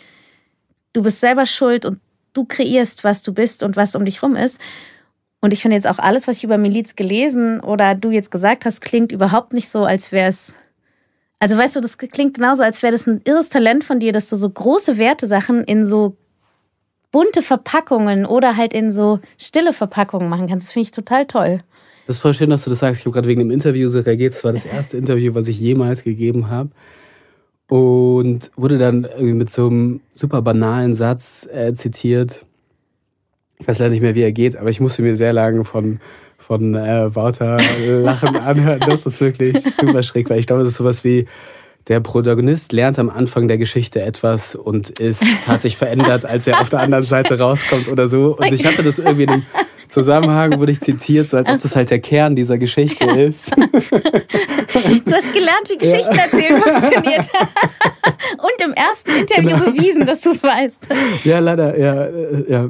du 0.94 1.04
bist 1.04 1.20
selber 1.20 1.46
schuld 1.46 1.86
und 1.86 2.00
du 2.34 2.46
kreierst, 2.46 3.04
was 3.04 3.24
du 3.24 3.34
bist 3.34 3.64
und 3.64 3.76
was 3.76 3.96
um 3.96 4.06
dich 4.06 4.22
rum 4.22 4.36
ist. 4.36 4.60
Und 5.40 5.54
ich 5.54 5.62
finde 5.62 5.76
jetzt 5.76 5.88
auch 5.88 6.00
alles, 6.00 6.28
was 6.28 6.38
ich 6.38 6.44
über 6.44 6.58
Miliz 6.58 6.96
gelesen 6.96 7.60
oder 7.60 7.96
du 7.96 8.12
jetzt 8.12 8.32
gesagt 8.32 8.66
hast, 8.66 8.82
klingt 8.82 9.12
überhaupt 9.12 9.54
nicht 9.54 9.70
so, 9.70 9.86
als 9.86 10.12
wäre 10.12 10.30
es. 10.30 10.54
Also 11.40 11.58
weißt 11.58 11.76
du, 11.76 11.82
das 11.82 11.98
klingt 11.98 12.34
genauso, 12.34 12.64
als 12.64 12.82
wäre 12.82 12.94
das 12.94 13.08
ein 13.08 13.22
irres 13.24 13.50
Talent 13.50 13.84
von 13.84 14.00
dir, 14.00 14.12
dass 14.12 14.30
du 14.30 14.36
so 14.36 14.50
große 14.50 14.98
Wertesachen 14.98 15.64
in 15.64 15.86
so 15.86 16.18
bunte 17.12 17.42
Verpackungen 17.42 18.26
oder 18.26 18.58
halt 18.58 18.74
in 18.74 18.92
so 18.92 19.20
stille 19.38 19.74
Verpackungen 19.74 20.30
machen 20.30 20.48
kannst. 20.48 20.68
Das 20.68 20.74
finde 20.74 20.86
ich 20.86 20.92
total 20.92 21.26
toll. 21.26 21.64
Das 22.08 22.18
ist 22.18 22.22
voll 22.22 22.34
schön, 22.34 22.50
dass 22.50 22.64
du 22.64 22.70
das 22.70 22.80
sagst. 22.80 23.02
Ich 23.02 23.06
habe 23.06 23.14
gerade 23.14 23.28
wegen 23.28 23.40
dem 23.40 23.52
Interview 23.52 23.90
so 23.90 24.00
reagiert. 24.00 24.34
Das 24.34 24.44
war 24.44 24.54
das 24.54 24.66
erste 24.66 24.98
Interview, 24.98 25.36
was 25.36 25.48
ich 25.48 25.60
jemals 25.60 26.04
gegeben 26.04 26.50
habe. 26.50 26.70
Und 27.68 28.50
wurde 28.56 28.78
dann 28.78 29.04
irgendwie 29.04 29.34
mit 29.34 29.52
so 29.52 29.68
einem 29.68 30.00
super 30.14 30.42
banalen 30.42 30.94
Satz 30.94 31.48
äh, 31.52 31.74
zitiert. 31.74 32.46
Ich 33.60 33.68
weiß 33.68 33.80
leider 33.80 33.92
nicht 33.92 34.02
mehr, 34.02 34.16
wie 34.16 34.22
er 34.22 34.32
geht, 34.32 34.56
aber 34.56 34.70
ich 34.70 34.80
musste 34.80 35.02
mir 35.02 35.18
sehr 35.18 35.34
lange 35.34 35.66
von, 35.66 36.00
von 36.38 36.76
äh, 36.76 37.14
Wouter 37.16 37.58
lachen 37.86 38.36
anhören. 38.36 38.80
Das 38.80 39.06
ist 39.06 39.22
wirklich 39.22 39.58
super 39.80 40.04
schräg, 40.04 40.30
weil 40.30 40.40
ich 40.40 40.48
glaube, 40.48 40.64
das 40.64 40.72
ist 40.72 40.78
sowas 40.78 41.04
wie, 41.04 41.28
der 41.88 42.00
Protagonist 42.02 42.74
lernt 42.74 43.00
am 43.00 43.10
Anfang 43.10 43.48
der 43.48 43.58
Geschichte 43.58 44.02
etwas 44.02 44.56
und 44.56 45.00
ist, 45.00 45.24
hat 45.48 45.62
sich 45.62 45.78
verändert, 45.78 46.26
als 46.26 46.46
er 46.46 46.60
auf 46.60 46.70
der 46.70 46.80
anderen 46.80 47.06
Seite 47.06 47.40
rauskommt 47.40 47.88
oder 47.88 48.10
so. 48.10 48.36
Und 48.38 48.52
ich 48.52 48.66
hatte 48.66 48.84
das 48.84 49.00
irgendwie 49.00 49.24
in 49.24 49.30
einem 49.30 49.46
Zusammenhang 49.88 50.60
wurde 50.60 50.74
ich 50.74 50.82
zitiert, 50.82 51.30
so 51.30 51.38
als 51.38 51.50
ob 51.50 51.62
das 51.62 51.76
halt 51.76 51.90
der 51.90 52.00
Kern 52.00 52.36
dieser 52.36 52.58
Geschichte 52.58 53.06
ist. 53.18 53.52
Du 53.56 55.12
hast 55.12 55.34
gelernt, 55.34 55.70
wie 55.70 55.78
Geschichten 55.78 56.14
ja. 56.14 56.24
erzählen 56.24 56.62
funktioniert. 56.62 57.26
Und 58.38 58.66
im 58.66 58.74
ersten 58.74 59.12
Interview 59.12 59.58
genau. 59.58 59.72
bewiesen, 59.72 60.06
dass 60.06 60.22
du 60.22 60.32
es 60.32 60.44
weißt. 60.44 60.88
Ja, 61.24 61.40
leider, 61.40 61.80
ja, 61.80 62.04
äh, 62.04 62.52
ja. 62.52 62.70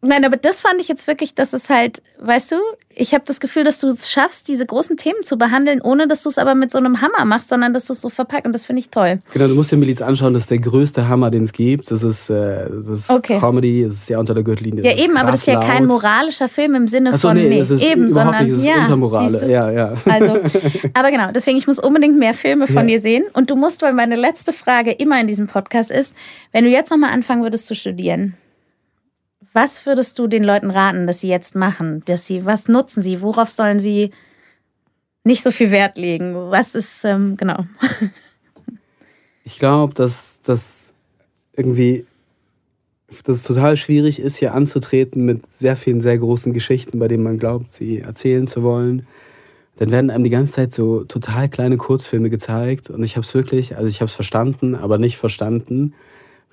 Nein, 0.00 0.24
aber 0.24 0.36
das 0.36 0.60
fand 0.60 0.80
ich 0.80 0.86
jetzt 0.86 1.08
wirklich, 1.08 1.34
dass 1.34 1.52
es 1.52 1.70
halt, 1.70 2.02
weißt 2.20 2.52
du, 2.52 2.56
ich 2.94 3.14
habe 3.14 3.24
das 3.26 3.40
Gefühl, 3.40 3.64
dass 3.64 3.80
du 3.80 3.88
es 3.88 4.10
schaffst, 4.10 4.46
diese 4.46 4.64
großen 4.64 4.96
Themen 4.96 5.22
zu 5.22 5.36
behandeln, 5.36 5.80
ohne 5.80 6.06
dass 6.06 6.22
du 6.22 6.28
es 6.28 6.38
aber 6.38 6.54
mit 6.54 6.70
so 6.70 6.78
einem 6.78 7.00
Hammer 7.00 7.24
machst, 7.24 7.48
sondern 7.48 7.72
dass 7.74 7.86
du 7.86 7.92
es 7.94 8.00
so 8.00 8.08
verpackst. 8.08 8.46
Und 8.46 8.52
das 8.52 8.64
finde 8.64 8.78
ich 8.80 8.90
toll. 8.90 9.20
Genau, 9.32 9.48
du 9.48 9.54
musst 9.54 9.72
dir 9.72 9.76
Miliz 9.76 10.00
anschauen, 10.00 10.34
das 10.34 10.44
ist 10.44 10.50
der 10.50 10.58
größte 10.58 11.08
Hammer, 11.08 11.30
den 11.30 11.42
es 11.42 11.52
gibt. 11.52 11.90
Das 11.90 12.04
ist, 12.04 12.30
äh, 12.30 12.68
das 12.68 12.88
ist 12.88 13.10
okay. 13.10 13.40
Comedy, 13.40 13.84
das 13.84 13.94
ist 13.94 14.06
sehr 14.06 14.20
unter 14.20 14.34
der 14.34 14.44
Gürtellinie. 14.44 14.84
Ja, 14.84 14.96
eben, 14.96 15.16
aber 15.16 15.32
das 15.32 15.40
ist 15.40 15.46
ja 15.46 15.54
laut. 15.54 15.64
kein 15.64 15.86
moralischer 15.86 16.48
Film 16.48 16.76
im 16.76 16.86
Sinne 16.86 17.10
Achso, 17.10 17.28
von, 17.28 17.36
nee, 17.36 17.48
nee 17.48 17.58
das 17.58 17.70
ist 17.70 17.82
eben, 17.82 18.12
sondern 18.12 18.44
nicht, 18.44 18.54
das 18.54 18.60
ist 18.60 18.66
ja, 18.66 18.82
Untermorale. 18.82 19.50
Ja, 19.50 19.70
ja. 19.70 19.94
Also, 20.04 20.40
aber 20.94 21.10
genau, 21.10 21.32
deswegen, 21.32 21.58
ich 21.58 21.66
muss 21.66 21.80
unbedingt 21.80 22.16
mehr 22.16 22.34
Filme 22.34 22.68
von 22.68 22.88
ja. 22.88 22.94
dir 22.94 23.00
sehen. 23.00 23.24
Und 23.32 23.50
du 23.50 23.56
musst, 23.56 23.82
weil 23.82 23.94
meine 23.94 24.14
letzte 24.14 24.52
Frage 24.52 24.92
immer 24.92 25.20
in 25.20 25.26
diesem 25.26 25.48
Podcast 25.48 25.90
ist, 25.90 26.14
wenn 26.52 26.62
du 26.62 26.70
jetzt 26.70 26.90
nochmal 26.90 27.10
anfangen 27.10 27.42
würdest 27.42 27.66
zu 27.66 27.74
studieren, 27.74 28.36
was 29.52 29.86
würdest 29.86 30.18
du 30.18 30.26
den 30.26 30.44
Leuten 30.44 30.70
raten, 30.70 31.06
dass 31.06 31.20
sie 31.20 31.28
jetzt 31.28 31.54
machen? 31.54 32.02
Dass 32.06 32.26
sie, 32.26 32.44
was 32.44 32.68
nutzen 32.68 33.02
sie? 33.02 33.22
Worauf 33.22 33.48
sollen 33.48 33.80
sie 33.80 34.10
nicht 35.24 35.42
so 35.42 35.50
viel 35.50 35.70
Wert 35.70 35.98
legen? 35.98 36.34
Was 36.50 36.74
ist, 36.74 37.04
ähm, 37.04 37.36
genau. 37.36 37.64
Ich 39.44 39.58
glaube, 39.58 39.94
dass 39.94 40.40
das 40.42 40.92
irgendwie, 41.56 42.04
dass 43.24 43.36
es 43.38 43.42
total 43.42 43.76
schwierig 43.76 44.20
ist, 44.20 44.36
hier 44.36 44.52
anzutreten 44.52 45.24
mit 45.24 45.40
sehr 45.50 45.74
vielen 45.74 46.02
sehr 46.02 46.18
großen 46.18 46.52
Geschichten, 46.52 46.98
bei 46.98 47.08
denen 47.08 47.22
man 47.22 47.38
glaubt, 47.38 47.72
sie 47.72 48.00
erzählen 48.00 48.46
zu 48.46 48.62
wollen. 48.62 49.06
Dann 49.76 49.90
werden 49.90 50.10
einem 50.10 50.24
die 50.24 50.30
ganze 50.30 50.52
Zeit 50.52 50.74
so 50.74 51.04
total 51.04 51.48
kleine 51.48 51.78
Kurzfilme 51.78 52.28
gezeigt 52.28 52.90
und 52.90 53.02
ich 53.02 53.16
habe 53.16 53.24
es 53.24 53.32
wirklich, 53.32 53.76
also 53.76 53.88
ich 53.88 54.00
habe 54.00 54.08
es 54.08 54.14
verstanden, 54.14 54.74
aber 54.74 54.98
nicht 54.98 55.16
verstanden 55.16 55.94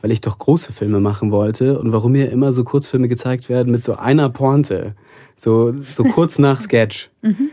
weil 0.01 0.11
ich 0.11 0.21
doch 0.21 0.37
große 0.37 0.73
Filme 0.73 0.99
machen 0.99 1.31
wollte 1.31 1.79
und 1.79 1.91
warum 1.91 2.11
mir 2.11 2.31
immer 2.31 2.53
so 2.53 2.63
Kurzfilme 2.63 3.07
gezeigt 3.07 3.49
werden 3.49 3.71
mit 3.71 3.83
so 3.83 3.95
einer 3.95 4.29
Pointe, 4.29 4.95
so, 5.35 5.73
so 5.81 6.03
kurz 6.03 6.39
nach 6.39 6.61
Sketch. 6.61 7.09
Mhm. 7.21 7.49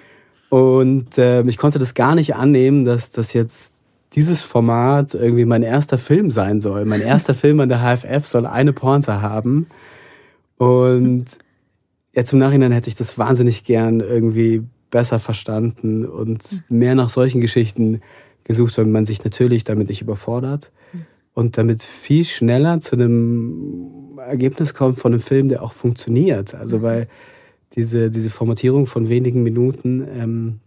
Und 0.51 1.17
äh, 1.17 1.41
ich 1.45 1.57
konnte 1.57 1.79
das 1.79 1.95
gar 1.95 2.15
nicht 2.15 2.37
annehmen, 2.37 2.85
dass 2.85 3.11
das 3.11 3.33
jetzt 3.33 3.73
dieses 4.13 4.43
Format 4.43 5.15
irgendwie 5.15 5.47
mein 5.47 5.63
erster 5.63 5.97
Film 5.97 6.31
sein 6.31 6.61
soll. 6.61 6.85
Mein 6.85 7.01
erster 7.01 7.33
Film 7.33 7.59
an 7.61 7.71
der 7.71 7.79
HFF 7.79 8.27
soll 8.27 8.45
eine 8.45 8.75
Pointe 8.75 9.23
haben. 9.23 9.67
Und 10.59 11.25
jetzt 12.13 12.35
im 12.35 12.39
Nachhinein 12.39 12.71
hätte 12.71 12.89
ich 12.89 12.97
das 12.97 13.17
wahnsinnig 13.17 13.65
gern 13.65 14.01
irgendwie 14.01 14.63
besser 14.91 15.19
verstanden 15.19 16.05
und 16.05 16.43
mehr 16.69 16.95
nach 16.95 17.09
solchen 17.09 17.41
Geschichten 17.41 18.03
gesucht, 18.45 18.77
weil 18.77 18.85
man 18.85 19.07
sich 19.07 19.25
natürlich 19.25 19.65
damit 19.65 19.89
nicht 19.89 20.03
überfordert 20.03 20.71
und 21.35 21.57
damit 21.57 21.83
viel 21.83 22.25
schneller 22.25 22.81
zu 22.81 22.97
einem 22.97 24.19
Ergebnis 24.19 24.75
kommt 24.75 24.99
von 24.99 25.13
einem 25.13 25.21
Film, 25.21 25.49
der 25.49 25.63
auch 25.63 25.73
funktioniert. 25.73 26.55
Also 26.55 26.79
mhm. 26.79 26.83
weil 26.83 27.09
diese, 27.75 28.11
diese 28.11 28.31
Formatierung 28.31 28.87
von 28.87 29.09
wenigen 29.09 29.43
Minuten, 29.43 30.07
ähm, 30.15 30.61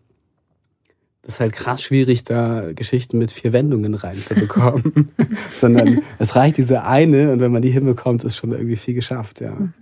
das 1.21 1.35
ist 1.35 1.39
halt 1.39 1.53
krass 1.53 1.81
schwierig, 1.81 2.23
da 2.23 2.71
Geschichten 2.73 3.17
mit 3.17 3.31
vier 3.31 3.53
Wendungen 3.53 3.93
reinzubekommen. 3.93 5.09
Sondern 5.51 6.01
es 6.19 6.35
reicht 6.35 6.57
diese 6.57 6.83
eine 6.83 7.31
und 7.31 7.39
wenn 7.39 7.51
man 7.51 7.61
die 7.61 7.71
hinbekommt, 7.71 8.23
ist 8.23 8.35
schon 8.35 8.51
irgendwie 8.51 8.75
viel 8.75 8.93
geschafft, 8.93 9.41
ja. 9.41 9.55
Mhm. 9.55 9.73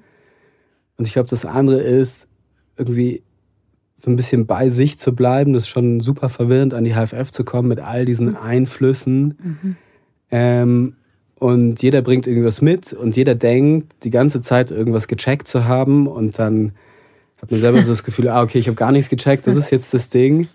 Und 0.98 1.08
ich 1.08 1.14
glaube, 1.14 1.30
das 1.30 1.44
andere 1.44 1.82
ist, 1.82 2.28
irgendwie 2.78 3.24
so 3.94 4.12
ein 4.12 4.16
bisschen 4.16 4.46
bei 4.46 4.70
sich 4.70 5.00
zu 5.00 5.16
bleiben. 5.16 5.54
Das 5.54 5.64
ist 5.64 5.70
schon 5.70 6.00
super 6.00 6.30
verwirrend, 6.30 6.74
an 6.74 6.84
die 6.84 6.94
HFF 6.94 7.32
zu 7.32 7.44
kommen 7.44 7.68
mit 7.68 7.80
all 7.80 8.06
diesen 8.06 8.32
mhm. 8.32 8.38
Einflüssen. 8.38 9.38
Mhm. 9.42 9.76
Ähm, 10.34 10.96
und 11.38 11.84
jeder 11.84 12.02
bringt 12.02 12.26
irgendwas 12.26 12.62
mit 12.62 12.92
und 12.92 13.16
jeder 13.16 13.36
denkt, 13.36 13.94
die 14.04 14.10
ganze 14.10 14.42
Zeit 14.42 14.72
irgendwas 14.72 15.08
gecheckt 15.08 15.48
zu 15.48 15.66
haben. 15.66 16.08
Und 16.08 16.40
dann 16.40 16.72
hat 17.40 17.52
man 17.52 17.60
selber 17.60 17.82
so 17.84 17.90
das 17.90 18.04
Gefühl, 18.04 18.30
ah, 18.30 18.42
okay, 18.42 18.58
ich 18.58 18.68
habe 18.68 18.76
gar 18.76 18.92
nichts 18.92 19.10
gecheckt, 19.10 19.46
das 19.46 19.56
ist 19.56 19.70
jetzt 19.70 19.94
das 19.94 20.10
Ding. 20.10 20.48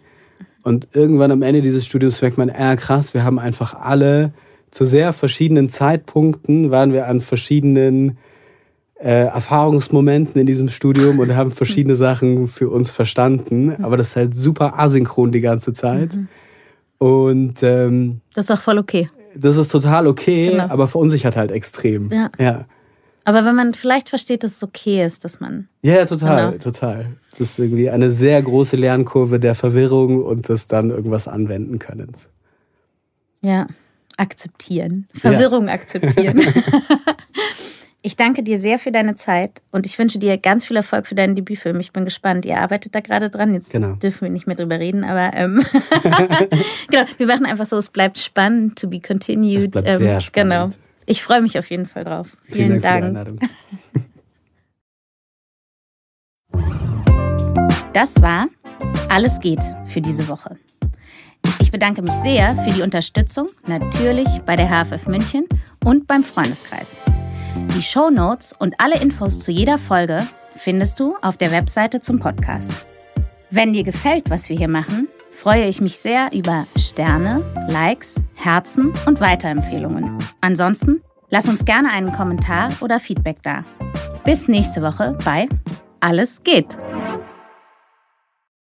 Und 0.65 0.89
irgendwann 0.95 1.31
am 1.31 1.43
Ende 1.43 1.63
dieses 1.63 1.87
Studiums 1.87 2.21
merkt 2.21 2.39
man, 2.39 2.51
ah, 2.51 2.75
krass, 2.75 3.15
wir 3.15 3.23
haben 3.23 3.39
einfach 3.39 3.75
alle 3.75 4.33
zu 4.73 4.85
sehr 4.85 5.13
verschiedenen 5.13 5.69
Zeitpunkten, 5.69 6.73
waren 6.73 6.93
wir 6.93 7.07
an 7.07 7.21
verschiedenen 7.21 8.19
äh, 8.99 9.27
Erfahrungsmomenten 9.27 10.41
in 10.41 10.47
diesem 10.47 10.71
Studium 10.71 11.21
und 11.21 11.37
haben 11.37 11.53
verschiedene 11.53 11.95
Sachen 11.95 12.49
für 12.49 12.69
uns 12.69 12.91
verstanden. 12.91 13.77
Aber 13.85 13.97
das 13.97 14.09
ist 14.09 14.17
halt 14.17 14.35
super 14.35 14.77
asynchron 14.77 15.31
die 15.31 15.41
ganze 15.41 15.73
Zeit. 15.73 16.17
Mhm. 16.17 16.29
Und 16.99 17.63
ähm, 17.63 18.21
das 18.35 18.47
ist 18.47 18.51
auch 18.51 18.61
voll 18.61 18.79
okay. 18.79 19.09
Das 19.41 19.57
ist 19.57 19.71
total 19.71 20.07
okay, 20.07 20.51
genau. 20.51 20.65
aber 20.69 20.89
verunsichert 20.89 21.37
halt 21.37 21.53
extrem. 21.53 22.11
Ja. 22.11 22.31
ja. 22.39 22.65
Aber 23.25 23.45
wenn 23.45 23.55
man 23.55 23.75
vielleicht 23.75 24.09
versteht, 24.09 24.43
dass 24.43 24.57
es 24.57 24.63
okay 24.63 25.05
ist, 25.05 25.25
dass 25.25 25.39
man. 25.39 25.69
Ja, 25.83 25.97
ja 25.97 26.07
total, 26.07 26.53
genau. 26.53 26.63
total. 26.63 27.07
Das 27.33 27.51
ist 27.51 27.59
irgendwie 27.59 27.91
eine 27.91 28.11
sehr 28.11 28.43
große 28.43 28.77
Lernkurve 28.77 29.39
der 29.39 29.55
Verwirrung 29.55 30.25
und 30.25 30.49
des 30.49 30.67
dann 30.67 30.91
irgendwas 30.91 31.29
anwenden 31.29 31.79
Könnens. 31.79 32.29
Ja, 33.43 33.67
akzeptieren. 34.17 35.07
Verwirrung 35.13 35.69
ja. 35.69 35.75
akzeptieren. 35.75 36.41
Ich 38.01 38.15
danke 38.15 38.45
dir 38.45 38.61
sehr 38.61 38.79
für 38.79 38.93
deine 38.93 39.17
Zeit 39.17 39.61
und 39.73 39.85
ich 39.85 39.99
wünsche 39.99 40.21
dir 40.21 40.39
ganz 40.39 40.65
viel 40.65 40.77
Erfolg 40.77 41.09
für 41.09 41.17
deinen 41.17 41.35
Debütfilm. 41.35 41.81
Ich 41.81 41.93
bin 41.93 42.05
gespannt. 42.05 42.45
Ihr 42.45 42.61
arbeitet 42.61 42.95
da 42.95 43.01
gerade 43.01 43.29
dran. 43.29 43.53
Jetzt 43.55 43.71
genau. 43.71 43.95
dürfen 43.95 44.21
wir 44.23 44.31
nicht 44.31 44.47
mehr 44.47 44.55
drüber 44.55 44.79
reden, 44.79 45.03
aber 45.03 45.37
ähm, 45.37 45.65
genau, 46.91 47.05
wir 47.17 47.27
machen 47.27 47.45
einfach 47.45 47.67
so, 47.67 47.77
es 47.77 47.91
bleibt 47.91 48.19
spannend, 48.19 48.79
to 48.79 48.89
be 48.89 49.01
continued. 49.01 49.59
Es 49.59 49.71
bleibt 49.71 49.89
ähm, 49.89 49.99
sehr 49.99 50.21
spannend. 50.21 50.53
Genau. 50.53 50.69
Ich 51.07 51.25
freue 51.25 51.43
mich 51.43 51.59
auf 51.59 51.69
jeden 51.71 51.87
Fall 51.87 52.05
drauf. 52.05 52.37
Vielen, 52.45 52.81
Vielen 52.81 53.15
Dank. 53.15 53.15
Dank. 53.15 53.41
das 57.93 58.23
war 58.23 58.47
Alles 59.09 59.41
geht 59.41 59.63
für 59.89 60.01
diese 60.01 60.29
Woche. 60.29 60.57
Ich 61.61 61.73
bedanke 61.73 62.03
mich 62.03 62.15
sehr 62.15 62.57
für 62.57 62.71
die 62.71 62.83
Unterstützung, 62.83 63.49
natürlich 63.67 64.29
bei 64.47 64.55
der 64.55 64.69
HFF 64.69 65.09
München 65.09 65.47
und 65.85 66.07
beim 66.07 66.23
Freundeskreis. 66.23 66.97
Die 67.67 67.83
Show 67.83 68.11
Notes 68.11 68.55
und 68.59 68.75
alle 68.79 69.01
Infos 69.01 69.41
zu 69.41 69.51
jeder 69.51 69.79
Folge 69.79 70.27
findest 70.55 71.01
du 71.01 71.17
auf 71.23 71.37
der 71.37 71.53
Webseite 71.53 72.01
zum 72.01 72.19
Podcast. 72.21 72.87
Wenn 73.51 73.73
dir 73.73 73.83
gefällt, 73.83 74.31
was 74.31 74.49
wir 74.49 74.57
hier 74.57 74.69
machen, 74.69 75.09
freue 75.33 75.67
ich 75.67 75.81
mich 75.81 75.99
sehr 75.99 76.31
über 76.33 76.67
Sterne, 76.77 77.45
Likes, 77.69 78.17
Herzen 78.35 78.93
und 79.07 79.21
Weiterempfehlungen. 79.21 80.19
Ansonsten 80.41 81.03
lass 81.31 81.49
uns 81.49 81.65
gerne 81.65 81.91
einen 81.91 82.13
Kommentar 82.13 82.71
oder 82.81 83.01
Feedback 83.01 83.43
da. 83.43 83.65
Bis 84.25 84.49
nächste 84.49 84.83
Woche 84.83 85.17
bei 85.25 85.49
Alles 86.01 86.43
geht. 86.43 86.77